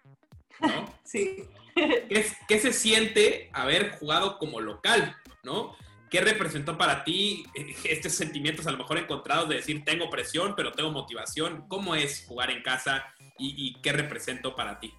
¿no? 0.61 0.93
Sí. 1.03 1.43
¿Qué, 1.75 2.25
¿Qué, 2.47 2.59
se 2.59 2.73
siente 2.73 3.49
haber 3.53 3.91
jugado 3.91 4.37
como 4.37 4.59
local, 4.59 5.15
¿no? 5.43 5.75
¿Qué 6.09 6.21
representó 6.21 6.77
para 6.77 7.03
ti 7.03 7.45
estos 7.83 8.13
sentimientos 8.13 8.65
a 8.65 8.71
lo 8.71 8.79
mejor 8.79 8.97
encontrados 8.97 9.47
de 9.47 9.55
decir 9.55 9.83
tengo 9.85 10.09
presión, 10.09 10.55
pero 10.55 10.71
tengo 10.71 10.91
motivación? 10.91 11.67
¿Cómo 11.67 11.93
es 11.93 12.25
jugar 12.27 12.49
en 12.49 12.63
casa 12.63 13.13
y, 13.37 13.79
qué 13.81 13.93
representó 13.93 14.55
para 14.55 14.79
ti? 14.79 14.93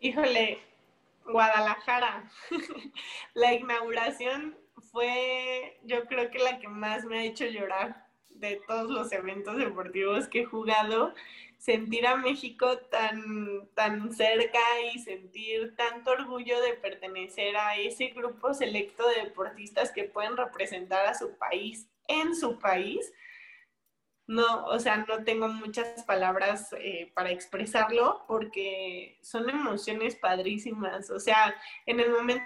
Híjole, 0.00 0.58
Guadalajara. 1.24 2.30
la 3.34 3.52
inauguración 3.52 4.56
fue, 4.80 5.78
yo 5.84 6.04
creo 6.06 6.30
que 6.30 6.38
la 6.38 6.58
que 6.58 6.68
más 6.68 7.04
me 7.04 7.18
ha 7.18 7.24
hecho 7.24 7.46
llorar 7.46 8.06
de 8.30 8.60
todos 8.66 8.90
los 8.90 9.12
eventos 9.12 9.56
deportivos 9.56 10.28
que 10.28 10.40
he 10.40 10.44
jugado 10.44 11.14
sentir 11.58 12.06
a 12.06 12.16
México 12.16 12.78
tan, 12.90 13.68
tan 13.74 14.12
cerca 14.12 14.60
y 14.92 15.00
sentir 15.00 15.74
tanto 15.76 16.12
orgullo 16.12 16.60
de 16.60 16.74
pertenecer 16.74 17.56
a 17.56 17.76
ese 17.76 18.08
grupo 18.08 18.54
selecto 18.54 19.06
de 19.08 19.24
deportistas 19.24 19.92
que 19.92 20.04
pueden 20.04 20.36
representar 20.36 21.06
a 21.06 21.14
su 21.14 21.36
país 21.36 21.88
en 22.06 22.34
su 22.34 22.58
país. 22.58 23.12
No, 24.26 24.66
o 24.66 24.78
sea, 24.78 24.98
no 25.08 25.24
tengo 25.24 25.48
muchas 25.48 26.04
palabras 26.04 26.72
eh, 26.78 27.10
para 27.14 27.30
expresarlo 27.30 28.24
porque 28.28 29.18
son 29.22 29.48
emociones 29.48 30.16
padrísimas. 30.16 31.10
O 31.10 31.18
sea, 31.18 31.54
en 31.86 31.98
el 31.98 32.10
momento 32.10 32.44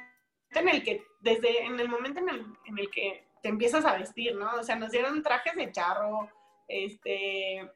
en 0.52 0.68
el 0.68 0.84
que, 0.84 1.04
desde 1.22 1.64
en 1.64 1.80
el 1.80 1.88
momento 1.88 2.20
en 2.20 2.28
el, 2.28 2.46
en 2.66 2.90
que 2.90 3.26
te 3.42 3.48
empiezas 3.48 3.84
a 3.84 3.96
vestir, 3.96 4.34
¿no? 4.36 4.54
O 4.56 4.62
sea, 4.62 4.76
nos 4.76 4.90
dieron 4.90 5.22
trajes 5.22 5.54
de 5.56 5.72
charro, 5.72 6.28
este, 6.68 7.70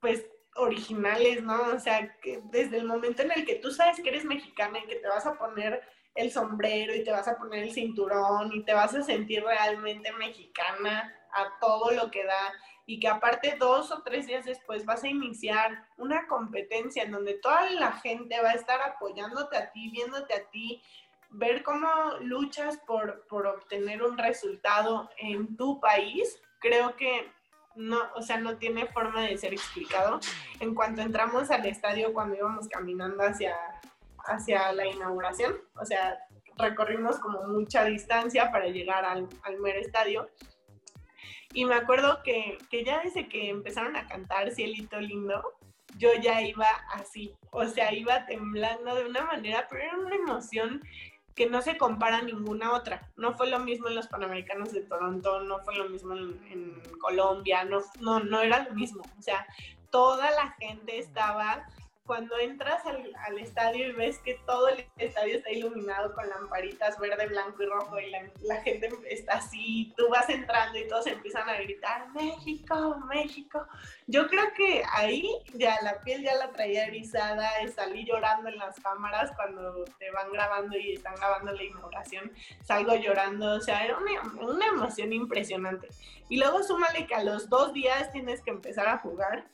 pues 0.00 0.26
originales, 0.54 1.42
¿no? 1.42 1.60
O 1.74 1.78
sea, 1.78 2.16
desde 2.50 2.78
el 2.78 2.84
momento 2.84 3.22
en 3.22 3.32
el 3.32 3.44
que 3.44 3.56
tú 3.56 3.70
sabes 3.70 4.00
que 4.00 4.08
eres 4.08 4.24
mexicana 4.24 4.78
y 4.78 4.86
que 4.86 4.96
te 4.96 5.08
vas 5.08 5.26
a 5.26 5.38
poner 5.38 5.82
el 6.14 6.32
sombrero 6.32 6.94
y 6.94 7.04
te 7.04 7.12
vas 7.12 7.28
a 7.28 7.38
poner 7.38 7.62
el 7.62 7.72
cinturón 7.72 8.52
y 8.52 8.64
te 8.64 8.74
vas 8.74 8.94
a 8.94 9.02
sentir 9.02 9.44
realmente 9.44 10.12
mexicana 10.12 11.14
a 11.32 11.58
todo 11.60 11.92
lo 11.92 12.10
que 12.10 12.24
da 12.24 12.52
y 12.86 12.98
que 12.98 13.08
aparte 13.08 13.56
dos 13.58 13.92
o 13.92 14.02
tres 14.02 14.26
días 14.26 14.46
después 14.46 14.84
vas 14.84 15.04
a 15.04 15.08
iniciar 15.08 15.86
una 15.96 16.26
competencia 16.26 17.02
en 17.02 17.12
donde 17.12 17.34
toda 17.34 17.70
la 17.70 17.92
gente 17.92 18.40
va 18.40 18.50
a 18.50 18.54
estar 18.54 18.80
apoyándote 18.80 19.56
a 19.56 19.70
ti, 19.70 19.90
viéndote 19.90 20.34
a 20.34 20.48
ti, 20.50 20.82
ver 21.30 21.62
cómo 21.62 21.88
luchas 22.20 22.78
por, 22.78 23.26
por 23.28 23.46
obtener 23.46 24.02
un 24.02 24.16
resultado 24.16 25.10
en 25.18 25.56
tu 25.56 25.80
país, 25.80 26.40
creo 26.60 26.96
que 26.96 27.30
no, 27.74 27.98
o 28.16 28.22
sea, 28.22 28.38
no 28.38 28.56
tiene 28.56 28.86
forma 28.86 29.22
de 29.22 29.38
ser 29.38 29.52
explicado. 29.52 30.20
En 30.60 30.74
cuanto 30.74 31.00
entramos 31.00 31.50
al 31.50 31.64
estadio, 31.66 32.12
cuando 32.12 32.36
íbamos 32.36 32.68
caminando 32.68 33.22
hacia, 33.22 33.56
hacia 34.26 34.72
la 34.72 34.86
inauguración, 34.86 35.56
o 35.80 35.84
sea, 35.84 36.18
recorrimos 36.56 37.18
como 37.18 37.42
mucha 37.46 37.84
distancia 37.84 38.50
para 38.50 38.66
llegar 38.66 39.04
al, 39.04 39.28
mero 39.60 39.78
estadio. 39.78 40.28
Y 41.54 41.64
me 41.64 41.76
acuerdo 41.76 42.22
que, 42.22 42.58
que 42.68 42.84
ya 42.84 43.00
desde 43.02 43.28
que 43.28 43.48
empezaron 43.48 43.96
a 43.96 44.06
cantar 44.06 44.50
Cielito 44.50 45.00
Lindo, 45.00 45.54
yo 45.96 46.10
ya 46.20 46.42
iba 46.42 46.68
así, 46.92 47.34
o 47.50 47.64
sea, 47.64 47.92
iba 47.92 48.26
temblando 48.26 48.94
de 48.94 49.06
una 49.06 49.24
manera, 49.24 49.66
pero 49.68 49.82
era 49.82 49.96
una 49.96 50.14
emoción 50.14 50.82
que 51.38 51.48
no 51.48 51.62
se 51.62 51.78
compara 51.78 52.18
a 52.18 52.22
ninguna 52.22 52.72
otra. 52.72 53.08
No 53.14 53.32
fue 53.32 53.48
lo 53.48 53.60
mismo 53.60 53.86
en 53.86 53.94
los 53.94 54.08
Panamericanos 54.08 54.72
de 54.72 54.80
Toronto, 54.80 55.40
no 55.44 55.60
fue 55.60 55.76
lo 55.76 55.88
mismo 55.88 56.16
en, 56.16 56.82
Colombia, 57.00 57.64
no, 57.64 57.78
no, 58.00 58.18
no 58.18 58.40
era 58.40 58.64
lo 58.64 58.74
mismo. 58.74 59.04
O 59.16 59.22
sea, 59.22 59.46
toda 59.90 60.32
la 60.32 60.56
gente 60.58 60.98
estaba 60.98 61.64
cuando 62.08 62.38
entras 62.38 62.82
al, 62.86 63.38
estadio 63.38 63.86
y 63.86 63.92
ves 63.92 64.18
que 64.20 64.40
todo 64.46 64.68
el 64.68 64.86
estadio 64.96 65.36
está 65.36 65.50
iluminado 65.50 66.14
con 66.14 66.26
lamparitas 66.26 66.98
verde, 66.98 67.26
blanco 67.26 67.62
y 67.62 67.66
rojo 67.66 68.00
y 68.00 68.10
la, 68.10 68.56
gente 68.62 68.88
está 69.10 69.34
así, 69.34 69.92
tú 69.94 70.08
vas 70.08 70.26
entrando 70.30 70.78
y 70.78 70.88
todos 70.88 71.06
empiezan 71.06 71.46
a 71.50 71.60
gritar, 71.60 72.08
México, 72.14 72.96
México. 73.06 73.66
Yo 74.06 74.26
creo 74.26 74.44
que 74.56 74.82
ahí 74.90 75.30
ya 75.52 75.76
la 75.82 76.00
piel 76.00 76.22
ya 76.22 76.34
la 76.36 76.50
traía 76.50 76.86
erizada, 76.86 77.50
salí 77.76 78.06
llorando 78.06 78.48
en 78.48 78.56
las 78.56 78.80
cámaras 78.80 79.30
cuando 79.36 79.84
te 79.98 80.10
van 80.10 80.32
grabando 80.32 80.78
y 80.78 80.94
están 80.94 81.14
grabando 81.14 81.52
la 81.52 81.62
inauguración, 81.62 82.32
salgo 82.64 82.94
llorando, 82.94 83.52
o 83.52 83.60
sea, 83.60 83.84
era 83.84 83.98
una, 83.98 84.46
una 84.46 84.66
emoción 84.66 85.12
impresionante. 85.12 85.88
Y 86.30 86.38
luego 86.38 86.62
súmale 86.62 87.06
que 87.06 87.14
a 87.14 87.22
los 87.22 87.50
dos 87.50 87.74
días 87.74 88.10
tienes 88.12 88.40
que 88.40 88.50
empezar 88.50 88.88
a 88.88 88.96
jugar 88.96 89.46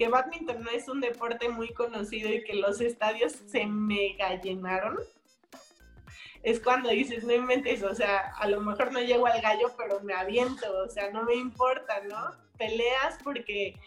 que 0.00 0.08
badminton 0.08 0.64
no 0.64 0.70
es 0.70 0.88
un 0.88 1.02
deporte 1.02 1.50
muy 1.50 1.74
conocido 1.74 2.32
y 2.32 2.42
que 2.42 2.54
los 2.54 2.80
estadios 2.80 3.32
se 3.32 3.66
mega 3.66 4.40
llenaron, 4.40 4.98
es 6.42 6.58
cuando 6.58 6.88
dices, 6.88 7.22
no 7.24 7.34
inventes, 7.34 7.82
o 7.82 7.94
sea, 7.94 8.32
a 8.38 8.48
lo 8.48 8.62
mejor 8.62 8.92
no 8.92 9.00
llego 9.00 9.26
al 9.26 9.42
gallo, 9.42 9.74
pero 9.76 10.00
me 10.00 10.14
aviento, 10.14 10.72
o 10.78 10.88
sea, 10.88 11.10
no 11.10 11.24
me 11.24 11.34
importa, 11.34 12.00
¿no? 12.08 12.30
Peleas 12.56 13.18
porque, 13.22 13.78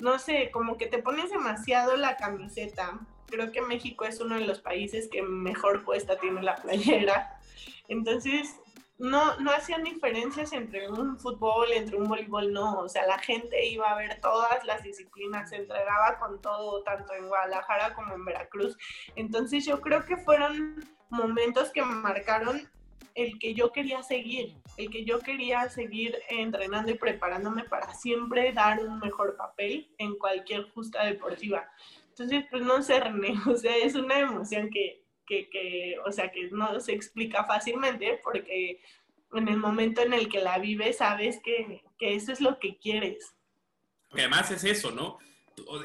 no 0.00 0.18
sé, 0.18 0.50
como 0.50 0.76
que 0.76 0.86
te 0.86 0.98
pones 0.98 1.30
demasiado 1.30 1.96
la 1.96 2.16
camiseta. 2.16 2.98
Creo 3.26 3.52
que 3.52 3.62
México 3.62 4.04
es 4.04 4.20
uno 4.20 4.34
de 4.34 4.46
los 4.46 4.58
países 4.58 5.06
que 5.06 5.22
mejor 5.22 5.84
puesta 5.84 6.18
tiene 6.18 6.42
la 6.42 6.56
playera. 6.56 7.38
Entonces, 7.86 8.56
no, 9.00 9.40
no 9.40 9.50
hacían 9.50 9.82
diferencias 9.82 10.52
entre 10.52 10.88
un 10.88 11.18
fútbol, 11.18 11.72
entre 11.72 11.96
un 11.96 12.04
voleibol, 12.04 12.52
no. 12.52 12.80
O 12.80 12.88
sea, 12.88 13.06
la 13.06 13.18
gente 13.18 13.66
iba 13.66 13.90
a 13.90 13.96
ver 13.96 14.20
todas 14.20 14.64
las 14.64 14.82
disciplinas, 14.82 15.50
se 15.50 15.56
entregaba 15.56 16.18
con 16.18 16.40
todo, 16.40 16.82
tanto 16.82 17.12
en 17.14 17.28
Guadalajara 17.28 17.94
como 17.94 18.14
en 18.14 18.24
Veracruz. 18.24 18.76
Entonces 19.16 19.64
yo 19.64 19.80
creo 19.80 20.04
que 20.04 20.18
fueron 20.18 20.84
momentos 21.08 21.70
que 21.70 21.82
marcaron 21.82 22.68
el 23.14 23.38
que 23.38 23.54
yo 23.54 23.72
quería 23.72 24.02
seguir, 24.02 24.54
el 24.76 24.90
que 24.90 25.04
yo 25.04 25.18
quería 25.20 25.68
seguir 25.70 26.16
entrenando 26.28 26.90
y 26.90 26.94
preparándome 26.94 27.64
para 27.64 27.92
siempre 27.94 28.52
dar 28.52 28.80
un 28.80 28.98
mejor 28.98 29.36
papel 29.36 29.90
en 29.98 30.16
cualquier 30.16 30.70
justa 30.70 31.04
deportiva. 31.04 31.68
Entonces, 32.10 32.44
pues 32.50 32.62
no 32.62 32.82
sé, 32.82 33.00
René, 33.00 33.34
o 33.46 33.56
sea, 33.56 33.76
es 33.76 33.94
una 33.94 34.18
emoción 34.18 34.68
que, 34.70 35.04
que, 35.26 35.96
o 36.04 36.12
sea, 36.12 36.30
que 36.30 36.48
no 36.50 36.80
se 36.80 36.92
explica 36.92 37.44
fácilmente 37.44 38.20
porque 38.22 38.80
en 39.32 39.48
el 39.48 39.56
momento 39.56 40.02
en 40.02 40.12
el 40.12 40.28
que 40.28 40.40
la 40.40 40.58
vives 40.58 40.98
sabes 40.98 41.40
que, 41.42 41.82
que 41.98 42.14
eso 42.14 42.32
es 42.32 42.40
lo 42.40 42.58
que 42.58 42.78
quieres. 42.78 43.34
Porque 44.08 44.22
además 44.22 44.50
es 44.50 44.64
eso, 44.64 44.90
¿no? 44.90 45.18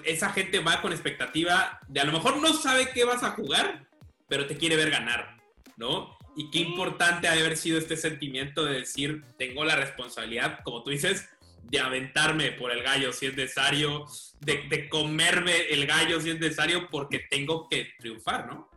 Esa 0.04 0.32
gente 0.32 0.60
va 0.60 0.82
con 0.82 0.92
expectativa 0.92 1.80
de 1.88 2.00
a 2.00 2.06
lo 2.06 2.14
mejor 2.14 2.38
no 2.38 2.54
sabe 2.54 2.90
qué 2.94 3.04
vas 3.04 3.24
a 3.24 3.32
jugar, 3.32 3.88
pero 4.28 4.48
te 4.48 4.58
quiere 4.58 4.76
ver 4.76 4.90
ganar, 4.90 5.38
¿no? 5.78 6.18
Y 6.36 6.50
qué 6.50 6.60
importante 6.60 7.28
ha 7.28 7.36
de 7.36 7.42
haber 7.42 7.58
sido 7.58 7.78
este 7.78 7.98
sentimiento 7.98 8.66
de 8.66 8.80
decir, 8.80 9.24
tengo 9.38 9.64
la 9.64 9.76
responsabilidad, 9.76 10.60
como 10.64 10.84
tú 10.84 10.90
dices, 10.90 11.30
de 11.64 11.80
aventarme 11.80 12.52
por 12.52 12.72
el 12.72 12.84
gallo 12.84 13.14
si 13.14 13.28
es 13.28 13.36
necesario, 13.36 14.06
de, 14.40 14.64
de 14.70 14.90
comerme 14.90 15.70
el 15.70 15.86
gallo 15.86 16.20
si 16.20 16.32
es 16.32 16.40
necesario, 16.40 16.90
porque 16.90 17.20
tengo 17.30 17.68
que 17.70 17.94
triunfar, 18.00 18.48
¿no? 18.48 18.70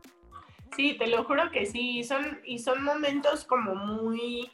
Sí, 0.77 0.97
te 0.99 1.07
lo 1.07 1.25
juro 1.25 1.51
que 1.51 1.67
sí, 1.67 2.05
son, 2.05 2.41
y 2.45 2.59
son 2.59 2.83
momentos 2.83 3.45
como 3.45 3.75
muy, 3.75 4.51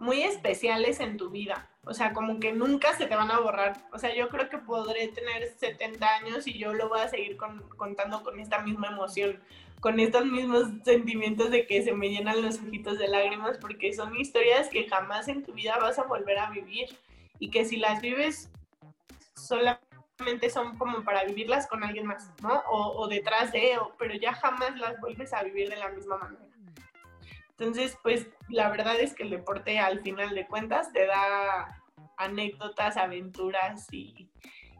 muy 0.00 0.22
especiales 0.22 1.00
en 1.00 1.16
tu 1.16 1.30
vida. 1.30 1.68
O 1.84 1.94
sea, 1.94 2.12
como 2.12 2.38
que 2.38 2.52
nunca 2.52 2.96
se 2.96 3.06
te 3.06 3.16
van 3.16 3.30
a 3.30 3.40
borrar. 3.40 3.84
O 3.92 3.98
sea, 3.98 4.14
yo 4.14 4.28
creo 4.28 4.48
que 4.48 4.58
podré 4.58 5.08
tener 5.08 5.48
70 5.56 6.06
años 6.16 6.46
y 6.46 6.58
yo 6.58 6.72
lo 6.72 6.88
voy 6.88 7.00
a 7.00 7.08
seguir 7.08 7.36
contando 7.76 8.22
con 8.22 8.38
esta 8.38 8.60
misma 8.60 8.88
emoción, 8.88 9.40
con 9.80 9.98
estos 9.98 10.26
mismos 10.26 10.68
sentimientos 10.84 11.50
de 11.50 11.66
que 11.66 11.82
se 11.82 11.92
me 11.92 12.10
llenan 12.10 12.42
los 12.42 12.60
ojitos 12.60 12.98
de 12.98 13.08
lágrimas, 13.08 13.58
porque 13.58 13.92
son 13.92 14.16
historias 14.16 14.68
que 14.68 14.88
jamás 14.88 15.26
en 15.26 15.42
tu 15.42 15.52
vida 15.52 15.76
vas 15.80 15.98
a 15.98 16.04
volver 16.04 16.38
a 16.38 16.50
vivir 16.50 16.88
y 17.40 17.50
que 17.50 17.64
si 17.64 17.76
las 17.76 18.00
vives 18.00 18.50
solamente 19.34 19.91
son 20.50 20.76
como 20.78 21.02
para 21.04 21.24
vivirlas 21.24 21.66
con 21.66 21.84
alguien 21.84 22.06
más, 22.06 22.30
¿no? 22.42 22.62
O, 22.68 23.06
detrás 23.08 23.52
de, 23.52 23.78
o, 23.78 23.94
pero 23.98 24.14
ya 24.14 24.32
jamás 24.34 24.76
las 24.78 25.00
vuelves 25.00 25.32
a 25.32 25.42
vivir 25.42 25.68
de 25.68 25.76
la 25.76 25.88
misma 25.88 26.18
manera. 26.18 26.44
Entonces, 27.50 27.96
pues 28.02 28.26
la 28.48 28.70
verdad 28.70 28.98
es 28.98 29.14
que 29.14 29.22
el 29.22 29.30
deporte 29.30 29.78
al 29.78 30.00
final 30.00 30.34
de 30.34 30.46
cuentas 30.46 30.92
te 30.92 31.06
da 31.06 31.80
anécdotas, 32.16 32.96
aventuras 32.96 33.86
y, 33.92 34.28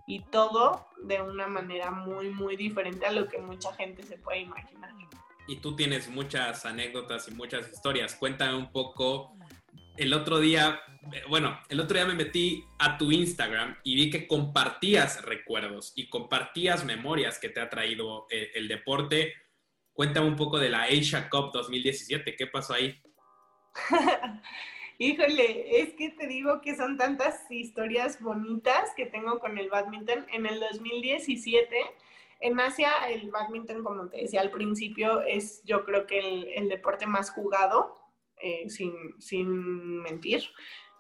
y 0.07 0.20
todo 0.24 0.88
de 1.05 1.22
una 1.22 1.47
manera 1.47 1.90
muy, 1.90 2.30
muy 2.30 2.57
diferente 2.57 3.07
a 3.07 3.12
lo 3.12 3.28
que 3.28 3.38
mucha 3.38 3.72
gente 3.74 4.03
se 4.03 4.18
puede 4.18 4.40
imaginar. 4.40 4.93
Y 5.49 5.57
tú 5.57 5.74
tienes 5.74 6.09
muchas 6.09 6.64
anécdotas 6.64 7.28
y 7.28 7.32
muchas 7.32 7.70
historias. 7.70 8.14
Cuéntame 8.14 8.57
un 8.57 8.70
poco 8.70 9.36
el 10.03 10.14
otro 10.14 10.40
día, 10.40 10.80
bueno, 11.28 11.59
el 11.68 11.78
otro 11.78 11.96
día 11.96 12.07
me 12.07 12.14
metí 12.14 12.64
a 12.80 12.98
tu 12.98 13.12
Instagram 13.12 13.76
y 13.84 13.94
vi 13.94 14.11
que 14.11 14.26
compartías 14.26 15.24
recuerdos 15.24 15.92
y 15.94 16.09
compartías 16.09 16.84
memorias 16.84 17.38
que 17.38 17.48
te 17.48 17.61
ha 17.61 17.70
traído 17.70 18.26
eh, 18.28 18.50
el, 18.55 18.66
deporte. 18.66 19.32
Cuéntame 19.92 20.26
un 20.26 20.34
poco 20.34 20.59
de 20.59 20.70
la 20.70 20.84
Asia 20.84 21.30
Cup 21.30 21.53
2017, 21.53 22.34
¿qué 22.34 22.46
pasó 22.48 22.74
ahí? 22.74 23.00
Híjole, 24.98 25.80
es 25.80 25.94
que 25.94 26.11
te 26.11 26.26
digo 26.26 26.61
que 26.61 26.76
son 26.76 26.96
tantas 26.96 27.48
historias 27.50 28.20
bonitas 28.20 28.90
que 28.96 29.07
tengo 29.07 29.38
con 29.38 29.59
el 29.59 29.68
badminton. 29.70 30.26
En 30.32 30.46
el 30.46 30.59
2017, 30.61 31.76
en 32.40 32.61
Asia, 32.61 32.90
el 33.09 33.30
badminton, 33.30 33.84
como 33.84 34.09
te 34.09 34.18
decía 34.18 34.40
al 34.40 34.50
principio, 34.50 35.22
es 35.22 35.62
yo 35.64 35.84
creo 35.84 36.07
que 36.07 36.55
el 36.57 36.68
deporte 36.68 37.07
más 37.07 37.30
jugado 37.30 38.01
eh, 38.43 38.68
sin, 38.68 40.03
mentir. 40.03 40.43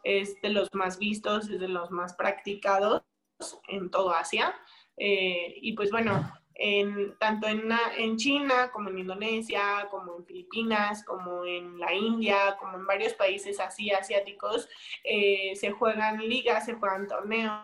Es 0.04 0.40
de 0.42 0.48
los 0.50 0.68
más 0.72 0.98
vistos, 0.98 1.48
es 1.48 1.60
de 1.60 1.68
los 1.68 1.90
más 1.90 2.14
practicados 2.14 3.02
en 3.68 3.90
todo 3.90 4.14
Asia. 4.14 4.54
Eh, 4.96 5.54
y 5.60 5.72
pues 5.72 5.90
bueno, 5.90 6.32
en, 6.54 7.16
tanto 7.18 7.48
en, 7.48 7.68
en, 7.96 8.16
China 8.16 8.70
como 8.72 8.90
en 8.90 8.98
Indonesia, 8.98 9.88
como 9.90 10.16
en 10.18 10.26
Filipinas, 10.26 11.04
como 11.04 11.44
en 11.44 11.78
la 11.78 11.92
India, 11.92 12.56
como 12.58 12.76
en 12.76 12.86
varios 12.86 13.14
países 13.14 13.58
así 13.60 13.90
asiáticos, 13.90 14.68
eh, 15.04 15.54
se 15.56 15.72
juegan 15.72 16.18
ligas, 16.18 16.66
se 16.66 16.74
juegan 16.74 17.08
torneos, 17.08 17.62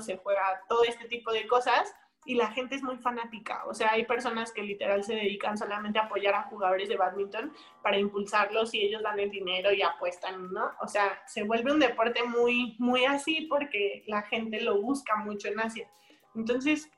se 0.00 0.16
juega 0.18 0.62
todo 0.68 0.84
este 0.84 1.08
tipo 1.08 1.32
de 1.32 1.46
cosas 1.46 1.94
y 2.26 2.34
la 2.34 2.48
gente 2.48 2.74
es 2.74 2.82
muy 2.82 2.98
fanática. 2.98 3.64
O 3.66 3.74
sea, 3.74 3.92
hay 3.92 4.04
personas 4.04 4.52
que 4.52 4.62
literal 4.62 5.04
se 5.04 5.14
dedican 5.14 5.56
solamente 5.56 5.98
a 5.98 6.02
apoyar 6.02 6.34
a 6.34 6.42
jugadores 6.44 6.88
de 6.88 6.96
badminton 6.96 7.52
para 7.82 7.98
impulsarlos 7.98 8.74
y 8.74 8.80
ellos 8.80 9.02
dan 9.02 9.20
el 9.20 9.30
dinero 9.30 9.72
y 9.72 9.82
apuestan, 9.82 10.52
¿no? 10.52 10.72
O 10.80 10.88
sea, 10.88 11.22
se 11.26 11.44
vuelve 11.44 11.72
un 11.72 11.78
deporte 11.78 12.24
muy, 12.24 12.74
muy 12.78 13.04
así 13.04 13.46
porque 13.48 14.02
la 14.06 14.22
gente 14.22 14.60
lo 14.60 14.82
busca 14.82 15.16
mucho 15.16 15.48
en 15.48 15.60
Asia. 15.60 15.88
Entonces, 16.34 16.90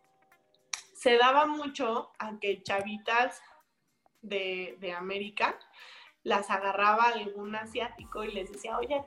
se 0.95 1.17
daba 1.19 1.47
mucho 1.47 2.11
a 2.19 2.39
que 2.41 2.63
chavitas 2.63 3.41
de, 4.23 4.77
de 4.81 4.93
América 4.93 5.59
las 6.25 6.51
agarraba 6.51 7.05
algún 7.09 7.55
asiático 7.55 8.25
y 8.25 8.33
les 8.33 8.51
decía, 8.51 8.79
oye, 8.79 9.05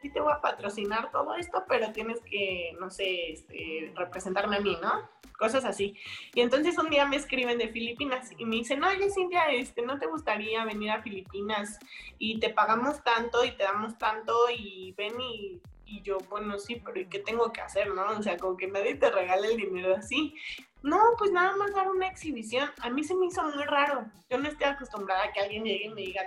sí 0.00 0.10
te 0.10 0.20
voy 0.20 0.32
a 0.32 0.40
patrocinar 0.40 1.10
todo 1.10 1.34
esto, 1.34 1.64
pero 1.68 1.92
tienes 1.92 2.20
que, 2.22 2.76
no 2.80 2.90
sé, 2.90 3.32
este, 3.32 3.92
representarme 3.96 4.56
a 4.56 4.60
mí, 4.60 4.76
¿no? 4.80 5.08
Cosas 5.38 5.64
así. 5.64 5.96
Y 6.34 6.40
entonces 6.40 6.76
un 6.78 6.90
día 6.90 7.06
me 7.06 7.16
escriben 7.16 7.58
de 7.58 7.68
Filipinas 7.68 8.30
y 8.36 8.44
me 8.44 8.56
dicen, 8.56 8.82
oye 8.84 9.10
Cintia, 9.10 9.46
este, 9.50 9.82
¿no 9.82 9.98
te 9.98 10.06
gustaría 10.06 10.64
venir 10.64 10.90
a 10.90 11.02
Filipinas? 11.02 11.78
Y 12.18 12.40
te 12.40 12.50
pagamos 12.50 13.02
tanto 13.02 13.44
y 13.44 13.52
te 13.52 13.64
damos 13.64 13.96
tanto 13.98 14.34
y 14.54 14.92
ven 14.96 15.20
y, 15.20 15.60
y 15.86 16.02
yo, 16.02 16.18
bueno, 16.28 16.58
sí, 16.58 16.80
pero 16.84 17.00
¿y 17.00 17.06
qué 17.06 17.18
tengo 17.18 17.52
que 17.52 17.60
hacer, 17.60 17.94
no? 17.94 18.04
O 18.18 18.22
sea, 18.22 18.36
como 18.36 18.56
que 18.56 18.68
nadie 18.68 18.94
te 18.94 19.10
regala 19.10 19.46
el 19.46 19.56
dinero 19.56 19.96
así. 19.96 20.34
No, 20.82 20.98
pues 21.18 21.30
nada 21.30 21.56
más 21.56 21.74
dar 21.74 21.90
una 21.90 22.06
exhibición. 22.06 22.70
A 22.80 22.88
mí 22.88 23.04
se 23.04 23.14
me 23.14 23.26
hizo 23.26 23.42
muy 23.42 23.64
raro. 23.64 24.06
Yo 24.30 24.38
no 24.38 24.48
estoy 24.48 24.66
acostumbrada 24.66 25.24
a 25.24 25.32
que 25.32 25.40
alguien 25.40 25.64
llegue 25.64 25.86
y 25.86 25.90
me 25.90 26.00
diga, 26.02 26.22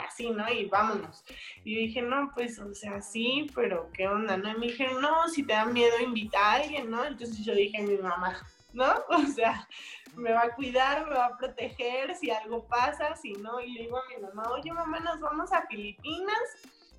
así, 0.00 0.30
¿no? 0.30 0.48
Y 0.50 0.66
vámonos. 0.66 1.24
Y 1.64 1.74
dije, 1.86 2.02
no, 2.02 2.30
pues, 2.34 2.58
o 2.58 2.74
sea, 2.74 3.00
sí, 3.00 3.50
pero 3.54 3.90
¿qué 3.92 4.08
onda, 4.08 4.36
no? 4.36 4.50
Y 4.50 4.58
me 4.58 4.66
dijeron, 4.66 5.00
no, 5.00 5.28
si 5.28 5.44
te 5.44 5.52
da 5.52 5.64
miedo 5.64 5.98
invita 6.00 6.38
a 6.38 6.52
alguien, 6.54 6.90
¿no? 6.90 7.04
Entonces 7.04 7.44
yo 7.44 7.54
dije, 7.54 7.82
mi 7.82 7.96
mamá, 7.98 8.36
¿no? 8.72 8.94
O 9.08 9.26
sea, 9.26 9.68
me 10.16 10.32
va 10.32 10.42
a 10.42 10.54
cuidar, 10.54 11.06
me 11.06 11.14
va 11.14 11.26
a 11.26 11.36
proteger 11.36 12.14
si 12.14 12.30
algo 12.30 12.66
pasa, 12.66 13.16
si 13.16 13.32
no. 13.34 13.60
Y 13.60 13.72
le 13.72 13.82
digo 13.82 13.98
a 13.98 14.08
mi 14.08 14.22
mamá, 14.22 14.50
oye, 14.50 14.72
mamá, 14.72 15.00
nos 15.00 15.20
vamos 15.20 15.52
a 15.52 15.66
Filipinas, 15.66 16.38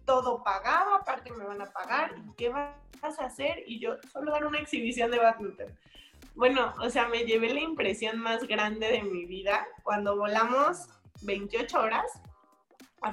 todo 0.06 0.44
pagado, 0.44 0.96
aparte 0.96 1.32
me 1.32 1.46
van 1.46 1.62
a 1.62 1.72
pagar, 1.72 2.16
¿qué 2.38 2.50
vas 2.50 3.20
a 3.20 3.26
hacer? 3.26 3.64
Y 3.66 3.80
yo, 3.80 3.96
solo 4.12 4.32
dar 4.32 4.46
una 4.46 4.60
exhibición 4.60 5.12
de 5.12 5.20
badminton. 5.20 5.78
Bueno, 6.36 6.74
o 6.82 6.90
sea, 6.90 7.08
me 7.08 7.24
llevé 7.24 7.54
la 7.54 7.62
impresión 7.62 8.20
más 8.20 8.46
grande 8.46 8.92
de 8.92 9.04
mi 9.04 9.26
vida 9.26 9.66
cuando 9.84 10.18
volamos 10.18 10.90
28 11.22 11.80
horas 11.80 12.06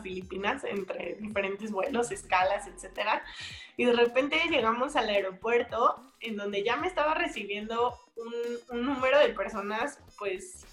Filipinas 0.00 0.64
entre 0.64 1.14
diferentes 1.14 1.70
vuelos, 1.70 2.10
escalas, 2.10 2.66
etcétera. 2.66 3.22
Y 3.76 3.84
de 3.84 3.92
repente 3.92 4.40
llegamos 4.48 4.96
al 4.96 5.08
aeropuerto 5.08 5.96
en 6.20 6.36
donde 6.36 6.62
ya 6.62 6.76
me 6.76 6.86
estaba 6.86 7.14
recibiendo 7.14 7.98
un, 8.70 8.84
número 8.84 9.18
de 9.18 9.30
personas, 9.30 9.98
pues, 10.18 10.66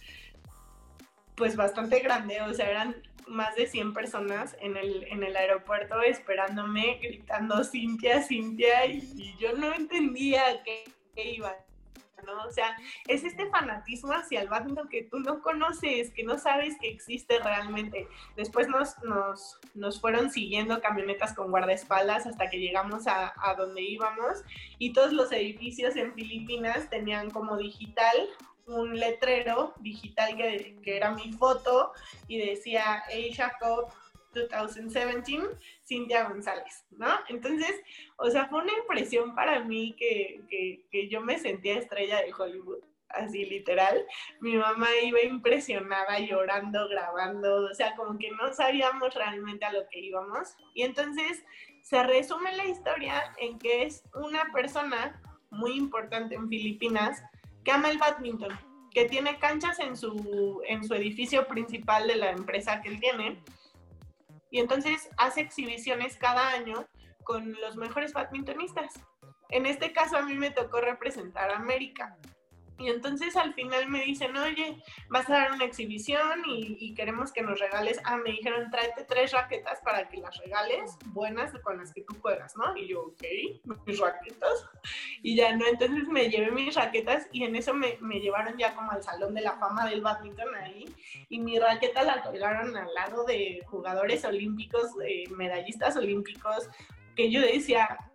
pues 1.36 1.56
bastante 1.56 2.00
grande, 2.00 2.42
o 2.42 2.54
sea, 2.54 2.70
eran 2.70 3.02
más 3.28 3.56
de 3.56 3.68
100 3.68 3.94
personas 3.94 4.58
en 4.60 4.76
el, 4.76 5.04
en 5.04 5.24
el 5.24 5.36
aeropuerto 5.36 6.02
esperándome, 6.02 7.00
gritando 7.02 7.64
Cintia, 7.64 8.22
Cintia, 8.24 8.86
y, 8.88 9.36
yo 9.40 9.54
no 9.54 9.74
entendía 9.74 10.64
qué, 10.64 10.84
qué 11.16 11.32
iba 11.32 11.56
o 12.28 12.52
sea, 12.52 12.76
es 13.08 13.24
este 13.24 13.48
fanatismo 13.48 14.14
hacia 14.14 14.42
el 14.42 14.50
badminton 14.50 14.90
que 14.90 15.04
tú 15.04 15.20
no 15.20 15.42
conoces, 15.42 16.12
que 16.12 16.24
no 16.24 16.38
sabes 16.38 16.78
que 16.80 16.90
existe 16.90 17.40
realmente. 17.40 18.08
Después 18.36 18.68
nos, 18.68 18.98
nos, 19.04 19.60
nos 19.74 20.00
fueron 20.00 20.30
siguiendo 20.30 20.82
camionetas 20.82 21.34
con 21.34 21.52
guardaespaldas 21.52 22.26
hasta 22.26 22.50
que 22.50 22.60
llegamos 22.60 23.08
a, 23.08 23.34
donde 23.58 23.82
íbamos 23.82 24.44
y 24.78 24.94
todos 24.94 25.12
los 25.12 25.32
edificios 25.32 25.96
en 25.96 26.14
Filipinas 26.14 26.90
tenían 26.90 27.30
como 27.30 27.58
digital 27.58 28.16
un 28.68 29.00
letrero 29.00 29.74
digital 29.80 30.38
que, 30.38 30.78
que, 30.84 30.98
era 30.98 31.12
mi 31.12 31.34
foto 31.34 31.92
y 32.28 32.38
decía 32.38 33.04
Asia 33.08 33.58
Cup 33.60 33.92
2017, 34.34 35.58
Cintia 35.86 36.30
González, 36.30 36.86
¿no? 36.92 37.08
Entonces, 37.30 37.82
o 38.18 38.30
sea, 38.30 38.48
fue 38.48 38.62
una 38.62 38.74
impresión 38.74 39.36
para 39.36 39.60
mí 39.62 39.96
que, 39.98 40.42
que, 40.92 41.08
yo 41.10 41.22
me 41.22 41.40
sentía 41.40 41.80
estrella 41.80 42.22
de 42.22 42.34
Hollywood, 42.34 42.84
así 43.10 43.46
literal. 43.46 44.06
Mi 44.40 44.56
mamá 44.56 44.88
iba 45.04 45.22
impresionada, 45.22 46.20
llorando, 46.20 46.88
grabando, 46.88 47.66
o 47.66 47.74
sea, 47.74 47.96
como 47.96 48.18
que 48.20 48.32
no 48.32 48.54
sabíamos 48.54 49.14
realmente 49.16 49.66
a 49.66 49.74
lo 49.74 49.88
que 49.90 50.00
íbamos. 50.00 50.56
Y 50.76 50.84
entonces 50.84 51.44
se 51.82 52.04
resume 52.04 52.56
la 52.56 52.66
historia 52.66 53.34
en 53.40 53.58
que 53.58 53.84
es 53.84 54.04
una 54.14 54.52
persona 54.54 55.22
muy 55.50 55.72
importante 55.76 56.36
en 56.36 56.48
Filipinas 56.48 57.24
que 57.64 57.72
ama 57.72 57.90
el 57.90 57.98
badminton, 57.98 58.58
que 58.92 59.06
tiene 59.06 59.40
canchas 59.40 59.80
en 59.80 59.98
su, 59.98 60.62
en 60.68 60.84
su 60.84 60.94
edificio 60.94 61.48
principal 61.48 62.08
de 62.08 62.16
la 62.16 62.32
empresa 62.32 62.82
que 62.82 62.90
él 62.90 63.00
tiene 63.00 63.42
y 64.50 64.60
entonces 64.60 65.10
hace 65.18 65.42
exhibiciones 65.42 66.18
cada 66.18 66.52
año 66.52 66.86
con 67.24 67.54
los 67.54 67.76
mejores 67.76 68.14
badmintonistas. 68.14 68.94
En 69.50 69.66
este 69.66 69.92
caso 69.94 70.18
a 70.18 70.22
mí 70.22 70.36
me 70.36 70.52
tocó 70.52 70.82
representar 70.82 71.52
a 71.52 71.58
América. 71.58 72.18
Y 72.80 72.90
entonces 72.90 73.36
al 73.36 73.54
final 73.54 73.90
me 73.90 74.06
dicen, 74.06 74.36
oye, 74.38 74.82
vas 75.10 75.30
a 75.30 75.34
dar 75.34 75.52
una 75.52 75.66
exhibición 75.66 76.44
y, 76.48 76.94
queremos 76.96 77.32
que 77.32 77.42
nos 77.42 77.60
regales. 77.60 78.00
Ah, 78.06 78.18
me 78.18 78.32
dijeron, 78.32 78.72
tráete 78.72 79.04
tres 79.04 79.32
raquetas 79.32 79.80
para 79.82 80.08
que 80.08 80.18
las 80.18 80.38
regales, 80.38 80.98
buenas 81.08 81.52
con 81.62 81.78
las 81.78 81.94
que 81.94 82.02
tú 82.02 82.16
juegas, 82.22 82.56
¿no? 82.56 82.76
Y 82.76 82.88
yo, 82.88 83.02
ok, 83.02 83.24
mis 83.86 84.00
raquetas. 84.00 84.66
Y 85.22 85.36
ya, 85.36 85.56
¿no? 85.56 85.66
Entonces 85.68 86.08
me 86.08 86.30
llevé 86.30 86.52
mis 86.52 86.76
raquetas 86.76 87.28
y 87.32 87.44
en 87.44 87.56
eso 87.56 87.74
me, 87.74 87.98
me 88.00 88.20
llevaron 88.20 88.58
ya 88.58 88.74
como 88.74 88.92
al 88.92 89.04
salón 89.04 89.34
de 89.34 89.42
la 89.42 89.58
fama 89.58 89.88
del 89.90 90.02
badminton 90.02 90.56
ahí. 90.56 90.86
Y 91.30 91.40
mi 91.40 91.60
raqueta 91.60 92.04
la 92.04 92.22
colgaron 92.22 92.76
al 92.78 92.94
lado 92.94 93.26
de 93.26 93.62
jugadores 93.68 94.24
olímpicos, 94.24 94.92
medallistas 95.32 95.98
olímpicos, 95.98 96.70
que 97.16 97.30
yo 97.30 97.42
decía, 97.42 98.09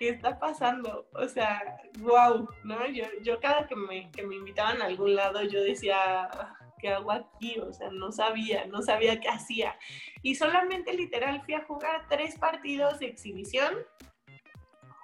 ¿qué 0.00 0.08
está 0.08 0.38
pasando? 0.38 1.06
O 1.12 1.28
sea, 1.28 1.78
wow, 1.98 2.48
¿no? 2.64 2.86
Yo, 2.88 3.04
yo 3.22 3.38
cada 3.38 3.68
que 3.68 3.76
me, 3.76 4.10
que 4.10 4.22
me 4.22 4.34
invitaban 4.34 4.80
a 4.80 4.86
algún 4.86 5.14
lado, 5.14 5.42
yo 5.42 5.62
decía, 5.62 6.30
¿qué 6.78 6.88
hago 6.88 7.12
aquí? 7.12 7.60
O 7.60 7.70
sea, 7.70 7.90
no 7.90 8.10
sabía, 8.10 8.66
no 8.66 8.80
sabía 8.80 9.20
qué 9.20 9.28
hacía. 9.28 9.78
Y 10.22 10.36
solamente 10.36 10.94
literal 10.94 11.42
fui 11.42 11.52
a 11.52 11.66
jugar 11.66 12.06
tres 12.08 12.38
partidos 12.38 12.98
de 12.98 13.08
exhibición, 13.08 13.74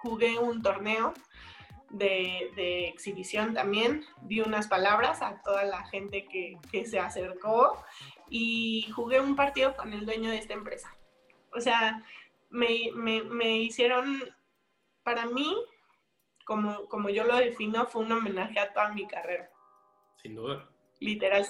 jugué 0.02 0.38
un 0.38 0.62
torneo 0.62 1.12
de, 1.90 2.50
de 2.56 2.88
exhibición 2.88 3.52
también, 3.52 4.02
di 4.22 4.40
unas 4.40 4.66
palabras 4.66 5.20
a 5.20 5.42
toda 5.42 5.64
la 5.64 5.86
gente 5.88 6.26
que, 6.26 6.56
que 6.72 6.86
se 6.86 6.98
acercó 6.98 7.84
y 8.30 8.90
jugué 8.94 9.20
un 9.20 9.36
partido 9.36 9.76
con 9.76 9.92
el 9.92 10.06
dueño 10.06 10.30
de 10.30 10.38
esta 10.38 10.54
empresa. 10.54 10.96
O 11.52 11.60
sea, 11.60 12.02
me, 12.48 12.90
me, 12.94 13.22
me 13.24 13.58
hicieron 13.58 14.22
para 15.06 15.24
mí, 15.26 15.56
como, 16.44 16.88
como 16.88 17.10
yo 17.10 17.22
lo 17.22 17.36
defino, 17.36 17.86
fue 17.86 18.02
un 18.02 18.10
homenaje 18.10 18.58
a 18.58 18.72
toda 18.72 18.92
mi 18.92 19.06
carrera. 19.06 19.48
Sin 20.20 20.34
duda. 20.34 20.68
Literal. 20.98 21.46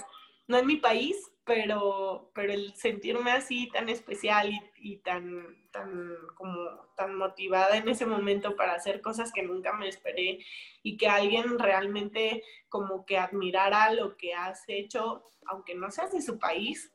No 0.46 0.58
en 0.58 0.66
mi 0.66 0.76
país, 0.76 1.16
pero, 1.42 2.30
pero 2.34 2.52
el 2.52 2.74
sentirme 2.74 3.30
así 3.30 3.70
tan 3.72 3.88
especial 3.88 4.50
y, 4.76 4.98
tan, 4.98 5.56
tan, 5.70 6.14
como, 6.34 6.54
tan 6.98 7.16
motivada 7.16 7.78
en 7.78 7.88
ese 7.88 8.04
momento 8.04 8.56
para 8.56 8.74
hacer 8.74 9.00
cosas 9.00 9.32
que 9.32 9.42
nunca 9.42 9.72
me 9.72 9.88
esperé 9.88 10.44
y 10.82 10.98
que 10.98 11.08
alguien 11.08 11.58
realmente 11.58 12.42
como 12.68 13.06
que 13.06 13.16
admirara 13.16 13.90
lo 13.94 14.18
que 14.18 14.34
has 14.34 14.64
hecho, 14.68 15.24
aunque 15.46 15.74
no 15.74 15.90
seas 15.90 16.12
de 16.12 16.20
su 16.20 16.38
país, 16.38 16.92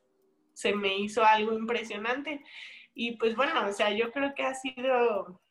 se 0.53 0.75
me 0.75 0.95
hizo 0.95 1.23
algo 1.23 1.53
impresionante. 1.53 2.45
Y 2.93 3.17
pues 3.17 3.35
bueno, 3.35 3.65
o 3.67 3.73
sea, 3.73 3.89
yo 3.93 4.11
creo 4.11 4.35
que 4.35 4.43
ha 4.43 4.53
sido 4.53 5.41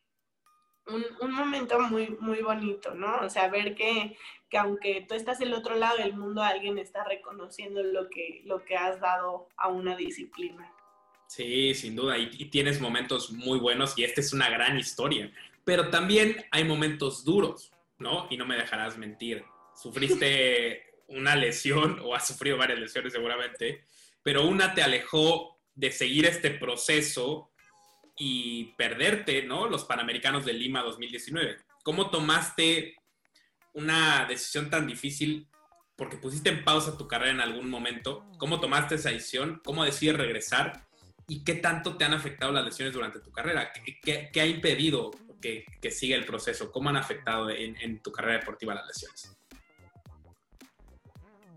un, 0.90 1.32
momento 1.32 1.80
muy, 1.80 2.16
muy 2.20 2.40
bonito, 2.42 2.94
¿no? 2.94 3.20
O 3.20 3.28
sea, 3.30 3.48
ver 3.48 3.74
que, 3.74 4.16
que, 4.48 4.58
aunque 4.58 5.06
tú 5.08 5.14
estás 5.14 5.38
del 5.38 5.54
otro 5.54 5.74
lado 5.76 5.98
del 5.98 6.14
mundo, 6.14 6.42
alguien 6.42 6.78
está 6.78 7.04
reconociendo 7.04 7.82
lo 7.82 8.08
que, 8.08 8.42
lo 8.44 8.64
que 8.64 8.76
has 8.76 9.00
dado 9.00 9.48
a 9.56 9.68
una 9.68 9.96
disciplina. 9.96 10.72
Sí, 11.26 11.74
sin 11.74 11.94
duda, 11.94 12.18
y, 12.18 12.30
y 12.32 12.46
tienes 12.46 12.80
momentos 12.80 13.30
muy 13.30 13.58
buenos 13.58 13.96
y 13.96 14.04
esta 14.04 14.20
es 14.20 14.32
una 14.32 14.50
gran 14.50 14.78
historia, 14.78 15.32
pero 15.64 15.88
también 15.90 16.44
hay 16.50 16.64
momentos 16.64 17.24
duros, 17.24 17.72
¿no? 17.98 18.26
Y 18.30 18.36
no 18.36 18.46
me 18.46 18.56
dejarás 18.56 18.98
mentir. 18.98 19.44
Sufriste 19.74 20.82
una 21.08 21.36
lesión 21.36 22.00
o 22.02 22.14
has 22.14 22.26
sufrido 22.26 22.56
varias 22.56 22.80
lesiones 22.80 23.12
seguramente, 23.12 23.84
pero 24.22 24.46
una 24.46 24.74
te 24.74 24.82
alejó 24.82 25.60
de 25.74 25.90
seguir 25.90 26.26
este 26.26 26.50
proceso 26.50 27.49
y 28.22 28.74
perderte, 28.76 29.42
¿no? 29.44 29.66
Los 29.66 29.86
Panamericanos 29.86 30.44
de 30.44 30.52
Lima 30.52 30.82
2019. 30.82 31.56
¿Cómo 31.82 32.10
tomaste 32.10 32.96
una 33.72 34.26
decisión 34.26 34.68
tan 34.68 34.86
difícil? 34.86 35.48
Porque 35.96 36.18
pusiste 36.18 36.50
en 36.50 36.62
pausa 36.62 36.98
tu 36.98 37.08
carrera 37.08 37.30
en 37.30 37.40
algún 37.40 37.70
momento. 37.70 38.26
¿Cómo 38.36 38.60
tomaste 38.60 38.96
esa 38.96 39.08
decisión? 39.08 39.62
¿Cómo 39.64 39.86
decides 39.86 40.18
regresar? 40.18 40.86
¿Y 41.28 41.44
qué 41.44 41.54
tanto 41.54 41.96
te 41.96 42.04
han 42.04 42.12
afectado 42.12 42.52
las 42.52 42.66
lesiones 42.66 42.92
durante 42.92 43.20
tu 43.20 43.32
carrera? 43.32 43.72
¿Qué, 44.02 44.30
ha 44.38 44.46
impedido 44.46 45.12
que, 45.40 45.64
que, 45.80 45.90
siga 45.90 46.14
el 46.14 46.26
proceso? 46.26 46.70
¿Cómo 46.70 46.90
han 46.90 46.98
afectado 46.98 47.48
en, 47.48 47.74
en 47.80 48.02
tu 48.02 48.12
carrera 48.12 48.40
deportiva 48.40 48.74
las 48.74 48.86
lesiones? 48.86 49.34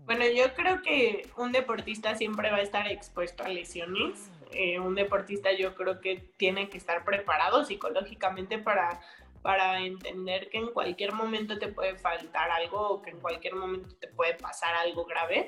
Bueno, 0.06 0.24
yo 0.34 0.54
creo 0.54 0.80
que 0.82 1.28
un 1.36 1.52
deportista 1.52 2.14
siempre 2.14 2.50
va 2.50 2.58
a 2.58 2.62
estar 2.62 2.86
expuesto 2.88 3.42
a 3.42 3.48
lesiones 3.48 4.30
eh, 4.54 4.78
un 4.78 4.94
deportista 4.94 5.52
yo 5.52 5.74
creo 5.74 6.00
que 6.00 6.32
tiene 6.36 6.68
que 6.68 6.78
estar 6.78 7.04
preparado 7.04 7.64
psicológicamente 7.64 8.58
para, 8.58 9.00
para 9.42 9.80
entender 9.80 10.48
que 10.50 10.58
en 10.58 10.72
cualquier 10.72 11.12
momento 11.12 11.58
te 11.58 11.68
puede 11.68 11.96
faltar 11.96 12.50
algo 12.50 12.80
o 12.80 13.02
que 13.02 13.10
en 13.10 13.20
cualquier 13.20 13.54
momento 13.54 13.94
te 13.96 14.08
puede 14.08 14.34
pasar 14.34 14.74
algo 14.74 15.04
grave. 15.04 15.46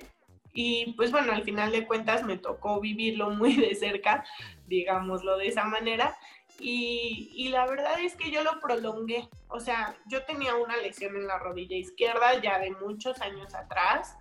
Y 0.53 0.95
pues 0.95 1.13
bueno, 1.13 1.33
al 1.33 1.45
final 1.45 1.71
de 1.71 1.87
cuentas 1.87 2.25
me 2.25 2.39
tocó 2.39 2.81
vivirlo 2.81 3.31
muy 3.31 3.57
de 3.57 3.75
cerca, 3.75 4.25
digámoslo 4.67 5.37
de 5.39 5.49
esa 5.49 5.65
manera. 5.65 6.17
Y, 6.59 7.33
y, 7.35 7.49
la 7.49 7.67
verdad 7.67 8.01
es 8.01 8.17
que 8.17 8.31
yo 8.31 8.43
lo 8.43 8.61
prolongué. 8.61 9.29
O 9.49 9.61
sea, 9.61 9.95
yo 10.07 10.25
tenía 10.25 10.55
una 10.55 10.79
lesión 10.79 11.15
en 11.15 11.27
la 11.27 11.39
rodilla 11.39 11.77
izquierda 11.77 12.41
ya 12.41 12.59
de 12.59 12.71
muchos 12.71 13.21
años 13.21 13.55
atrás 13.55 14.17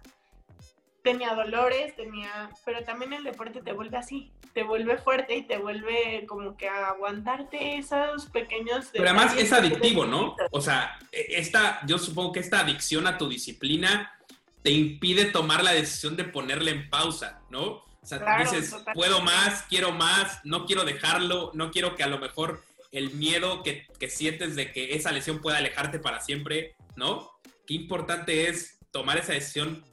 tenía 1.06 1.36
dolores, 1.36 1.96
tenía, 1.96 2.50
pero 2.66 2.84
también 2.84 3.14
el 3.14 3.24
deporte 3.24 3.62
te 3.62 3.74
vuelve 3.74 3.96
así, 3.96 4.32
te 4.54 4.64
vuelve 4.64 4.98
fuerte 4.98 5.36
y 5.38 5.44
te 5.44 5.60
vuelve 5.60 6.26
como 6.28 6.58
que 6.58 6.68
a 6.68 6.88
aguantarte 6.88 7.78
esos 7.78 8.26
pequeños... 8.26 8.88
Pero 8.92 9.06
además 9.06 9.38
es 9.38 9.54
adictivo, 9.54 10.08
¿no? 10.08 10.36
O 10.50 10.62
sea, 10.62 10.98
e, 11.12 11.28
esta, 11.38 11.80
yo 11.86 12.00
supongo 12.00 12.32
que 12.32 12.40
esta 12.40 12.62
adicción 12.62 13.06
a 13.06 13.20
tu 13.20 13.30
disciplina 13.30 14.18
te 14.64 14.72
impide 14.72 15.26
tomar 15.26 15.64
la 15.64 15.74
decisión 15.74 16.18
de 16.18 16.24
ponerla 16.24 16.72
en 16.72 16.90
pausa, 16.90 17.40
¿no? 17.52 17.64
O 17.64 17.86
sea, 18.02 18.40
dices, 18.40 18.76
puedo 18.96 19.22
más, 19.22 19.62
quiero 19.70 19.92
más, 19.92 20.40
no 20.44 20.66
quiero 20.66 20.86
dejarlo, 20.86 21.52
no 21.54 21.70
quiero 21.70 21.96
que 21.96 22.02
a 22.02 22.08
lo 22.08 22.18
mejor 22.18 22.64
el 22.92 23.12
miedo 23.12 23.62
que, 23.62 23.86
que 24.00 24.10
sientes 24.10 24.56
de 24.56 24.72
que 24.72 24.96
esa 24.96 25.12
lesión 25.12 25.40
pueda 25.40 25.60
alejarte 25.60 26.00
para 26.00 26.20
siempre, 26.20 26.76
¿no? 26.96 27.30
Qué 27.68 27.76
importante 27.76 28.48
es 28.50 28.80
tomar 28.92 29.18
esa 29.18 29.34
decisión 29.34 29.84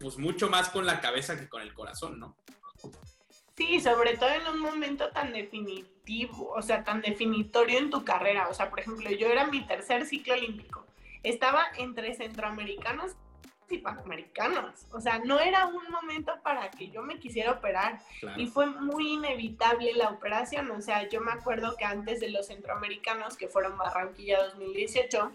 pues 0.00 0.18
mucho 0.18 0.48
más 0.48 0.70
con 0.70 0.86
la 0.86 1.00
cabeza 1.00 1.38
que 1.38 1.48
con 1.48 1.62
el 1.62 1.74
corazón, 1.74 2.18
¿no? 2.18 2.34
Sí, 3.56 3.78
sobre 3.80 4.16
todo 4.16 4.30
en 4.30 4.46
un 4.48 4.58
momento 4.58 5.10
tan 5.10 5.32
definitivo, 5.32 6.50
o 6.56 6.62
sea, 6.62 6.82
tan 6.82 7.02
definitorio 7.02 7.78
en 7.78 7.90
tu 7.90 8.02
carrera. 8.02 8.48
O 8.48 8.54
sea, 8.54 8.70
por 8.70 8.80
ejemplo, 8.80 9.10
yo 9.10 9.28
era 9.28 9.46
mi 9.46 9.60
tercer 9.66 10.06
ciclo 10.06 10.32
olímpico. 10.32 10.86
Estaba 11.22 11.66
entre 11.76 12.14
centroamericanos 12.14 13.12
y 13.68 13.78
panamericanos. 13.78 14.86
O 14.92 15.00
sea, 15.02 15.18
no 15.18 15.38
era 15.38 15.66
un 15.66 15.90
momento 15.90 16.32
para 16.42 16.70
que 16.70 16.88
yo 16.90 17.02
me 17.02 17.18
quisiera 17.18 17.52
operar. 17.52 18.00
Y 18.38 18.46
fue 18.46 18.66
muy 18.66 19.12
inevitable 19.12 19.92
la 19.92 20.08
operación. 20.08 20.70
O 20.70 20.80
sea, 20.80 21.06
yo 21.10 21.20
me 21.20 21.32
acuerdo 21.32 21.76
que 21.76 21.84
antes 21.84 22.20
de 22.20 22.30
los 22.30 22.46
centroamericanos, 22.46 23.36
que 23.36 23.48
fueron 23.48 23.76
Barranquilla 23.76 24.42
2018, 24.44 25.32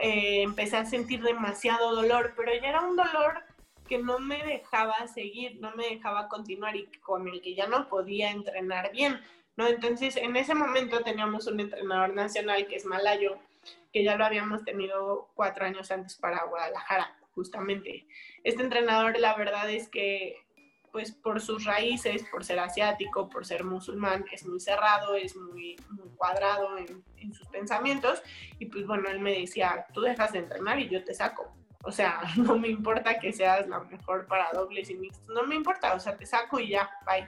eh, 0.00 0.42
empecé 0.42 0.76
a 0.76 0.84
sentir 0.84 1.20
demasiado 1.22 1.96
dolor, 1.96 2.34
pero 2.36 2.52
ya 2.54 2.68
era 2.68 2.82
un 2.82 2.94
dolor 2.94 3.42
que 3.88 3.98
no 3.98 4.18
me 4.20 4.44
dejaba 4.44 5.06
seguir, 5.08 5.58
no 5.60 5.74
me 5.74 5.88
dejaba 5.88 6.28
continuar 6.28 6.76
y 6.76 6.86
con 7.00 7.26
el 7.26 7.40
que 7.40 7.54
ya 7.54 7.66
no 7.66 7.88
podía 7.88 8.30
entrenar 8.30 8.92
bien, 8.92 9.20
¿no? 9.56 9.66
Entonces, 9.66 10.16
en 10.16 10.36
ese 10.36 10.54
momento 10.54 11.02
teníamos 11.02 11.46
un 11.46 11.58
entrenador 11.58 12.14
nacional 12.14 12.66
que 12.68 12.76
es 12.76 12.84
Malayo, 12.84 13.38
que 13.92 14.04
ya 14.04 14.16
lo 14.16 14.24
habíamos 14.24 14.64
tenido 14.64 15.30
cuatro 15.34 15.64
años 15.64 15.90
antes 15.90 16.16
para 16.16 16.44
Guadalajara, 16.44 17.18
justamente. 17.34 18.06
Este 18.44 18.62
entrenador, 18.62 19.18
la 19.18 19.34
verdad 19.34 19.68
es 19.70 19.88
que, 19.88 20.36
pues 20.92 21.12
por 21.12 21.40
sus 21.40 21.64
raíces, 21.64 22.24
por 22.30 22.44
ser 22.44 22.60
asiático, 22.60 23.28
por 23.28 23.44
ser 23.44 23.64
musulmán, 23.64 24.24
es 24.32 24.46
muy 24.46 24.60
cerrado, 24.60 25.16
es 25.16 25.36
muy, 25.36 25.76
muy 25.90 26.08
cuadrado 26.16 26.78
en, 26.78 27.04
en 27.16 27.32
sus 27.32 27.48
pensamientos. 27.48 28.22
Y 28.58 28.66
pues 28.66 28.86
bueno, 28.86 29.08
él 29.08 29.20
me 29.20 29.40
decía, 29.40 29.86
tú 29.92 30.02
dejas 30.02 30.32
de 30.32 30.38
entrenar 30.38 30.78
y 30.78 30.88
yo 30.88 31.04
te 31.04 31.14
saco. 31.14 31.52
O 31.84 31.92
sea, 31.92 32.20
no 32.36 32.58
me 32.58 32.68
importa 32.68 33.18
que 33.18 33.32
seas 33.32 33.68
la 33.68 33.80
mejor 33.80 34.26
para 34.26 34.50
dobles 34.52 34.90
y 34.90 34.96
mixtos, 34.96 35.28
no 35.28 35.44
me 35.44 35.54
importa, 35.54 35.94
o 35.94 36.00
sea, 36.00 36.16
te 36.16 36.26
saco 36.26 36.58
y 36.58 36.70
ya, 36.70 36.90
bye. 37.06 37.26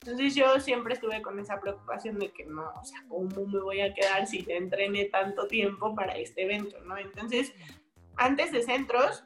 Entonces 0.00 0.34
yo 0.34 0.60
siempre 0.60 0.94
estuve 0.94 1.22
con 1.22 1.38
esa 1.38 1.60
preocupación 1.60 2.18
de 2.18 2.30
que 2.30 2.44
no, 2.44 2.70
o 2.80 2.84
sea, 2.84 3.02
¿cómo 3.08 3.46
me 3.46 3.60
voy 3.60 3.80
a 3.80 3.94
quedar 3.94 4.26
si 4.26 4.42
te 4.42 4.56
entrené 4.56 5.06
tanto 5.06 5.46
tiempo 5.46 5.94
para 5.94 6.16
este 6.16 6.44
evento, 6.44 6.78
no? 6.84 6.96
Entonces, 6.98 7.52
antes 8.16 8.52
de 8.52 8.62
centros, 8.62 9.24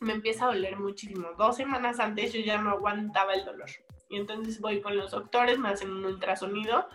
me 0.00 0.12
empieza 0.12 0.44
a 0.44 0.48
doler 0.48 0.76
muchísimo. 0.78 1.28
Dos 1.36 1.56
semanas 1.56 1.98
antes 1.98 2.32
yo 2.32 2.40
ya 2.40 2.60
no 2.60 2.70
aguantaba 2.70 3.34
el 3.34 3.44
dolor. 3.44 3.70
Y 4.08 4.16
entonces 4.16 4.60
voy 4.60 4.80
con 4.80 4.96
los 4.96 5.10
doctores, 5.10 5.58
me 5.58 5.68
hacen 5.68 5.90
un 5.90 6.04
ultrasonido 6.04 6.88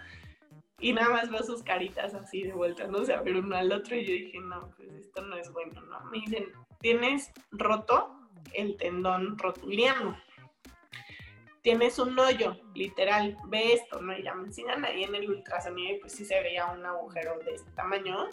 y 0.79 0.93
nada 0.93 1.09
más 1.09 1.29
veo 1.29 1.43
sus 1.43 1.63
caritas 1.63 2.13
así 2.13 2.43
de 2.43 2.53
vuelta, 2.53 2.87
no 2.87 3.03
sé, 3.03 3.13
a 3.13 3.21
ver 3.21 3.35
uno 3.35 3.55
al 3.55 3.71
otro 3.71 3.95
y 3.95 4.05
yo 4.05 4.13
dije, 4.13 4.39
no, 4.39 4.71
pues 4.77 4.89
esto 4.93 5.21
no 5.21 5.35
es 5.35 5.51
bueno, 5.51 5.81
¿no? 5.81 5.99
Me 6.05 6.19
dicen, 6.19 6.45
tienes 6.79 7.31
roto 7.51 8.15
el 8.53 8.77
tendón 8.77 9.37
rotuliano. 9.37 10.17
Tienes 11.61 11.99
un 11.99 12.17
hoyo, 12.17 12.55
literal, 12.73 13.37
ve 13.47 13.73
esto, 13.73 14.01
¿no? 14.01 14.17
Y 14.17 14.23
ya 14.23 14.33
me 14.33 14.47
enseñan 14.47 14.85
ahí 14.85 15.03
en 15.03 15.13
el 15.13 15.29
ultrasonido 15.29 15.95
y 15.95 15.99
pues 15.99 16.13
sí 16.13 16.25
se 16.25 16.41
veía 16.41 16.65
un 16.67 16.85
agujero 16.85 17.37
de 17.39 17.55
este 17.55 17.71
tamaño. 17.71 18.29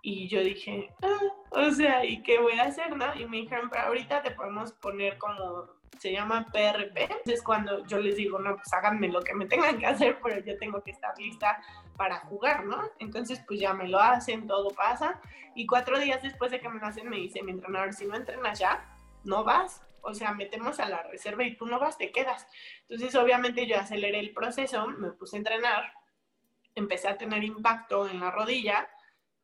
Y 0.00 0.28
yo 0.28 0.42
dije, 0.42 0.90
ah, 1.02 1.18
o 1.50 1.70
sea, 1.70 2.04
¿y 2.04 2.22
qué 2.22 2.40
voy 2.40 2.58
a 2.58 2.64
hacer, 2.64 2.96
no? 2.96 3.14
Y 3.16 3.26
me 3.26 3.38
dijeron, 3.38 3.68
pero 3.70 3.84
ahorita 3.84 4.22
te 4.22 4.30
podemos 4.30 4.72
poner 4.72 5.18
como, 5.18 5.68
se 5.98 6.12
llama 6.12 6.46
PRP. 6.52 7.02
Entonces 7.02 7.42
cuando 7.42 7.86
yo 7.86 7.98
les 7.98 8.16
digo, 8.16 8.38
no, 8.38 8.56
pues 8.56 8.72
háganme 8.72 9.08
lo 9.08 9.22
que 9.22 9.34
me 9.34 9.46
tengan 9.46 9.78
que 9.78 9.86
hacer, 9.86 10.18
pero 10.22 10.44
yo 10.44 10.56
tengo 10.58 10.82
que 10.82 10.90
estar 10.90 11.16
lista 11.18 11.62
para 11.96 12.20
jugar, 12.20 12.64
¿no? 12.64 12.90
Entonces, 12.98 13.42
pues 13.46 13.60
ya 13.60 13.72
me 13.74 13.88
lo 13.88 13.98
hacen, 13.98 14.46
todo 14.46 14.70
pasa. 14.70 15.20
Y 15.54 15.66
cuatro 15.66 15.98
días 15.98 16.22
después 16.22 16.50
de 16.50 16.60
que 16.60 16.68
me 16.68 16.80
lo 16.80 16.86
hacen, 16.86 17.08
me 17.08 17.16
dice 17.16 17.42
mi 17.42 17.52
entrenador, 17.52 17.92
si 17.92 18.06
no 18.06 18.14
entrenas 18.14 18.58
ya, 18.58 18.98
no 19.24 19.44
vas. 19.44 19.82
O 20.00 20.14
sea, 20.14 20.32
metemos 20.32 20.80
a 20.80 20.88
la 20.88 21.02
reserva 21.04 21.44
y 21.44 21.56
tú 21.56 21.66
no 21.66 21.78
vas, 21.78 21.98
te 21.98 22.10
quedas. 22.10 22.46
Entonces, 22.88 23.14
obviamente 23.14 23.66
yo 23.66 23.78
aceleré 23.78 24.18
el 24.18 24.32
proceso, 24.32 24.86
me 24.88 25.12
puse 25.12 25.36
a 25.36 25.38
entrenar, 25.38 25.92
empecé 26.74 27.08
a 27.08 27.18
tener 27.18 27.44
impacto 27.44 28.08
en 28.08 28.18
la 28.18 28.30
rodilla, 28.30 28.88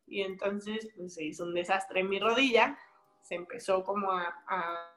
y 0.09 0.21
entonces 0.21 0.89
pues, 0.95 1.13
se 1.13 1.23
hizo 1.23 1.43
un 1.43 1.53
desastre 1.53 2.01
en 2.01 2.09
mi 2.09 2.19
rodilla, 2.19 2.77
se 3.21 3.35
empezó 3.35 3.83
como 3.83 4.11
a, 4.11 4.95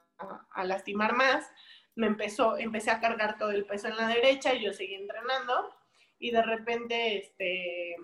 lastimar 0.63 1.13
más, 1.13 1.49
me 1.95 2.07
empezó, 2.07 2.57
empecé 2.57 2.91
a 2.91 2.99
cargar 2.99 3.37
todo 3.37 3.51
el 3.51 3.65
peso 3.65 3.87
en 3.87 3.97
la 3.97 4.07
derecha 4.07 4.53
y 4.53 4.63
yo 4.63 4.73
seguí 4.73 4.95
entrenando 4.95 5.69
y 6.23 6.31
de 6.31 6.41
repente 6.41 7.17
este, 7.17 7.97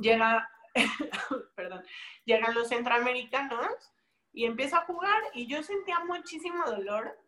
llega, 0.00 0.48
perdón, 1.54 1.84
llegan 2.24 2.54
los 2.54 2.68
centroamericanos 2.68 3.92
y 4.32 4.46
empiezo 4.46 4.76
a 4.76 4.86
jugar 4.86 5.22
y 5.34 5.46
yo 5.46 5.62
sentía 5.62 6.00
muchísimo 6.00 6.64
dolor, 6.64 7.18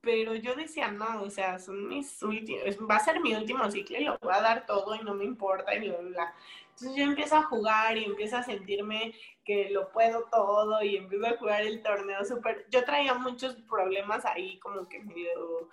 pero 0.00 0.34
yo 0.34 0.56
decía, 0.56 0.90
no, 0.90 1.22
o 1.22 1.30
sea, 1.30 1.60
son 1.60 1.86
mis 1.86 2.20
últimos, 2.24 2.76
va 2.90 2.96
a 2.96 3.04
ser 3.04 3.20
mi 3.20 3.36
último 3.36 3.70
ciclo 3.70 3.98
y 3.98 4.04
lo 4.04 4.18
voy 4.18 4.34
a 4.34 4.40
dar 4.40 4.66
todo 4.66 4.96
y 4.96 5.04
no 5.04 5.14
me 5.14 5.24
importa 5.24 5.72
y 5.72 5.88
bla, 5.88 5.98
bla, 5.98 6.34
Entonces 6.70 6.96
yo 6.96 7.04
empiezo 7.04 7.36
a 7.36 7.44
jugar 7.44 7.96
y 7.96 8.04
empiezo 8.04 8.36
a 8.38 8.42
sentirme 8.42 9.14
que 9.44 9.70
lo 9.70 9.92
puedo 9.92 10.24
todo 10.24 10.82
y 10.82 10.96
empiezo 10.96 11.26
a 11.28 11.36
jugar 11.38 11.62
el 11.62 11.84
torneo 11.84 12.24
súper, 12.24 12.66
yo 12.68 12.84
traía 12.84 13.14
muchos 13.14 13.54
problemas 13.62 14.24
ahí 14.24 14.58
como 14.58 14.88
que 14.88 14.98
medio 15.04 15.68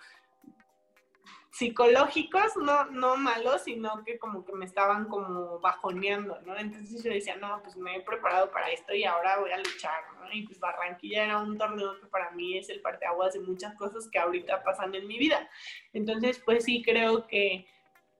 psicológicos, 1.54 2.56
no, 2.56 2.86
no 2.86 3.16
malos, 3.16 3.62
sino 3.62 4.02
que 4.04 4.18
como 4.18 4.44
que 4.44 4.52
me 4.54 4.64
estaban 4.64 5.04
como 5.04 5.60
bajoneando, 5.60 6.40
¿no? 6.40 6.56
Entonces 6.58 7.04
yo 7.04 7.12
decía, 7.12 7.36
no, 7.36 7.62
pues 7.62 7.76
me 7.76 7.94
he 7.94 8.00
preparado 8.00 8.50
para 8.50 8.72
esto 8.72 8.92
y 8.92 9.04
ahora 9.04 9.38
voy 9.38 9.52
a 9.52 9.58
luchar, 9.58 10.02
¿no? 10.18 10.32
Y 10.32 10.42
pues 10.42 10.58
Barranquilla 10.58 11.24
era 11.26 11.38
un 11.38 11.56
torneo 11.56 12.00
que 12.00 12.06
para 12.08 12.32
mí 12.32 12.58
es 12.58 12.70
el 12.70 12.80
parteaguas 12.80 13.34
de 13.34 13.40
muchas 13.40 13.76
cosas 13.76 14.08
que 14.10 14.18
ahorita 14.18 14.64
pasan 14.64 14.96
en 14.96 15.06
mi 15.06 15.16
vida. 15.16 15.48
Entonces, 15.92 16.42
pues 16.44 16.64
sí 16.64 16.82
creo 16.82 17.28
que, 17.28 17.68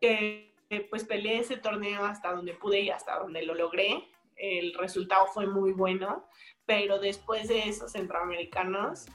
que 0.01 0.55
pues 0.89 1.03
peleé 1.03 1.41
ese 1.41 1.57
torneo 1.57 2.05
hasta 2.05 2.31
donde 2.31 2.55
pude 2.55 2.83
y 2.83 2.91
hasta 2.91 3.19
donde 3.19 3.43
lo 3.43 3.57
logré. 3.57 4.09
El 4.37 4.75
resultado 4.75 5.27
fue 5.27 5.49
muy 5.49 5.73
bueno, 5.73 6.25
pero 6.67 7.01
después 7.01 7.49
de 7.49 7.69
esos 7.69 7.91
centroamericanos, 7.91 9.07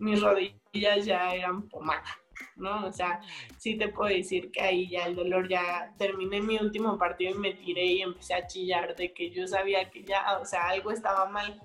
mis 0.00 0.20
rodillas 0.20 1.04
ya 1.04 1.32
eran 1.36 1.68
pomada. 1.68 2.18
¿No? 2.56 2.86
O 2.86 2.92
sea, 2.92 3.20
sí 3.56 3.76
te 3.76 3.88
puedo 3.88 4.14
decir 4.14 4.50
que 4.50 4.60
ahí 4.60 4.88
ya 4.88 5.06
el 5.06 5.16
dolor, 5.16 5.48
ya 5.48 5.94
terminé 5.98 6.40
mi 6.40 6.56
último 6.56 6.98
partido 6.98 7.34
y 7.34 7.38
me 7.38 7.54
tiré 7.54 7.86
y 7.86 8.02
empecé 8.02 8.34
a 8.34 8.46
chillar 8.46 8.96
de 8.96 9.12
que 9.12 9.30
yo 9.30 9.46
sabía 9.46 9.90
que 9.90 10.04
ya, 10.04 10.38
o 10.38 10.44
sea, 10.44 10.68
algo 10.68 10.90
estaba 10.90 11.26
mal. 11.26 11.60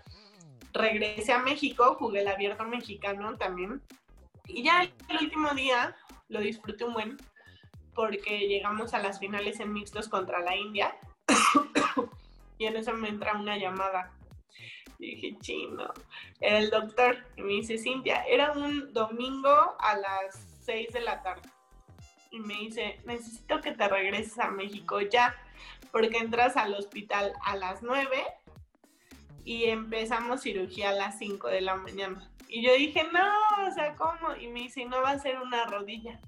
Regresé 0.73 1.33
a 1.33 1.39
México, 1.39 1.95
jugué 1.99 2.21
el 2.21 2.27
abierto 2.27 2.63
mexicano 2.63 3.37
también. 3.37 3.81
Y 4.47 4.63
ya 4.63 4.83
el 4.83 5.17
último 5.21 5.53
día 5.53 5.95
lo 6.29 6.39
disfruté 6.39 6.83
un 6.83 6.93
buen 6.93 7.17
porque 7.93 8.47
llegamos 8.47 8.93
a 8.93 8.99
las 8.99 9.19
finales 9.19 9.59
en 9.59 9.71
mixtos 9.71 10.09
contra 10.09 10.39
la 10.39 10.55
India. 10.55 10.95
y 12.57 12.65
en 12.65 12.75
eso 12.75 12.93
me 12.93 13.09
entra 13.09 13.33
una 13.33 13.57
llamada. 13.57 14.11
Y 14.99 15.15
dije, 15.15 15.37
chino, 15.41 15.93
era 16.39 16.59
el 16.59 16.69
doctor. 16.69 17.17
Y 17.35 17.41
me 17.41 17.53
dice, 17.53 17.77
Cintia, 17.77 18.23
era 18.23 18.53
un 18.53 18.93
domingo 18.93 19.75
a 19.79 19.97
las 19.97 20.52
6 20.63 20.89
de 20.91 21.01
la 21.01 21.21
tarde. 21.21 21.49
Y 22.31 22.39
me 22.39 22.55
dice, 22.55 22.99
necesito 23.05 23.61
que 23.61 23.71
te 23.71 23.87
regreses 23.87 24.39
a 24.39 24.49
México 24.49 24.99
ya, 25.01 25.35
porque 25.91 26.17
entras 26.17 26.57
al 26.57 26.73
hospital 26.73 27.33
a 27.43 27.55
las 27.55 27.83
9 27.83 28.07
y 29.45 29.65
empezamos 29.65 30.41
cirugía 30.41 30.89
a 30.89 30.93
las 30.93 31.19
5 31.19 31.47
de 31.49 31.61
la 31.61 31.75
mañana. 31.75 32.29
Y 32.47 32.63
yo 32.63 32.73
dije, 32.73 33.03
no, 33.11 33.67
o 33.67 33.71
sea, 33.71 33.95
¿cómo? 33.95 34.35
Y 34.35 34.47
me 34.47 34.61
dice, 34.61 34.85
no 34.85 35.01
va 35.01 35.11
a 35.11 35.19
ser 35.19 35.39
una 35.39 35.65
rodilla, 35.65 36.19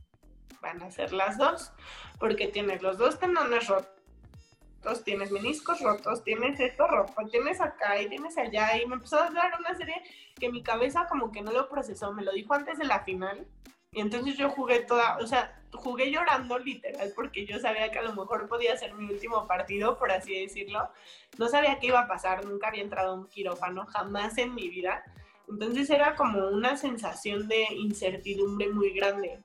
van 0.61 0.81
a 0.81 0.91
ser 0.91 1.13
las 1.13 1.37
dos, 1.37 1.71
porque 2.19 2.47
tienes 2.47 2.81
los 2.81 2.97
dos 2.97 3.19
tendones 3.19 3.67
rotos, 3.67 5.03
tienes 5.03 5.31
meniscos 5.31 5.81
rotos, 5.81 6.23
tienes 6.23 6.59
esto 6.59 6.87
roto, 6.87 7.13
tienes 7.31 7.61
acá 7.61 8.01
y 8.01 8.09
tienes 8.09 8.37
allá. 8.37 8.81
Y 8.81 8.85
me 8.87 8.95
empezó 8.95 9.19
a 9.19 9.29
dar 9.29 9.53
una 9.59 9.75
serie 9.75 10.01
que 10.39 10.51
mi 10.51 10.63
cabeza 10.63 11.07
como 11.07 11.31
que 11.31 11.41
no 11.41 11.51
lo 11.51 11.69
procesó, 11.69 12.11
me 12.11 12.23
lo 12.23 12.31
dijo 12.31 12.53
antes 12.53 12.77
de 12.77 12.85
la 12.85 13.03
final 13.03 13.47
y 13.95 14.01
entonces 14.01 14.37
yo 14.37 14.49
jugué 14.49 14.81
toda, 14.81 15.17
o 15.21 15.25
sea, 15.25 15.57
jugué 15.71 16.11
llorando 16.11 16.59
literal 16.59 17.13
porque 17.15 17.45
yo 17.45 17.59
sabía 17.59 17.89
que 17.91 17.99
a 17.99 18.01
lo 18.01 18.13
mejor 18.13 18.49
podía 18.49 18.75
ser 18.75 18.93
mi 18.93 19.05
último 19.05 19.47
partido, 19.47 19.97
por 19.97 20.11
así 20.11 20.37
decirlo. 20.37 20.89
No 21.37 21.47
sabía 21.47 21.79
qué 21.79 21.87
iba 21.87 22.01
a 22.01 22.07
pasar, 22.07 22.43
nunca 22.43 22.67
había 22.67 22.83
entrado 22.83 23.11
a 23.11 23.15
un 23.15 23.27
quirófano, 23.27 23.85
jamás 23.85 24.37
en 24.37 24.53
mi 24.53 24.67
vida. 24.67 25.01
Entonces 25.47 25.89
era 25.89 26.15
como 26.15 26.45
una 26.49 26.75
sensación 26.75 27.47
de 27.47 27.67
incertidumbre 27.71 28.67
muy 28.67 28.91
grande. 28.91 29.39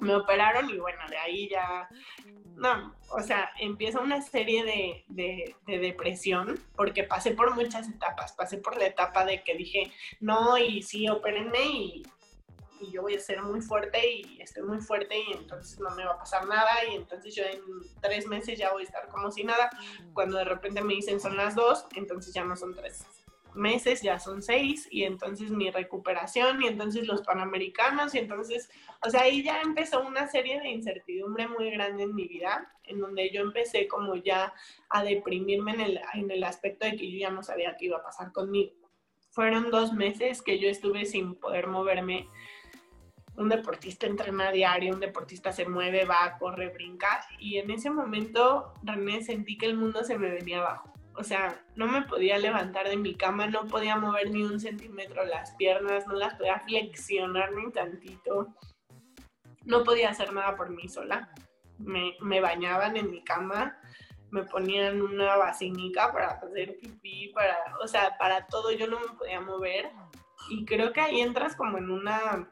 Me 0.00 0.14
operaron 0.14 0.70
y 0.70 0.78
bueno, 0.78 1.00
de 1.10 1.18
ahí 1.18 1.50
ya, 1.50 1.86
no, 2.56 2.94
o 3.10 3.20
sea, 3.20 3.50
empieza 3.60 4.00
una 4.00 4.22
serie 4.22 4.64
de, 4.64 5.04
de, 5.08 5.54
de, 5.66 5.78
depresión 5.78 6.58
porque 6.74 7.04
pasé 7.04 7.32
por 7.32 7.54
muchas 7.54 7.86
etapas. 7.86 8.32
Pasé 8.32 8.56
por 8.56 8.78
la 8.78 8.86
etapa 8.86 9.26
de 9.26 9.42
que 9.42 9.54
dije, 9.54 9.92
no, 10.20 10.56
y 10.56 10.82
sí, 10.82 11.06
opérenme 11.08 11.62
y 11.62 12.02
y 12.86 12.92
yo 12.92 13.02
voy 13.02 13.14
a 13.14 13.20
ser 13.20 13.42
muy 13.42 13.60
fuerte 13.60 13.98
y 14.10 14.40
estoy 14.40 14.62
muy 14.62 14.80
fuerte 14.80 15.18
y 15.18 15.32
entonces 15.32 15.78
no 15.80 15.90
me 15.90 16.04
va 16.04 16.12
a 16.12 16.18
pasar 16.18 16.46
nada 16.46 16.84
y 16.90 16.94
entonces 16.94 17.34
yo 17.34 17.44
en 17.44 17.60
tres 18.00 18.26
meses 18.26 18.58
ya 18.58 18.72
voy 18.72 18.82
a 18.82 18.86
estar 18.86 19.08
como 19.08 19.30
si 19.30 19.44
nada. 19.44 19.70
Cuando 20.12 20.38
de 20.38 20.44
repente 20.44 20.82
me 20.82 20.94
dicen 20.94 21.20
son 21.20 21.36
las 21.36 21.54
dos, 21.54 21.86
entonces 21.94 22.32
ya 22.34 22.44
no 22.44 22.56
son 22.56 22.74
tres 22.74 23.04
meses, 23.54 24.02
ya 24.02 24.18
son 24.18 24.42
seis 24.42 24.88
y 24.90 25.04
entonces 25.04 25.50
mi 25.50 25.70
recuperación 25.70 26.62
y 26.62 26.66
entonces 26.66 27.06
los 27.06 27.22
panamericanos 27.22 28.14
y 28.14 28.18
entonces, 28.18 28.68
o 29.04 29.10
sea, 29.10 29.22
ahí 29.22 29.42
ya 29.42 29.60
empezó 29.60 30.02
una 30.06 30.26
serie 30.28 30.60
de 30.60 30.68
incertidumbre 30.68 31.48
muy 31.48 31.70
grande 31.70 32.04
en 32.04 32.14
mi 32.14 32.26
vida, 32.26 32.72
en 32.84 33.00
donde 33.00 33.30
yo 33.30 33.42
empecé 33.42 33.86
como 33.88 34.16
ya 34.16 34.52
a 34.90 35.04
deprimirme 35.04 35.72
en 35.72 35.80
el, 35.80 36.00
en 36.14 36.30
el 36.30 36.44
aspecto 36.44 36.86
de 36.86 36.96
que 36.96 37.10
yo 37.10 37.18
ya 37.18 37.30
no 37.30 37.42
sabía 37.42 37.76
qué 37.78 37.86
iba 37.86 37.98
a 37.98 38.02
pasar 38.02 38.32
conmigo. 38.32 38.72
Fueron 39.30 39.70
dos 39.70 39.92
meses 39.92 40.42
que 40.42 40.58
yo 40.58 40.68
estuve 40.68 41.06
sin 41.06 41.34
poder 41.34 41.66
moverme 41.66 42.28
un 43.36 43.48
deportista 43.48 44.06
entrena 44.06 44.52
diario, 44.52 44.94
un 44.94 45.00
deportista 45.00 45.52
se 45.52 45.66
mueve, 45.66 46.04
va, 46.04 46.36
corre, 46.38 46.68
brinca. 46.68 47.26
Y 47.38 47.58
en 47.58 47.70
ese 47.70 47.90
momento, 47.90 48.74
René, 48.82 49.22
sentí 49.22 49.58
que 49.58 49.66
el 49.66 49.76
mundo 49.76 50.04
se 50.04 50.18
me 50.18 50.30
venía 50.30 50.60
abajo. 50.60 50.92
O 51.16 51.24
sea, 51.24 51.64
no 51.76 51.86
me 51.86 52.02
podía 52.02 52.38
levantar 52.38 52.88
de 52.88 52.96
mi 52.96 53.14
cama, 53.14 53.46
no 53.46 53.66
podía 53.66 53.96
mover 53.96 54.30
ni 54.30 54.42
un 54.42 54.60
centímetro 54.60 55.24
las 55.24 55.52
piernas, 55.52 56.06
no 56.06 56.14
las 56.14 56.34
podía 56.34 56.60
flexionar 56.60 57.52
ni 57.52 57.70
tantito. 57.70 58.54
No 59.64 59.84
podía 59.84 60.10
hacer 60.10 60.32
nada 60.32 60.56
por 60.56 60.70
mí 60.70 60.88
sola. 60.88 61.32
Me, 61.78 62.16
me 62.20 62.40
bañaban 62.40 62.96
en 62.96 63.10
mi 63.10 63.22
cama, 63.22 63.78
me 64.30 64.44
ponían 64.44 65.00
una 65.02 65.36
vacinica 65.36 66.12
para 66.12 66.28
hacer 66.32 66.78
pipí, 66.78 67.28
para, 67.28 67.56
o 67.82 67.88
sea, 67.88 68.16
para 68.18 68.46
todo 68.46 68.70
yo 68.72 68.86
no 68.86 69.00
me 69.00 69.16
podía 69.16 69.40
mover. 69.40 69.90
Y 70.50 70.64
creo 70.64 70.92
que 70.92 71.00
ahí 71.00 71.20
entras 71.20 71.56
como 71.56 71.78
en 71.78 71.90
una 71.90 72.48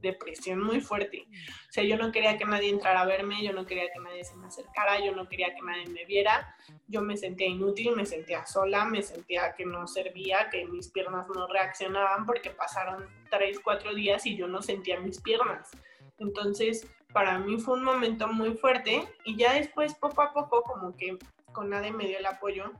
depresión 0.00 0.62
muy 0.62 0.80
fuerte. 0.80 1.26
O 1.68 1.72
sea, 1.72 1.84
yo 1.84 1.96
no 1.96 2.12
quería 2.12 2.38
que 2.38 2.44
nadie 2.44 2.70
entrara 2.70 3.02
a 3.02 3.06
verme, 3.06 3.42
yo 3.42 3.52
no 3.52 3.66
quería 3.66 3.90
que 3.92 4.00
nadie 4.00 4.24
se 4.24 4.36
me 4.36 4.46
acercara, 4.46 5.04
yo 5.04 5.14
no 5.14 5.28
quería 5.28 5.54
que 5.54 5.62
nadie 5.62 5.86
me 5.86 6.04
viera. 6.04 6.56
Yo 6.88 7.02
me 7.02 7.16
sentía 7.16 7.46
inútil, 7.46 7.94
me 7.96 8.06
sentía 8.06 8.46
sola, 8.46 8.84
me 8.84 9.02
sentía 9.02 9.54
que 9.54 9.64
no 9.64 9.86
servía, 9.86 10.48
que 10.50 10.66
mis 10.66 10.88
piernas 10.88 11.26
no 11.34 11.46
reaccionaban 11.46 12.26
porque 12.26 12.50
pasaron 12.50 13.08
tres, 13.30 13.60
cuatro 13.60 13.94
días 13.94 14.26
y 14.26 14.36
yo 14.36 14.46
no 14.46 14.62
sentía 14.62 15.00
mis 15.00 15.20
piernas. 15.20 15.70
Entonces, 16.18 16.86
para 17.12 17.38
mí 17.38 17.58
fue 17.58 17.74
un 17.74 17.84
momento 17.84 18.28
muy 18.28 18.54
fuerte 18.54 19.02
y 19.24 19.36
ya 19.36 19.54
después, 19.54 19.94
poco 19.94 20.22
a 20.22 20.32
poco, 20.32 20.62
como 20.62 20.96
que 20.96 21.18
con 21.52 21.70
nadie 21.70 21.92
me 21.92 22.06
dio 22.06 22.18
el 22.18 22.26
apoyo, 22.26 22.72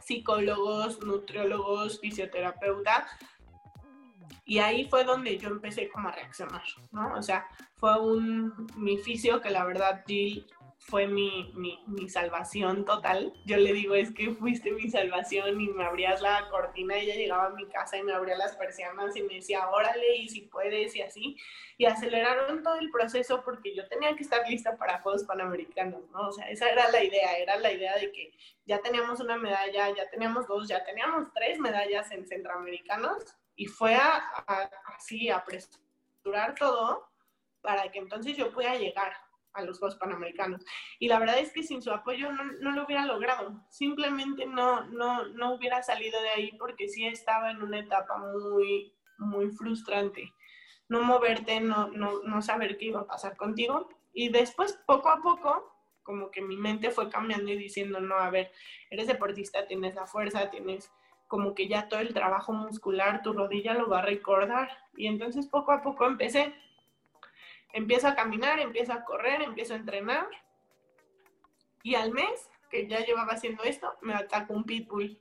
psicólogos, 0.00 1.00
nutriólogos, 1.04 2.00
fisioterapeuta, 2.00 3.06
y 4.44 4.58
ahí 4.58 4.86
fue 4.88 5.04
donde 5.04 5.38
yo 5.38 5.48
empecé 5.48 5.88
como 5.88 6.08
a 6.08 6.12
reaccionar, 6.12 6.62
¿no? 6.90 7.14
O 7.14 7.22
sea, 7.22 7.46
fue 7.76 8.00
un, 8.00 8.66
mi 8.76 8.98
fisio 8.98 9.40
que 9.40 9.50
la 9.50 9.64
verdad 9.64 10.02
Jill 10.06 10.46
fue 10.84 11.06
mi, 11.06 11.52
mi, 11.54 11.78
mi, 11.86 12.08
salvación 12.08 12.84
total. 12.84 13.32
Yo 13.46 13.56
le 13.56 13.72
digo, 13.72 13.94
es 13.94 14.12
que 14.12 14.32
fuiste 14.32 14.72
mi 14.72 14.90
salvación 14.90 15.60
y 15.60 15.68
me 15.68 15.84
abrías 15.84 16.20
la 16.20 16.48
cortina, 16.50 16.96
ella 16.96 17.14
llegaba 17.14 17.46
a 17.46 17.50
mi 17.50 17.68
casa 17.68 17.98
y 17.98 18.02
me 18.02 18.12
abría 18.12 18.36
las 18.36 18.56
persianas 18.56 19.14
y 19.16 19.22
me 19.22 19.34
decía, 19.34 19.68
órale, 19.70 20.16
y 20.16 20.28
si 20.28 20.40
puedes, 20.42 20.96
y 20.96 21.02
así. 21.02 21.36
Y 21.78 21.84
aceleraron 21.84 22.64
todo 22.64 22.74
el 22.76 22.90
proceso 22.90 23.42
porque 23.44 23.76
yo 23.76 23.86
tenía 23.88 24.16
que 24.16 24.24
estar 24.24 24.48
lista 24.48 24.76
para 24.76 25.00
Juegos 25.02 25.22
Panamericanos, 25.22 26.02
¿no? 26.10 26.28
O 26.28 26.32
sea, 26.32 26.50
esa 26.50 26.68
era 26.68 26.90
la 26.90 27.02
idea, 27.04 27.38
era 27.38 27.58
la 27.58 27.72
idea 27.72 27.96
de 27.96 28.10
que 28.10 28.32
ya 28.66 28.80
teníamos 28.80 29.20
una 29.20 29.36
medalla, 29.36 29.88
ya 29.94 30.10
teníamos 30.10 30.48
dos, 30.48 30.66
ya 30.68 30.84
teníamos 30.84 31.32
tres 31.32 31.60
medallas 31.60 32.10
en 32.10 32.26
Centroamericanos 32.26 33.36
y 33.56 33.66
fue 33.66 33.96
así 34.96 35.28
a 35.28 35.36
apresurar 35.36 36.54
todo 36.58 37.08
para 37.60 37.90
que 37.90 37.98
entonces 37.98 38.36
yo 38.36 38.52
pueda 38.52 38.76
llegar 38.76 39.12
a 39.54 39.62
los 39.62 39.78
Juegos 39.78 39.98
Panamericanos. 39.98 40.64
Y 40.98 41.08
la 41.08 41.18
verdad 41.18 41.38
es 41.38 41.52
que 41.52 41.62
sin 41.62 41.82
su 41.82 41.90
apoyo 41.90 42.32
no, 42.32 42.44
no, 42.44 42.72
lo 42.72 42.84
hubiera 42.84 43.04
logrado. 43.04 43.62
Simplemente 43.70 44.46
no, 44.46 44.84
no, 44.84 45.26
no 45.28 45.54
hubiera 45.54 45.82
salido 45.82 46.20
de 46.22 46.30
ahí 46.30 46.52
porque 46.58 46.88
sí 46.88 47.06
estaba 47.06 47.50
en 47.50 47.62
una 47.62 47.80
etapa 47.80 48.18
muy, 48.18 48.94
muy 49.18 49.50
frustrante. 49.50 50.32
No 50.88 51.02
moverte, 51.02 51.60
no, 51.60 51.88
no, 51.88 52.22
no 52.22 52.42
saber 52.42 52.78
qué 52.78 52.86
iba 52.86 53.00
a 53.00 53.06
pasar 53.06 53.36
contigo. 53.36 53.88
Y 54.12 54.30
después, 54.30 54.78
poco 54.86 55.08
a 55.08 55.22
poco, 55.22 55.72
como 56.02 56.30
que 56.30 56.42
mi 56.42 56.56
mente 56.56 56.90
fue 56.90 57.08
cambiando 57.08 57.50
y 57.50 57.56
diciendo, 57.56 58.00
no, 58.00 58.16
a 58.16 58.30
ver, 58.30 58.52
eres 58.90 59.06
deportista, 59.06 59.66
tienes 59.66 59.94
la 59.94 60.06
fuerza, 60.06 60.50
tienes 60.50 60.90
como 61.32 61.54
que 61.54 61.66
ya 61.66 61.88
todo 61.88 62.00
el 62.00 62.12
trabajo 62.12 62.52
muscular, 62.52 63.22
tu 63.22 63.32
rodilla 63.32 63.72
lo 63.72 63.88
va 63.88 64.00
a 64.00 64.02
recordar. 64.02 64.68
Y 64.94 65.06
entonces 65.06 65.46
poco 65.46 65.72
a 65.72 65.80
poco 65.80 66.04
empecé, 66.04 66.54
empiezo 67.72 68.06
a 68.06 68.14
caminar, 68.14 68.60
empiezo 68.60 68.92
a 68.92 69.02
correr, 69.02 69.40
empiezo 69.40 69.72
a 69.72 69.78
entrenar. 69.78 70.26
Y 71.82 71.94
al 71.94 72.12
mes 72.12 72.50
que 72.68 72.86
ya 72.86 73.00
llevaba 73.00 73.32
haciendo 73.32 73.62
esto, 73.62 73.96
me 74.02 74.12
ataca 74.12 74.52
un 74.52 74.64
pitbull 74.64 75.18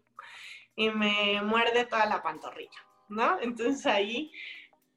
y 0.76 0.90
me 0.90 1.42
muerde 1.44 1.86
toda 1.86 2.06
la 2.06 2.22
pantorrilla, 2.22 2.86
¿no? 3.08 3.40
Entonces 3.40 3.86
ahí 3.86 4.34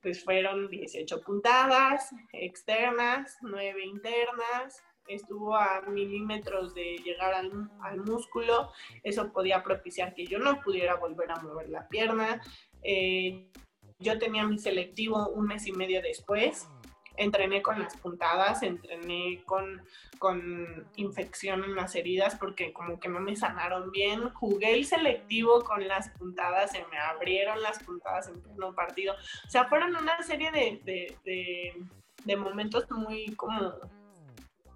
pues 0.03 0.25
fueron 0.25 0.69
18 0.69 1.21
puntadas 1.21 2.11
externas, 2.33 3.39
9 3.41 3.85
internas, 3.85 4.83
estuvo 5.09 5.57
a 5.57 5.83
milímetros 5.83 6.75
de 6.75 6.99
llegar 7.05 7.35
al, 7.35 7.99
músculo, 8.05 8.73
eso 9.03 9.33
podía 9.33 9.63
propiciar 9.63 10.15
que 10.15 10.27
yo 10.27 10.39
no 10.39 10.61
pudiera 10.61 10.97
volver 10.97 11.31
a 11.31 11.41
mover 11.41 11.69
la 11.69 11.89
pierna. 11.89 12.41
Eh, 12.83 13.51
yo 13.99 14.19
tenía 14.19 14.45
mi 14.45 14.59
selectivo 14.59 15.29
un 15.29 15.47
mes 15.47 15.67
y 15.67 15.73
medio 15.73 16.03
después, 16.03 16.69
entrené 17.17 17.63
con 17.63 17.79
las 17.81 17.97
puntadas, 17.97 18.63
entrené 18.63 19.43
con, 19.45 19.83
con 20.19 20.87
infección 20.97 21.65
en 21.65 21.75
las 21.75 21.95
heridas 21.95 22.37
porque 22.37 22.73
como 22.73 22.99
que 22.99 23.09
no 23.09 23.21
me 23.21 23.37
sanaron 23.37 23.91
bien. 23.91 24.31
Jugué 24.31 24.75
el 24.75 24.85
selectivo 24.85 25.63
con 25.63 25.87
las 25.87 26.11
puntadas, 26.11 26.73
se 26.73 26.85
me 26.91 26.99
abrieron 26.99 27.63
las 27.63 27.83
puntadas 27.83 28.29
en 28.29 28.43
pleno 28.43 28.75
partido. 28.75 29.15
O 29.47 29.51
sea, 29.51 29.67
fueron 29.67 29.95
una 29.97 30.21
serie 30.23 30.51
de, 30.51 30.81
de, 30.85 31.87
de, 32.25 32.37
momentos 32.37 32.91
muy 32.91 33.35
como 33.37 33.75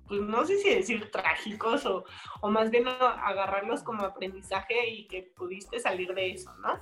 pues 0.09 0.21
no 0.23 0.45
sé 0.45 0.59
si 0.59 0.75
decir 0.75 1.11
trágicos 1.11 1.85
o, 1.87 2.05
o, 2.41 2.51
más 2.51 2.71
bien 2.71 2.89
agarrarlos 2.89 3.83
como 3.83 4.05
aprendizaje 4.05 4.89
y 4.89 5.07
que 5.07 5.23
pudiste 5.23 5.79
salir 5.79 6.15
de 6.15 6.33
eso, 6.33 6.53
¿no? 6.57 6.81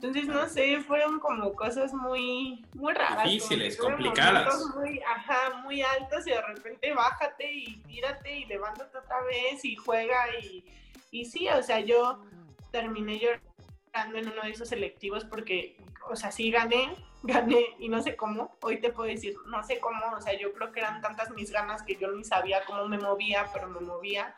Entonces, 0.00 0.26
no 0.28 0.48
sé, 0.48 0.80
fueron 0.80 1.18
como 1.18 1.52
cosas 1.54 1.92
muy, 1.92 2.64
muy 2.74 2.94
raras. 2.94 3.24
Difíciles, 3.24 3.76
complicadas. 3.76 4.64
Muy, 4.76 5.00
ajá, 5.00 5.56
muy 5.64 5.82
altos 5.82 6.24
y 6.24 6.30
de 6.30 6.40
repente 6.40 6.92
bájate 6.94 7.52
y 7.52 7.76
tírate 7.78 8.38
y 8.38 8.44
levántate 8.44 8.96
otra 8.96 9.20
vez 9.22 9.64
y 9.64 9.74
juega 9.74 10.26
y, 10.40 10.64
y 11.10 11.24
sí, 11.24 11.48
o 11.48 11.62
sea, 11.64 11.80
yo 11.80 12.24
terminé 12.70 13.18
llorando 13.18 14.18
en 14.18 14.28
uno 14.28 14.42
de 14.42 14.50
esos 14.50 14.68
selectivos 14.68 15.24
porque, 15.24 15.76
o 16.10 16.16
sea, 16.16 16.30
sí 16.32 16.50
gané, 16.50 16.94
gané 17.22 17.64
y 17.78 17.88
no 17.88 18.02
sé 18.02 18.16
cómo, 18.16 18.56
hoy 18.62 18.80
te 18.80 18.92
puedo 18.92 19.08
decir, 19.08 19.34
no 19.46 19.62
sé 19.62 19.80
cómo, 19.80 20.00
o 20.16 20.20
sea, 20.20 20.38
yo 20.38 20.52
creo 20.52 20.72
que 20.72 20.80
eran 20.80 21.00
tantas 21.00 21.30
mis 21.30 21.50
ganas 21.50 21.82
que 21.82 21.96
yo 21.96 22.10
ni 22.12 22.24
sabía 22.24 22.64
cómo 22.66 22.86
me 22.88 22.98
movía, 22.98 23.46
pero 23.52 23.68
me 23.68 23.80
movía. 23.80 24.34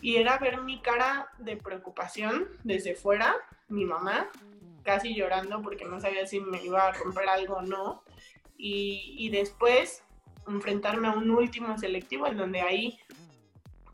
Y 0.00 0.16
era 0.16 0.38
ver 0.38 0.60
mi 0.60 0.80
cara 0.82 1.28
de 1.38 1.56
preocupación 1.56 2.48
desde 2.62 2.94
fuera, 2.94 3.36
mi 3.68 3.84
mamá, 3.84 4.28
casi 4.82 5.14
llorando 5.14 5.62
porque 5.62 5.86
no 5.86 6.00
sabía 6.00 6.26
si 6.26 6.40
me 6.40 6.62
iba 6.62 6.86
a 6.86 6.92
romper 6.92 7.28
algo 7.28 7.56
o 7.56 7.62
no. 7.62 8.02
Y, 8.56 9.14
y 9.18 9.30
después 9.30 10.04
enfrentarme 10.46 11.08
a 11.08 11.12
un 11.12 11.30
último 11.30 11.78
selectivo 11.78 12.26
en 12.26 12.36
donde 12.36 12.60
ahí 12.60 12.98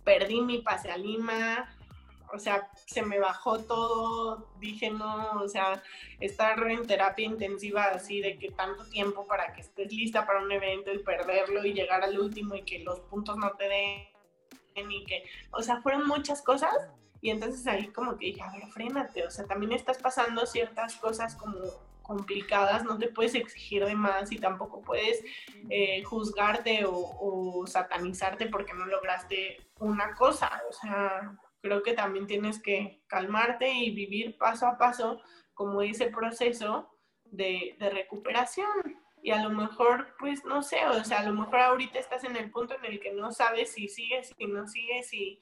perdí 0.04 0.40
mi 0.40 0.58
pase 0.58 0.90
a 0.90 0.96
Lima, 0.96 1.70
o 2.32 2.38
sea, 2.38 2.70
se 2.86 3.02
me 3.02 3.18
bajó 3.18 3.60
todo, 3.60 4.50
dije 4.58 4.90
no, 4.90 5.40
o 5.40 5.48
sea, 5.48 5.82
estar 6.20 6.62
en 6.70 6.86
terapia 6.86 7.26
intensiva 7.26 7.84
así 7.84 8.20
de 8.20 8.38
que 8.38 8.50
tanto 8.50 8.84
tiempo 8.88 9.26
para 9.26 9.52
que 9.52 9.62
estés 9.62 9.92
lista 9.92 10.26
para 10.26 10.42
un 10.42 10.52
evento 10.52 10.92
y 10.92 10.98
perderlo 10.98 11.64
y 11.64 11.72
llegar 11.72 12.02
al 12.02 12.18
último 12.18 12.54
y 12.54 12.62
que 12.62 12.80
los 12.80 13.00
puntos 13.00 13.36
no 13.36 13.52
te 13.52 13.68
den 13.68 14.90
y 14.90 15.04
que, 15.04 15.24
o 15.52 15.62
sea, 15.62 15.80
fueron 15.82 16.06
muchas 16.06 16.42
cosas 16.42 16.74
y 17.20 17.30
entonces 17.30 17.66
ahí 17.66 17.88
como 17.88 18.16
que 18.16 18.26
dije, 18.26 18.42
a 18.42 18.50
ver, 18.52 18.66
frénate, 18.68 19.26
o 19.26 19.30
sea, 19.30 19.44
también 19.44 19.72
estás 19.72 19.98
pasando 19.98 20.46
ciertas 20.46 20.96
cosas 20.96 21.36
como 21.36 21.58
complicadas, 22.02 22.82
no 22.82 22.98
te 22.98 23.08
puedes 23.08 23.34
exigir 23.36 23.84
de 23.84 23.94
más 23.94 24.32
y 24.32 24.38
tampoco 24.38 24.80
puedes 24.82 25.22
eh, 25.68 26.02
juzgarte 26.02 26.84
o, 26.84 26.92
o, 26.92 27.66
satanizarte 27.68 28.46
porque 28.46 28.74
no 28.74 28.84
lograste 28.86 29.70
una 29.78 30.14
cosa. 30.16 30.50
O 30.68 30.72
sea, 30.72 31.38
creo 31.60 31.82
que 31.82 31.94
también 31.94 32.26
tienes 32.26 32.60
que 32.60 33.02
calmarte 33.06 33.72
y 33.72 33.90
vivir 33.90 34.36
paso 34.38 34.66
a 34.66 34.78
paso 34.78 35.20
como 35.54 35.82
ese 35.82 36.06
proceso 36.06 36.90
de, 37.24 37.76
de 37.78 37.90
recuperación. 37.90 38.98
Y 39.22 39.32
a 39.32 39.42
lo 39.42 39.50
mejor, 39.50 40.14
pues 40.18 40.44
no 40.44 40.62
sé, 40.62 40.78
o 40.86 41.04
sea, 41.04 41.20
a 41.20 41.24
lo 41.26 41.34
mejor 41.34 41.60
ahorita 41.60 41.98
estás 41.98 42.24
en 42.24 42.36
el 42.36 42.50
punto 42.50 42.74
en 42.74 42.86
el 42.86 43.00
que 43.00 43.12
no 43.12 43.32
sabes 43.32 43.72
si 43.72 43.86
sigues, 43.88 44.34
si 44.36 44.46
no 44.46 44.66
sigues, 44.66 45.12
y 45.12 45.38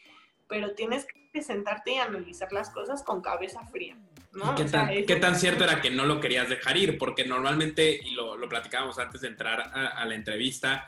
pero 0.49 0.75
tienes 0.75 1.07
que 1.33 1.43
sentarte 1.43 1.93
y 1.93 1.99
analizar 1.99 2.53
las 2.53 2.71
cosas 2.71 3.03
con 3.03 3.21
cabeza 3.21 3.65
fría. 3.67 3.97
¿no? 4.33 4.55
¿Qué, 4.55 4.65
tan, 4.65 5.37
cierto 5.37 5.65
era 5.65 5.81
que 5.81 5.91
no 5.91 6.05
lo 6.05 6.21
querías 6.21 6.49
dejar 6.49 6.77
ir? 6.77 6.99
Porque 6.99 7.25
normalmente, 7.25 8.01
y 8.03 8.13
lo, 8.13 8.37
lo 8.37 8.49
platicábamos 8.49 8.99
antes 8.99 9.21
de 9.21 9.29
entrar 9.29 9.61
a, 9.61 10.05
la 10.05 10.15
entrevista, 10.15 10.87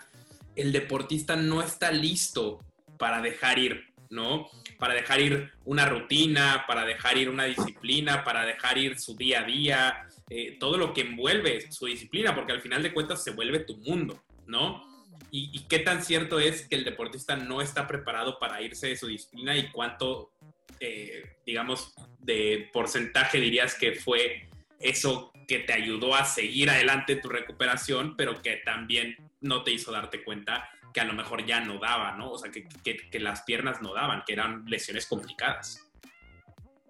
el 0.56 0.72
deportista 0.72 1.36
no 1.36 1.62
está 1.62 1.90
listo 1.92 2.64
para 2.98 3.20
dejar 3.20 3.58
ir, 3.58 3.89
¿no? 4.10 4.48
Para 4.78 4.94
dejar 4.94 5.20
ir 5.20 5.50
una 5.64 5.86
rutina, 5.86 6.64
para 6.66 6.84
dejar 6.84 7.16
ir 7.16 7.30
una 7.30 7.44
disciplina, 7.44 8.22
para 8.24 8.44
dejar 8.44 8.76
ir 8.76 8.98
su 8.98 9.16
día 9.16 9.40
a 9.40 9.44
día, 9.44 10.06
eh, 10.28 10.56
todo 10.60 10.76
lo 10.76 10.92
que 10.92 11.02
envuelve 11.02 11.70
su 11.72 11.86
disciplina, 11.86 12.34
porque 12.34 12.52
al 12.52 12.60
final 12.60 12.82
de 12.82 12.92
cuentas 12.92 13.24
se 13.24 13.30
vuelve 13.30 13.60
tu 13.60 13.76
mundo, 13.78 14.22
¿no? 14.46 14.90
y, 15.30 15.60
qué 15.68 15.78
tan 15.78 16.02
cierto 16.02 16.40
es 16.40 16.66
que 16.66 16.74
el 16.74 16.84
deportista 16.84 17.36
no 17.36 17.62
está 17.62 17.86
preparado 17.86 18.38
para 18.38 18.62
irse 18.62 18.88
de 18.88 18.96
su 18.96 19.06
disciplina 19.06 19.56
y 19.56 19.70
cuánto, 19.70 20.32
eh, 20.80 21.36
digamos, 21.46 21.94
de 22.18 22.68
porcentaje 22.72 23.38
dirías 23.38 23.74
que 23.74 23.92
fue 23.92 24.48
eso 24.80 25.32
que 25.46 25.60
te 25.60 25.72
ayudó 25.72 26.14
a 26.14 26.24
seguir 26.24 26.70
adelante 26.70 27.16
tu 27.16 27.28
recuperación, 27.28 28.16
pero 28.16 28.40
que 28.42 28.56
también 28.64 29.16
no 29.40 29.62
te 29.62 29.72
hizo 29.72 29.92
darte 29.92 30.22
cuenta 30.22 30.68
que 30.92 31.00
a 31.00 31.04
lo 31.04 31.12
mejor 31.12 31.44
ya 31.44 31.60
no 31.60 31.78
daba, 31.78 32.12
¿no? 32.16 32.32
O 32.32 32.38
sea, 32.38 32.50
que, 32.50 32.66
que 33.10 33.20
las 33.20 33.42
piernas 33.42 33.80
no 33.82 33.94
daban, 33.94 34.22
que 34.26 34.32
eran 34.32 34.64
lesiones 34.66 35.06
complicadas. 35.06 35.90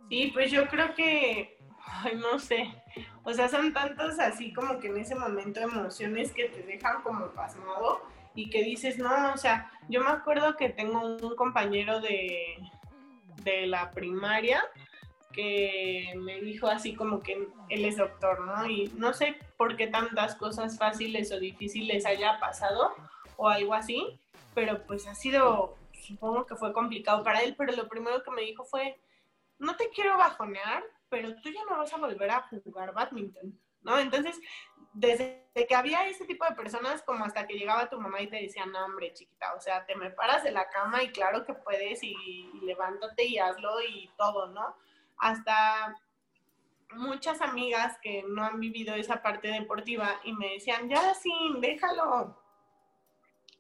Sí, 0.09 0.31
pues 0.35 0.51
yo 0.51 0.67
creo 0.67 0.95
que, 0.95 1.57
ay, 1.87 2.17
no 2.17 2.39
sé, 2.39 2.69
o 3.23 3.33
sea, 3.33 3.49
son 3.49 3.73
tantos 3.73 4.19
así 4.19 4.53
como 4.53 4.81
que 4.81 4.89
en 4.89 4.97
ese 4.97 5.15
momento 5.15 5.61
emociones 5.61 6.33
que 6.33 6.47
te 6.47 6.63
dejan 6.63 7.03
como 7.03 7.29
pasmado 7.29 8.03
y 8.35 8.51
que 8.51 8.65
dices, 8.65 8.99
no, 8.99 9.33
o 9.33 9.37
sea, 9.37 9.71
yo 9.89 10.03
me 10.03 10.11
acuerdo 10.11 10.57
que 10.57 10.71
tengo 10.71 11.17
un 11.17 11.37
compañero 11.37 12.01
de, 12.01 12.57
de 13.45 13.67
la 13.67 13.91
primaria 13.91 14.63
que 15.33 16.13
me 16.17 16.41
dijo 16.41 16.67
así 16.67 16.95
como 16.95 17.23
que 17.23 17.47
él 17.69 17.85
es 17.85 17.97
doctor, 17.97 18.41
¿no? 18.41 18.69
Y 18.69 18.91
no 18.97 19.13
sé 19.13 19.37
por 19.57 19.77
qué 19.77 19.87
tantas 19.87 20.35
cosas 20.35 20.77
fáciles 20.77 21.31
o 21.31 21.39
difíciles 21.39 22.05
haya 22.05 22.41
pasado 22.41 22.95
o 23.41 23.49
algo 23.49 23.73
así, 23.73 24.21
pero 24.55 24.87
pues 24.87 25.07
ha 25.07 25.15
sido, 25.15 25.75
supongo 25.93 26.45
que 26.45 26.57
fue 26.57 26.75
complicado 26.75 27.25
para 27.25 27.41
él, 27.41 27.55
pero 27.57 27.73
lo 27.73 27.89
primero 27.89 28.23
que 28.23 28.31
me 28.31 28.43
dijo 28.43 28.65
fue, 28.65 29.01
no 29.59 29.77
te 29.77 29.89
quiero 29.89 30.19
bajonear, 30.19 30.85
pero 31.09 31.35
tú 31.41 31.49
ya 31.49 31.65
no 31.65 31.79
vas 31.79 31.93
a 31.95 31.97
volver 31.97 32.31
a 32.31 32.43
jugar 32.63 32.93
badminton. 32.93 33.59
¿no? 33.83 33.99
Entonces, 33.99 34.39
desde 34.93 35.43
que 35.67 35.75
había 35.75 36.07
ese 36.07 36.27
tipo 36.27 36.45
de 36.45 36.55
personas, 36.55 37.03
como 37.03 37.25
hasta 37.25 37.47
que 37.47 37.55
llegaba 37.57 37.89
tu 37.89 37.99
mamá 37.99 38.21
y 38.21 38.29
te 38.29 38.43
decía, 38.43 38.67
no, 38.67 38.85
hombre, 38.85 39.15
chiquita, 39.15 39.55
o 39.55 39.61
sea, 39.61 39.87
te 39.87 39.97
me 39.97 40.11
paras 40.11 40.45
de 40.45 40.53
la 40.53 40.69
cama 40.69 41.03
y 41.03 41.09
claro 41.09 41.47
que 41.47 41.55
puedes 41.55 42.03
y, 42.03 42.15
levántate 42.63 43.25
y 43.25 43.39
hazlo 43.39 43.81
y 43.81 44.11
todo, 44.19 44.49
¿no? 44.49 44.77
Hasta 45.17 45.97
muchas 46.93 47.41
amigas 47.41 47.99
que 48.03 48.23
no 48.29 48.45
han 48.45 48.61
vivido 48.61 48.95
esa 48.97 49.23
parte 49.23 49.49
deportiva 49.49 50.21
y 50.25 50.35
me 50.35 50.55
decían, 50.55 50.91
ya 50.91 51.15
sí, 51.15 51.33
déjalo. 51.61 52.37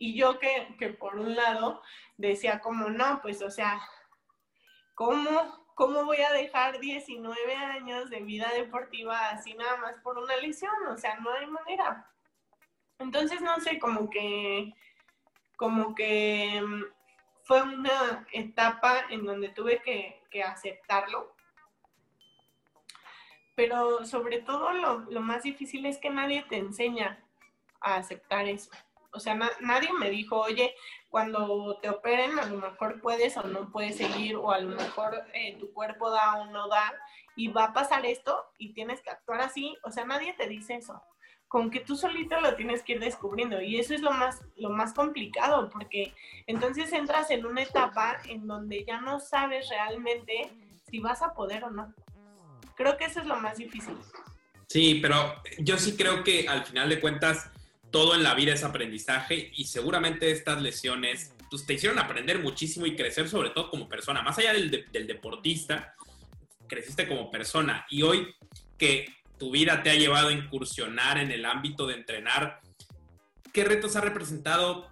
Y 0.00 0.16
yo 0.18 0.40
que, 0.40 0.74
que 0.78 0.88
por 0.88 1.16
un 1.16 1.36
lado 1.36 1.82
decía 2.16 2.58
como, 2.60 2.88
no, 2.88 3.20
pues, 3.22 3.42
o 3.42 3.50
sea, 3.50 3.80
¿cómo 4.94 5.60
¿cómo 5.80 6.04
voy 6.04 6.20
a 6.20 6.32
dejar 6.34 6.78
19 6.78 7.54
años 7.56 8.10
de 8.10 8.20
vida 8.20 8.52
deportiva 8.52 9.30
así 9.30 9.54
nada 9.54 9.78
más 9.78 9.96
por 10.02 10.18
una 10.18 10.36
lesión? 10.36 10.74
O 10.88 10.98
sea, 10.98 11.18
no 11.20 11.32
hay 11.32 11.46
manera. 11.46 12.06
Entonces, 12.98 13.40
no 13.40 13.58
sé, 13.60 13.78
como 13.78 14.10
que, 14.10 14.74
como 15.56 15.94
que 15.94 16.60
mm, 16.62 16.84
fue 17.44 17.62
una 17.62 18.26
etapa 18.30 19.06
en 19.08 19.24
donde 19.24 19.48
tuve 19.48 19.80
que, 19.80 20.20
aceptarlo. 20.42 21.34
Pero 23.54 24.04
sobre 24.04 24.42
todo 24.42 24.72
lo, 24.74 24.98
lo 25.10 25.20
más 25.22 25.44
difícil 25.44 25.86
es 25.86 25.96
que 25.96 26.10
nadie 26.10 26.44
te 26.50 26.58
enseña 26.58 27.24
a 27.80 27.96
aceptar 27.96 28.46
eso 28.46 28.70
o 29.12 29.20
sea, 29.20 29.34
nadie 29.60 29.92
me 29.92 30.10
dijo, 30.10 30.40
oye, 30.40 30.74
cuando 31.08 31.78
te 31.82 31.88
operen 31.88 32.38
a 32.38 32.46
lo 32.46 32.58
mejor 32.58 33.00
puedes 33.00 33.36
o 33.36 33.42
no 33.42 33.70
puedes 33.72 33.96
seguir 33.96 34.36
o 34.36 34.52
a 34.52 34.60
lo 34.60 34.76
mejor 34.76 35.24
eh, 35.34 35.56
tu 35.58 35.72
cuerpo 35.72 36.10
da 36.10 36.36
o 36.36 36.46
no 36.46 36.68
da 36.68 36.92
y 37.36 37.48
va 37.48 37.64
a 37.64 37.72
pasar 37.72 38.06
esto 38.06 38.44
y 38.58 38.72
tienes 38.72 39.00
que 39.02 39.10
actuar 39.10 39.40
así. 39.40 39.76
O 39.84 39.90
sea, 39.90 40.04
nadie 40.04 40.34
te 40.34 40.46
dice 40.46 40.74
eso. 40.74 41.02
con 41.48 41.68
que 41.70 41.80
tú 41.80 41.96
solito 41.96 42.40
lo 42.40 42.54
tienes 42.54 42.84
que 42.84 42.92
ir 42.92 43.00
descubriendo 43.00 43.60
y 43.60 43.80
eso 43.80 43.92
es 43.92 44.02
lo 44.02 44.12
más, 44.12 44.40
lo 44.56 44.70
más 44.70 44.94
complicado 44.94 45.68
porque 45.70 46.14
entonces 46.46 46.92
entras 46.92 47.28
en 47.32 47.44
una 47.44 47.62
etapa 47.62 48.18
en 48.28 48.46
donde 48.46 48.84
ya 48.84 49.00
no 49.00 49.18
sabes 49.18 49.68
realmente 49.68 50.48
si 50.88 51.00
vas 51.00 51.22
a 51.22 51.34
poder 51.34 51.64
o 51.64 51.70
no. 51.70 51.92
Creo 52.76 52.96
que 52.96 53.06
eso 53.06 53.20
es 53.20 53.26
lo 53.26 53.36
más 53.36 53.58
difícil. 53.58 53.96
Sí, 54.68 55.00
pero 55.02 55.42
yo 55.58 55.76
sí 55.76 55.96
creo 55.96 56.22
que 56.22 56.46
al 56.48 56.64
final 56.64 56.88
de 56.88 57.00
cuentas 57.00 57.50
todo 57.90 58.14
en 58.14 58.22
la 58.22 58.34
vida 58.34 58.52
es 58.52 58.64
aprendizaje 58.64 59.50
y 59.54 59.64
seguramente 59.64 60.30
estas 60.30 60.62
lesiones 60.62 61.32
pues, 61.50 61.66
te 61.66 61.74
hicieron 61.74 61.98
aprender 61.98 62.38
muchísimo 62.38 62.86
y 62.86 62.96
crecer 62.96 63.28
sobre 63.28 63.50
todo 63.50 63.70
como 63.70 63.88
persona. 63.88 64.22
Más 64.22 64.38
allá 64.38 64.52
del, 64.52 64.70
deportista, 64.92 65.94
creciste 66.68 67.08
como 67.08 67.30
persona 67.30 67.86
y 67.90 68.02
hoy 68.02 68.34
que 68.78 69.14
tu 69.38 69.50
vida 69.50 69.82
te 69.82 69.90
ha 69.90 69.94
llevado 69.94 70.28
a 70.28 70.32
incursionar 70.32 71.18
en 71.18 71.32
el 71.32 71.44
ámbito 71.44 71.86
de 71.86 71.94
entrenar, 71.94 72.60
¿qué 73.52 73.64
retos 73.64 73.96
ha 73.96 74.00
representado? 74.00 74.88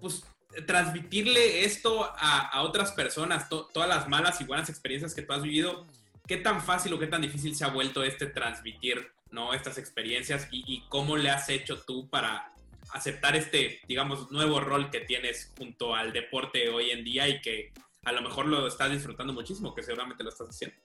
Pues 0.00 0.24
transmitirle 0.66 1.64
esto 1.64 2.10
a, 2.16 2.62
otras 2.62 2.92
personas, 2.92 3.48
todas 3.48 3.88
las 3.88 4.08
malas 4.08 4.40
y 4.40 4.44
buenas 4.44 4.70
experiencias 4.70 5.14
que 5.14 5.22
tú 5.22 5.32
has 5.32 5.42
vivido, 5.42 5.86
¿qué 6.26 6.36
tan 6.36 6.62
fácil 6.62 6.92
o 6.94 6.98
qué 6.98 7.06
tan 7.06 7.22
difícil 7.22 7.54
se 7.54 7.64
ha 7.64 7.68
vuelto 7.68 8.02
este 8.02 8.26
transmitir 8.26 9.12
¿no? 9.30 9.52
estas 9.54 9.78
experiencias 9.78 10.48
y, 10.50 10.64
y 10.66 10.84
cómo 10.88 11.16
le 11.16 11.30
has 11.30 11.48
hecho 11.48 11.82
tú 11.82 12.08
para 12.08 12.52
aceptar 12.92 13.36
este, 13.36 13.80
digamos, 13.86 14.30
nuevo 14.30 14.60
rol 14.60 14.90
que 14.90 15.00
tienes 15.00 15.52
junto 15.56 15.94
al 15.94 16.12
deporte 16.12 16.68
hoy 16.68 16.90
en 16.90 17.04
día 17.04 17.28
y 17.28 17.40
que 17.40 17.72
a 18.04 18.12
lo 18.12 18.22
mejor 18.22 18.46
lo 18.46 18.66
estás 18.66 18.90
disfrutando 18.90 19.32
muchísimo, 19.32 19.74
que 19.74 19.82
seguramente 19.82 20.24
lo 20.24 20.30
estás 20.30 20.48
haciendo? 20.48 20.76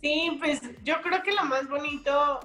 Sí, 0.00 0.36
pues 0.38 0.60
yo 0.82 1.00
creo 1.02 1.22
que 1.22 1.32
lo 1.32 1.44
más 1.44 1.68
bonito 1.68 2.40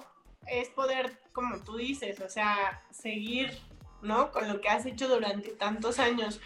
es 0.46 0.68
poder, 0.70 1.20
como 1.32 1.62
tú 1.62 1.76
dices, 1.76 2.20
o 2.20 2.28
sea, 2.28 2.82
seguir, 2.90 3.56
¿no? 4.02 4.30
Con 4.32 4.48
lo 4.48 4.60
que 4.60 4.68
has 4.68 4.84
hecho 4.84 5.08
durante 5.08 5.50
tantos 5.50 5.98
años. 5.98 6.40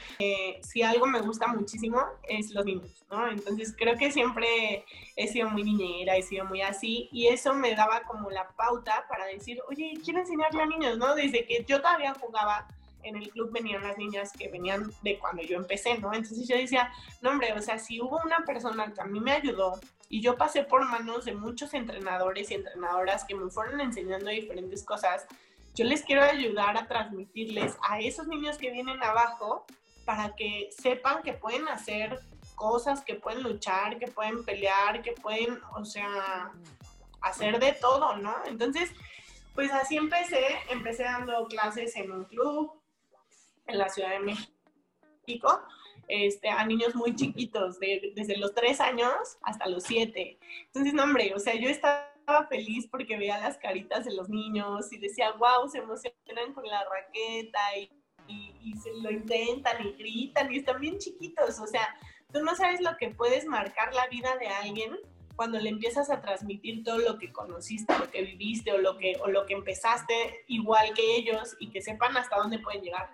Si 0.63 0.83
algo 0.83 1.07
me 1.07 1.21
gusta 1.21 1.49
muchísimo 1.49 2.01
es 2.29 2.51
los 2.53 2.65
niños, 2.65 3.05
¿no? 3.11 3.29
Entonces 3.29 3.75
creo 3.77 3.97
que 3.97 4.13
siempre 4.13 4.85
he 5.17 5.29
sido 5.29 5.49
muy 5.51 5.65
niñera, 5.65 6.17
he 6.17 6.23
sido 6.23 6.45
muy 6.45 6.63
así 6.63 7.09
y 7.13 7.29
eso 7.29 7.55
me 7.55 7.75
daba 7.75 8.03
como 8.03 8.31
la 8.31 8.49
pauta 8.49 9.07
para 9.09 9.27
decir, 9.27 9.61
oye, 9.69 9.95
quiero 10.05 10.21
enseñarle 10.21 10.63
a 10.63 10.67
niños, 10.67 10.99
¿no? 10.99 11.15
Desde 11.15 11.45
que 11.47 11.65
yo 11.67 11.81
todavía 11.81 12.15
jugaba 12.15 12.69
en 13.03 13.17
el 13.17 13.31
club 13.31 13.53
venían 13.53 13.83
las 13.83 13.97
niñas 13.99 14.33
que 14.37 14.49
venían 14.49 14.91
de 15.03 15.19
cuando 15.19 15.41
yo 15.43 15.57
empecé, 15.57 15.97
¿no? 15.99 16.13
Entonces 16.13 16.49
yo 16.49 16.57
decía, 16.57 16.93
no 17.21 17.31
hombre, 17.31 17.53
o 17.53 17.63
sea, 17.63 17.79
si 17.79 18.01
hubo 18.01 18.21
una 18.25 18.45
persona 18.45 18.93
que 18.93 19.01
a 19.01 19.05
mí 19.05 19.21
me 19.21 19.31
ayudó 19.33 19.79
y 20.09 20.21
yo 20.21 20.37
pasé 20.37 20.65
por 20.65 20.85
manos 20.89 21.25
de 21.25 21.35
muchos 21.35 21.73
entrenadores 21.75 22.51
y 22.51 22.55
entrenadoras 22.55 23.25
que 23.25 23.37
me 23.37 23.49
fueron 23.49 23.81
enseñando 23.81 24.31
diferentes 24.31 24.85
cosas, 24.85 25.27
yo 25.77 25.85
les 25.85 26.03
quiero 26.03 26.23
ayudar 26.23 26.77
a 26.79 26.89
transmitirles 26.89 27.77
a 27.87 28.01
esos 28.01 28.27
niños 28.27 28.57
que 28.57 28.71
vienen 28.71 29.03
abajo 29.03 29.67
para 30.07 30.35
que 30.35 30.71
sepan 30.71 31.23
que 31.23 31.35
pueden 31.35 31.69
hacer 31.69 32.19
cosas, 32.55 33.05
que 33.05 33.17
pueden 33.17 33.43
luchar, 33.43 33.99
que 33.99 34.09
pueden 34.09 34.43
pelear, 34.43 35.03
que 35.03 35.13
pueden, 35.13 35.61
o 35.77 35.85
sea, 35.85 36.51
hacer 37.21 37.61
de 37.61 37.73
todo, 37.75 38.17
¿no? 38.17 38.35
Entonces, 38.47 38.91
pues 39.55 39.71
así 39.71 39.97
empecé, 39.99 40.43
empecé 40.71 41.03
dando 41.03 41.47
clases 41.47 41.95
en 41.97 42.11
un 42.11 42.25
club, 42.25 42.73
en 43.67 43.77
la 43.77 43.91
Ciudad 43.91 44.13
de 44.13 44.21
México, 44.21 45.61
este, 46.09 46.49
a 46.49 46.65
niños 46.65 46.95
muy 46.95 47.15
chiquitos, 47.15 47.79
desde 47.79 48.39
los 48.39 48.55
tres 48.55 48.81
años 48.81 49.13
hasta 49.43 49.69
los 49.69 49.83
siete. 49.83 50.39
Entonces, 50.69 50.95
no, 50.95 51.03
hombre, 51.03 51.35
o 51.35 51.39
sea, 51.39 51.55
yo 51.55 51.69
estaba 51.69 52.16
feliz 52.49 52.89
porque 52.91 53.17
veía 53.17 53.39
las 53.39 53.57
caritas 53.59 54.05
de 54.05 54.15
los 54.15 54.29
niños 54.29 54.93
y 54.93 54.99
decía, 54.99 55.33
wow, 55.33 55.69
se 55.69 55.79
emocionan 55.79 56.53
con 56.55 56.67
la 56.67 56.85
raqueta 56.85 57.61
y, 57.79 57.91
y, 58.29 58.75
se 58.77 58.93
lo 59.01 59.11
intentan 59.11 59.87
y 59.87 59.93
gritan 59.93 60.53
y 60.53 60.59
están 60.59 60.81
bien 60.81 60.99
chiquitos. 60.99 61.61
O 61.61 61.67
sea, 61.67 61.97
tú 62.33 62.43
no 62.43 62.55
sabes 62.55 62.81
lo 62.81 62.97
que 62.97 63.11
puedes 63.11 63.47
marcar 63.47 63.95
la 63.95 64.07
vida 64.09 64.37
de 64.37 64.49
alguien 64.49 64.97
cuando 65.37 65.59
le 65.59 65.69
empiezas 65.69 66.11
a 66.11 66.21
transmitir 66.21 66.83
todo 66.83 66.99
lo 66.99 67.19
que 67.19 67.33
conociste, 67.33 67.97
lo 67.99 68.11
que 68.11 68.23
viviste 68.23 68.73
o 68.73 68.79
lo 68.79 68.97
que, 68.97 69.17
o 69.23 69.29
lo 69.29 69.47
que 69.47 69.55
empezaste 69.55 70.45
igual 70.49 70.95
que 70.95 71.17
ellos 71.17 71.57
y 71.61 71.71
que 71.71 71.83
sepan 71.83 72.17
hasta 72.17 72.37
dónde 72.37 72.59
pueden 72.59 72.83
llegar. 72.83 73.11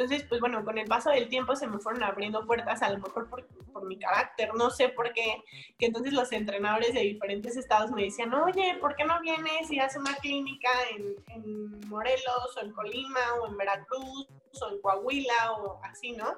Entonces, 0.00 0.26
pues 0.30 0.40
bueno, 0.40 0.64
con 0.64 0.78
el 0.78 0.86
paso 0.86 1.10
del 1.10 1.28
tiempo 1.28 1.54
se 1.54 1.66
me 1.66 1.78
fueron 1.78 2.02
abriendo 2.02 2.46
puertas, 2.46 2.80
a 2.80 2.88
lo 2.88 3.00
mejor 3.00 3.28
por, 3.28 3.46
por, 3.46 3.84
mi 3.84 3.98
carácter, 3.98 4.54
no 4.54 4.70
sé 4.70 4.88
por 4.88 5.12
qué, 5.12 5.44
que 5.78 5.86
entonces 5.86 6.14
los 6.14 6.32
entrenadores 6.32 6.94
de 6.94 7.00
diferentes 7.00 7.54
estados 7.58 7.90
me 7.90 8.04
decían, 8.04 8.32
oye, 8.32 8.78
¿por 8.80 8.96
qué 8.96 9.04
no 9.04 9.20
vienes 9.20 9.70
y 9.70 9.78
haces 9.78 10.00
una 10.00 10.14
clínica 10.14 10.70
en, 10.96 11.16
en 11.34 11.80
Morelos 11.90 12.56
o 12.56 12.64
en 12.64 12.72
Colima 12.72 13.20
o 13.42 13.48
en 13.48 13.58
Veracruz 13.58 14.26
o 14.62 14.68
en 14.70 14.80
Coahuila 14.80 15.52
o 15.58 15.80
así, 15.84 16.12
¿no? 16.12 16.34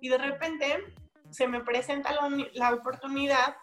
Y 0.00 0.08
de 0.08 0.16
repente 0.16 0.94
se 1.28 1.46
me 1.46 1.60
presenta 1.60 2.14
la, 2.14 2.30
la 2.54 2.72
oportunidad 2.72 3.56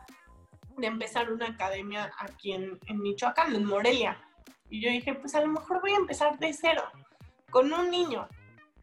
de 0.77 0.85
empezar 0.85 1.33
una 1.33 1.47
academia 1.47 2.11
aquí 2.19 2.51
en, 2.51 2.79
en 2.85 3.01
Michoacán, 3.01 3.55
en 3.55 3.65
Morelia. 3.65 4.23
Y 4.69 4.79
yo 4.79 4.91
dije, 4.91 5.15
pues 5.15 5.33
a 5.33 5.41
lo 5.41 5.47
mejor 5.47 5.81
voy 5.81 5.93
a 5.93 5.97
empezar 5.97 6.37
de 6.37 6.53
cero, 6.53 6.83
con 7.49 7.73
un 7.73 7.89
niño, 7.89 8.27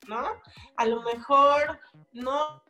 ¿no? 0.09 0.41
A 0.77 0.87
lo 0.87 1.03
mejor 1.03 1.79
no, 2.13 2.63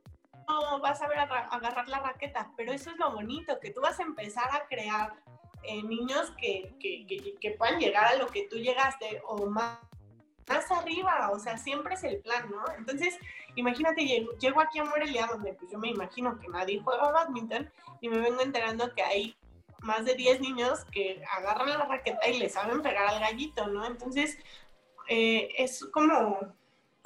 vas 0.80 1.02
a 1.02 1.08
ver 1.08 1.18
agarrar 1.18 1.88
la 1.88 2.00
raqueta, 2.00 2.50
pero 2.56 2.72
eso 2.72 2.90
es 2.90 2.96
lo 2.98 3.12
bonito, 3.12 3.58
que 3.60 3.70
tú 3.70 3.80
vas 3.80 3.98
a 3.98 4.04
empezar 4.04 4.48
a 4.54 4.66
crear 4.66 5.14
eh, 5.62 5.82
niños 5.82 6.32
que, 6.38 6.74
que, 6.78 7.50
puedan 7.58 7.80
llegar 7.80 8.04
a 8.04 8.16
lo 8.16 8.28
que 8.28 8.46
tú 8.48 8.56
llegaste 8.56 9.20
o 9.26 9.46
más, 9.46 9.78
más 10.48 10.70
arriba, 10.70 11.30
o 11.32 11.38
sea, 11.38 11.58
siempre 11.58 11.94
es 11.94 12.04
el 12.04 12.20
plan, 12.20 12.48
¿no? 12.50 12.64
Entonces, 12.78 13.18
imagínate, 13.56 14.04
llego, 14.04 14.60
aquí 14.60 14.78
a 14.78 14.84
Morelia, 14.84 15.26
donde 15.26 15.54
pues 15.54 15.70
yo 15.72 15.78
me 15.78 15.88
imagino 15.88 16.38
que 16.38 16.48
nadie 16.48 16.80
juega 16.80 17.10
badminton, 17.10 17.70
y 18.00 18.08
me 18.08 18.18
vengo 18.18 18.42
enterando 18.42 18.94
que 18.94 19.02
hay 19.02 19.36
más 19.80 20.04
de 20.04 20.14
10 20.14 20.40
niños 20.40 20.84
que 20.86 21.22
agarran 21.36 21.70
la 21.70 21.84
raqueta 21.84 22.28
y 22.28 22.38
le 22.38 22.48
saben 22.48 22.82
pegar 22.82 23.08
al 23.08 23.20
gallito, 23.20 23.66
¿no? 23.66 23.84
Entonces, 23.86 24.38
eh, 25.08 25.48
es 25.56 25.84
como 25.92 26.54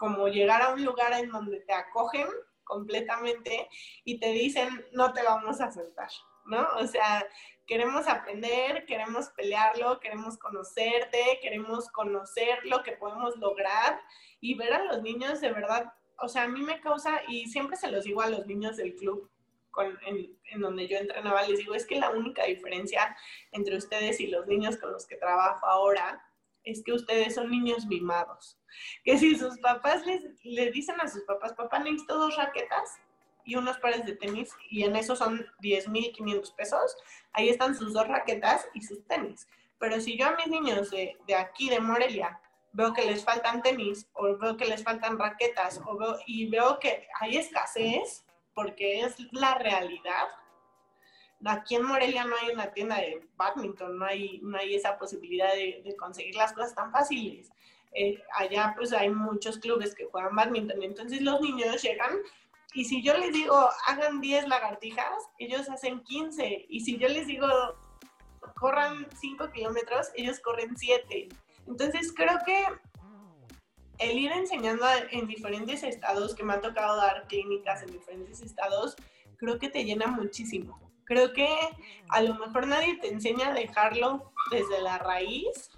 como 0.01 0.29
llegar 0.29 0.63
a 0.63 0.73
un 0.73 0.83
lugar 0.83 1.13
en 1.13 1.29
donde 1.29 1.61
te 1.61 1.75
acogen 1.75 2.27
completamente 2.65 3.69
y 4.03 4.19
te 4.19 4.33
dicen, 4.33 4.83
no 4.93 5.13
te 5.13 5.23
vamos 5.23 5.61
a 5.61 5.71
soltar, 5.71 6.09
¿no? 6.47 6.67
O 6.79 6.87
sea, 6.87 7.27
queremos 7.67 8.09
aprender, 8.09 8.87
queremos 8.87 9.29
pelearlo, 9.37 10.01
queremos 10.01 10.39
conocerte, 10.39 11.39
queremos 11.43 11.91
conocer 11.91 12.61
lo 12.65 12.83
que 12.83 12.93
podemos 12.93 13.37
lograr 13.37 14.01
y 14.41 14.55
ver 14.55 14.73
a 14.73 14.85
los 14.85 15.03
niños 15.03 15.43
de 15.43 15.53
verdad, 15.53 15.93
o 16.19 16.29
sea, 16.29 16.45
a 16.45 16.49
mí 16.49 16.63
me 16.63 16.81
causa, 16.81 17.21
y 17.29 17.49
siempre 17.49 17.77
se 17.77 17.91
los 17.91 18.05
digo 18.05 18.23
a 18.23 18.31
los 18.31 18.47
niños 18.47 18.79
del 18.79 18.95
club 18.95 19.31
en, 20.07 20.35
en, 20.45 20.61
donde 20.63 20.89
yo 20.89 20.97
entrenaba, 20.97 21.43
les 21.43 21.59
digo, 21.59 21.75
es 21.75 21.85
que 21.85 22.01
la 22.01 22.09
única 22.09 22.45
diferencia 22.45 23.15
entre 23.53 23.77
ustedes 23.77 24.19
y 24.19 24.29
los 24.29 24.47
niños 24.47 24.79
con 24.79 24.93
los 24.93 25.07
que 25.07 25.17
trabajo 25.17 25.67
ahora 25.67 26.25
es 26.65 26.83
que 26.85 26.93
ustedes 26.93 27.35
son 27.35 27.51
niños 27.51 27.87
mimados. 27.87 28.59
Que 29.05 29.19
si 29.19 29.37
sus 29.37 29.59
papás 29.59 30.07
les, 30.07 30.23
le 30.45 30.71
dicen 30.71 31.01
a 31.01 31.09
sus 31.09 31.23
papás, 31.25 31.53
papá, 31.55 31.79
necesito 31.79 32.19
dos 32.19 32.37
raquetas 32.37 32.99
y 33.45 33.57
unos 33.57 33.79
pares 33.79 34.05
de 34.05 34.17
tenis, 34.17 34.51
y 34.69 34.85
en 34.85 34.97
eso 34.97 35.17
son 35.17 35.47
10.500 35.63 36.55
pesos, 36.55 36.97
ahí 37.33 37.49
están 37.49 37.75
sus 37.75 37.93
dos 37.95 38.07
raquetas 38.07 38.69
y 38.75 38.83
sus 38.83 39.07
tenis. 39.07 39.49
Pero 39.79 40.01
si 40.01 40.19
yo 40.19 40.27
a 40.27 40.37
mis 40.37 40.47
niños 40.49 40.91
de, 40.91 41.17
de, 41.27 41.35
aquí, 41.35 41.71
de 41.71 41.81
Morelia, 41.81 42.39
veo 42.73 42.93
que 42.93 43.05
les 43.05 43.25
faltan 43.25 43.63
tenis, 43.63 44.09
o 44.13 44.37
veo 44.37 44.57
que 44.57 44.67
les 44.67 44.85
faltan 44.85 45.19
raquetas, 45.19 45.81
o 45.87 45.97
veo, 45.97 46.19
y 46.27 46.49
veo 46.49 46.79
que 46.79 47.09
hay 47.19 47.39
escasez, 47.39 48.25
porque 48.55 49.01
es 49.01 49.17
la 49.33 49.55
realidad, 49.55 50.29
aquí 51.45 51.77
en 51.77 51.85
Morelia 51.85 52.25
no 52.25 52.37
hay 52.37 52.53
una 52.53 52.73
tienda 52.73 52.97
de 52.97 53.27
badminton, 53.37 53.99
no 53.99 54.05
hay, 54.05 54.41
no 54.43 54.59
hay 54.59 54.75
esa 54.75 54.99
posibilidad 54.99 55.53
de, 55.55 55.95
conseguir 55.99 56.35
las 56.35 56.53
cosas 56.53 56.75
tan 56.75 56.93
fáciles. 56.93 57.51
Eh, 57.93 58.23
allá 58.37 58.75
pues 58.77 58.93
hay 58.93 59.11
muchos 59.11 59.59
clubes 59.59 59.95
que 59.95 60.05
juegan 60.05 60.37
badminton, 60.37 60.83
entonces 60.83 61.23
los 61.23 61.41
niños 61.41 61.83
llegan 61.83 62.19
y 62.73 62.85
si 62.85 63.03
yo 63.03 63.19
les 63.19 63.33
digo 63.33 63.69
hagan 63.89 64.21
10 64.21 64.47
lagartijas, 64.47 65.29
ellos 65.39 65.69
hacen 65.69 66.01
15 66.05 66.67
y 66.69 66.81
si 66.81 66.99
yo 66.99 67.09
les 67.09 67.27
digo 67.27 67.49
corran 68.55 69.09
5 69.21 69.51
kilómetros, 69.51 70.11
ellos 70.15 70.39
corren 70.39 70.77
7. 70.77 71.29
Entonces 71.67 72.13
creo 72.15 72.39
que 72.47 72.65
el 73.99 74.19
ir 74.19 74.33
enseñando 74.33 74.87
en 75.11 75.27
diferentes 75.27 75.83
estados, 75.83 76.35
que 76.35 76.45
me 76.45 76.55
ha 76.55 76.61
tocado 76.61 76.97
dar 76.97 77.27
clínicas 77.27 77.83
en 77.83 77.93
diferentes 77.93 78.41
estados, 78.41 78.97
creo 79.37 79.59
que 79.59 79.69
te 79.69 79.85
llena 79.85 80.07
muchísimo. 80.07 80.90
Creo 81.11 81.33
que 81.33 81.49
a 82.11 82.23
lo 82.23 82.37
mejor 82.37 82.69
nadie 82.69 82.97
te 82.99 83.09
enseña 83.09 83.49
a 83.49 83.53
dejarlo 83.53 84.31
desde 84.53 84.81
la 84.81 84.97
raíz, 84.97 85.73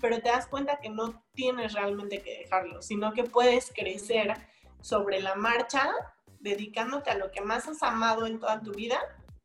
pero 0.00 0.20
te 0.20 0.30
das 0.30 0.48
cuenta 0.48 0.80
que 0.80 0.88
no 0.90 1.22
tienes 1.32 1.74
realmente 1.74 2.22
que 2.22 2.38
dejarlo, 2.38 2.82
sino 2.82 3.12
que 3.12 3.22
puedes 3.22 3.72
crecer 3.72 4.34
sobre 4.80 5.20
la 5.20 5.36
marcha, 5.36 5.92
dedicándote 6.40 7.10
a 7.10 7.18
lo 7.18 7.30
que 7.30 7.40
más 7.40 7.68
has 7.68 7.84
amado 7.84 8.26
en 8.26 8.40
toda 8.40 8.60
tu 8.60 8.72
vida, 8.72 8.98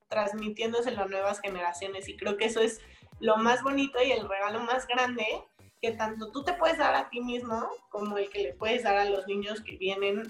transmitiéndoselo 0.08 1.04
a 1.04 1.08
nuevas 1.08 1.42
generaciones. 1.42 2.10
Y 2.10 2.18
creo 2.18 2.36
que 2.36 2.46
eso 2.46 2.62
es 2.62 2.82
lo 3.20 3.38
más 3.38 3.62
bonito 3.62 4.02
y 4.02 4.12
el 4.12 4.28
regalo 4.28 4.62
más 4.62 4.88
grande 4.88 5.28
que 5.80 5.92
tanto 5.92 6.32
tú 6.32 6.44
te 6.44 6.54
puedes 6.54 6.80
dar 6.80 6.96
a 6.96 7.12
ti 7.12 7.22
mismo 7.22 7.70
como 7.90 8.18
el 8.18 8.32
que 8.32 8.42
le 8.42 8.54
puedes 8.54 8.82
dar 8.82 8.98
a 8.98 9.06
los 9.06 9.28
niños 9.28 9.62
que 9.62 9.78
vienen 9.78 10.24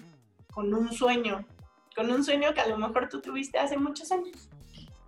con 0.51 0.73
un 0.73 0.91
sueño, 0.91 1.47
con 1.95 2.11
un 2.11 2.21
sueño 2.21 2.53
que 2.53 2.59
a 2.59 2.67
lo 2.67 2.77
mejor 2.77 3.07
tú 3.07 3.21
tuviste 3.21 3.59
hace 3.59 3.77
muchos 3.77 4.11
años. 4.11 4.49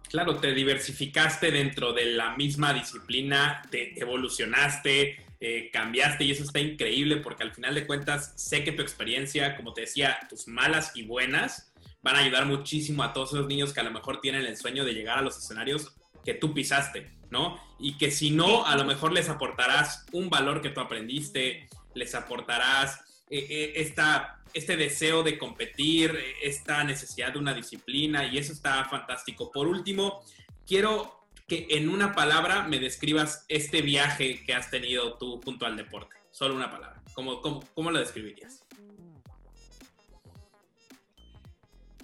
Claro, 0.09 0.37
te 0.37 0.53
diversificaste 0.53 1.51
dentro 1.51 1.93
de 1.93 2.05
la 2.05 2.35
misma 2.35 2.73
disciplina, 2.73 3.61
te 3.69 3.99
evolucionaste, 4.01 5.23
eh, 5.39 5.69
cambiaste 5.71 6.23
y 6.23 6.31
eso 6.31 6.43
está 6.43 6.59
increíble 6.59 7.17
porque 7.17 7.43
al 7.43 7.53
final 7.53 7.75
de 7.75 7.85
cuentas 7.85 8.33
sé 8.35 8.63
que 8.63 8.71
tu 8.71 8.81
experiencia, 8.81 9.55
como 9.55 9.73
te 9.73 9.81
decía, 9.81 10.17
tus 10.27 10.47
malas 10.47 10.93
y 10.95 11.03
buenas, 11.03 11.71
van 12.01 12.15
a 12.15 12.19
ayudar 12.19 12.47
muchísimo 12.47 13.03
a 13.03 13.13
todos 13.13 13.33
esos 13.33 13.47
niños 13.47 13.71
que 13.71 13.81
a 13.81 13.83
lo 13.83 13.91
mejor 13.91 14.19
tienen 14.19 14.47
el 14.47 14.57
sueño 14.57 14.83
de 14.83 14.93
llegar 14.93 15.19
a 15.19 15.21
los 15.21 15.37
escenarios 15.37 15.93
que 16.25 16.33
tú 16.33 16.55
pisaste, 16.55 17.11
¿no? 17.29 17.59
Y 17.77 17.97
que 17.99 18.09
si 18.09 18.31
no, 18.31 18.65
a 18.65 18.75
lo 18.75 18.85
mejor 18.85 19.13
les 19.13 19.29
aportarás 19.29 20.07
un 20.11 20.31
valor 20.31 20.63
que 20.63 20.69
tú 20.69 20.81
aprendiste, 20.81 21.69
les 21.93 22.15
aportarás 22.15 22.99
eh, 23.29 23.45
eh, 23.49 23.73
esta, 23.75 24.41
este 24.53 24.75
deseo 24.75 25.21
de 25.21 25.37
competir, 25.37 26.17
esta 26.41 26.83
necesidad 26.83 27.33
de 27.33 27.39
una 27.39 27.53
disciplina 27.53 28.25
y 28.25 28.37
eso 28.37 28.53
está 28.53 28.85
fantástico. 28.85 29.51
Por 29.51 29.67
último, 29.67 30.23
quiero 30.65 31.27
que 31.47 31.67
en 31.69 31.89
una 31.89 32.13
palabra 32.13 32.63
me 32.63 32.79
describas 32.79 33.45
este 33.47 33.81
viaje 33.81 34.43
que 34.45 34.53
has 34.53 34.69
tenido 34.71 35.17
tú 35.17 35.41
junto 35.43 35.65
al 35.65 35.77
deporte. 35.77 36.15
Solo 36.31 36.55
una 36.55 36.71
palabra. 36.71 37.01
¿Cómo, 37.13 37.41
cómo, 37.41 37.63
cómo 37.73 37.91
lo 37.91 37.99
describirías? 37.99 38.65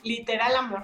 Literal 0.03 0.55
amor. 0.55 0.83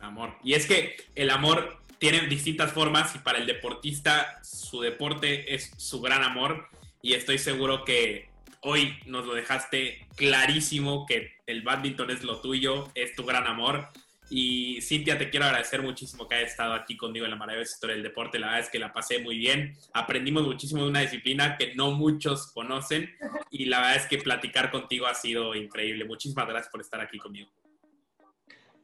Amor. 0.00 0.38
Y 0.42 0.54
es 0.54 0.66
que 0.66 0.96
el 1.14 1.28
amor 1.28 1.82
tiene 1.98 2.26
distintas 2.28 2.72
formas 2.72 3.14
y 3.14 3.18
para 3.18 3.38
el 3.38 3.46
deportista 3.46 4.40
su 4.42 4.80
deporte 4.80 5.54
es 5.54 5.70
su 5.76 6.00
gran 6.00 6.22
amor 6.22 6.68
y 7.02 7.12
estoy 7.12 7.38
seguro 7.38 7.84
que 7.84 8.29
hoy 8.60 8.98
nos 9.06 9.26
lo 9.26 9.34
dejaste 9.34 10.06
clarísimo 10.16 11.06
que 11.06 11.32
el 11.46 11.62
badminton 11.62 12.10
es 12.10 12.22
lo 12.22 12.40
tuyo, 12.40 12.90
es 12.94 13.14
tu 13.14 13.24
gran 13.24 13.46
amor. 13.46 13.88
Y 14.32 14.80
Cintia, 14.80 15.18
te 15.18 15.28
quiero 15.28 15.46
agradecer 15.46 15.82
muchísimo 15.82 16.28
que 16.28 16.36
hayas 16.36 16.52
estado 16.52 16.74
aquí 16.74 16.96
conmigo 16.96 17.24
en 17.24 17.32
la 17.32 17.36
maravillosa 17.36 17.74
historia 17.74 17.96
del 17.96 18.04
deporte. 18.04 18.38
La 18.38 18.46
verdad 18.46 18.62
es 18.62 18.70
que 18.70 18.78
la 18.78 18.92
pasé 18.92 19.18
muy 19.18 19.36
bien. 19.36 19.76
Aprendimos 19.92 20.44
muchísimo 20.44 20.84
de 20.84 20.88
una 20.88 21.00
disciplina 21.00 21.56
que 21.56 21.74
no 21.74 21.90
muchos 21.90 22.52
conocen 22.52 23.12
y 23.50 23.64
la 23.64 23.78
verdad 23.78 23.96
es 23.96 24.06
que 24.06 24.18
platicar 24.18 24.70
contigo 24.70 25.08
ha 25.08 25.14
sido 25.14 25.56
increíble. 25.56 26.04
Muchísimas 26.04 26.46
gracias 26.46 26.70
por 26.70 26.80
estar 26.80 27.00
aquí 27.00 27.18
conmigo. 27.18 27.50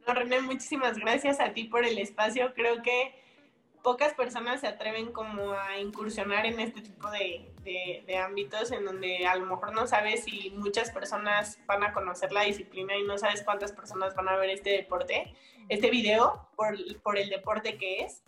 No, 0.05 0.15
René, 0.15 0.41
muchísimas 0.41 0.99
gracias 0.99 1.39
a 1.39 1.53
ti 1.53 1.65
por 1.65 1.85
el 1.85 1.99
espacio. 1.99 2.53
Creo 2.55 2.83
que 2.83 3.15
pocas 3.87 4.15
personas 4.15 4.63
se 4.63 4.67
atreven 4.67 5.13
como 5.13 5.53
a 5.53 5.79
incursionar 5.79 6.45
en 6.45 6.59
este 6.59 6.81
tipo 6.81 7.09
de, 7.09 7.49
de, 8.05 8.19
ámbitos 8.19 8.73
en 8.73 8.85
donde 8.85 9.25
a 9.29 9.37
lo 9.37 9.47
mejor 9.47 9.73
no 9.73 9.87
sabes 9.87 10.25
si 10.25 10.51
muchas 10.57 10.91
personas 10.91 11.61
van 11.67 11.85
a 11.85 11.93
conocer 11.93 12.33
la 12.33 12.41
disciplina 12.41 12.97
y 12.97 13.05
no 13.05 13.17
sabes 13.17 13.45
cuántas 13.45 13.71
personas 13.71 14.17
van 14.17 14.29
a 14.29 14.35
ver 14.35 14.51
este 14.51 14.71
deporte, 14.71 15.33
este 15.69 15.89
video 15.89 16.49
por, 16.57 16.75
por 17.03 17.17
el 17.17 17.29
deporte 17.31 17.79
que 17.79 18.01
es. 18.01 18.25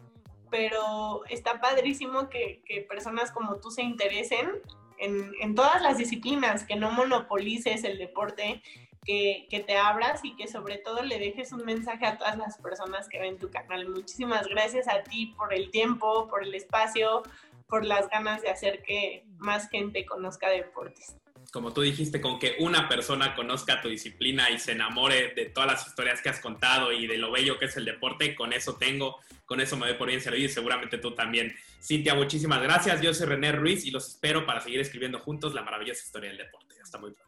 Pero 0.49 1.25
está 1.29 1.61
padrísimo 1.61 2.29
que, 2.29 2.63
que 2.65 2.83
personas 2.83 3.33
como 3.33 3.57
tú 3.57 3.73
se 3.73 3.83
interesen 3.83 4.63
en, 4.99 5.33
en, 5.41 5.57
todas 5.57 5.83
las 5.83 5.99
disciplinas, 5.99 6.63
que 6.63 6.77
no 6.77 6.93
monopolices 6.93 7.83
el 7.83 7.99
deporte, 7.99 8.63
que, 9.05 9.65
te 9.67 9.77
abras 9.77 10.21
y 10.25 10.37
que 10.37 10.49
sobre 10.49 10.79
todo 10.79 11.03
le 11.03 11.19
dejes 11.19 11.53
un 11.53 11.65
mensaje 11.65 12.07
a 12.07 12.19
todas 12.19 12.37
las 12.37 12.59
personas 12.59 13.09
que 13.09 13.19
ven 13.19 13.39
tu 13.39 13.51
canal. 13.51 13.89
Muchísimas 13.89 14.47
gracias 14.47 14.89
a 14.89 15.03
ti 15.03 15.35
por 15.37 15.55
el 15.55 15.71
tiempo, 15.71 16.29
por 16.29 16.43
el 16.43 16.55
espacio, 16.55 17.23
por 17.69 17.85
las 17.85 18.09
ganas 18.09 18.43
de 18.43 18.51
hacer 18.51 18.83
que 18.83 19.25
más 19.39 19.69
gente 19.69 20.05
conozca 20.07 20.49
deportes. 20.49 21.17
Como 21.53 21.73
tú 21.73 21.81
dijiste, 21.81 22.21
con 22.21 22.39
que 22.39 22.57
una 22.59 22.89
persona 22.89 23.35
conozca 23.35 23.81
tu 23.81 23.89
disciplina 23.89 24.51
y 24.51 24.59
se 24.59 24.73
enamore 24.73 25.33
de 25.35 25.47
todas 25.47 25.71
las 25.71 25.87
historias 25.87 26.21
que 26.21 26.29
has 26.29 26.41
contado 26.41 26.93
y 26.93 27.07
de 27.07 27.17
lo 27.17 27.33
bello 27.33 27.59
que 27.59 27.65
es 27.65 27.77
el 27.79 27.87
deporte, 27.87 28.35
con 28.35 28.53
eso 28.53 28.77
tengo, 28.77 29.17
con 29.47 29.61
eso 29.61 29.77
me 29.79 29.87
doy 29.87 29.97
por 29.97 30.09
bien 30.09 30.21
servido 30.21 30.45
y 30.45 30.51
seguramente 30.51 30.99
tú 30.99 31.15
también. 31.15 31.57
Cintia, 31.81 32.15
muchísimas 32.15 32.61
gracias. 32.63 33.01
Yo 33.01 33.15
soy 33.15 33.27
René 33.27 33.53
Ruiz 33.53 33.87
y 33.87 33.91
los 33.91 34.09
espero 34.09 34.45
para 34.45 34.61
seguir 34.61 34.81
escribiendo 34.81 35.21
juntos 35.21 35.55
la 35.55 35.63
maravillosa 35.63 36.05
historia 36.05 36.29
del 36.29 36.39
deporte. 36.39 36.75
Hasta 36.83 36.99
muy 36.99 37.13
pronto. 37.13 37.28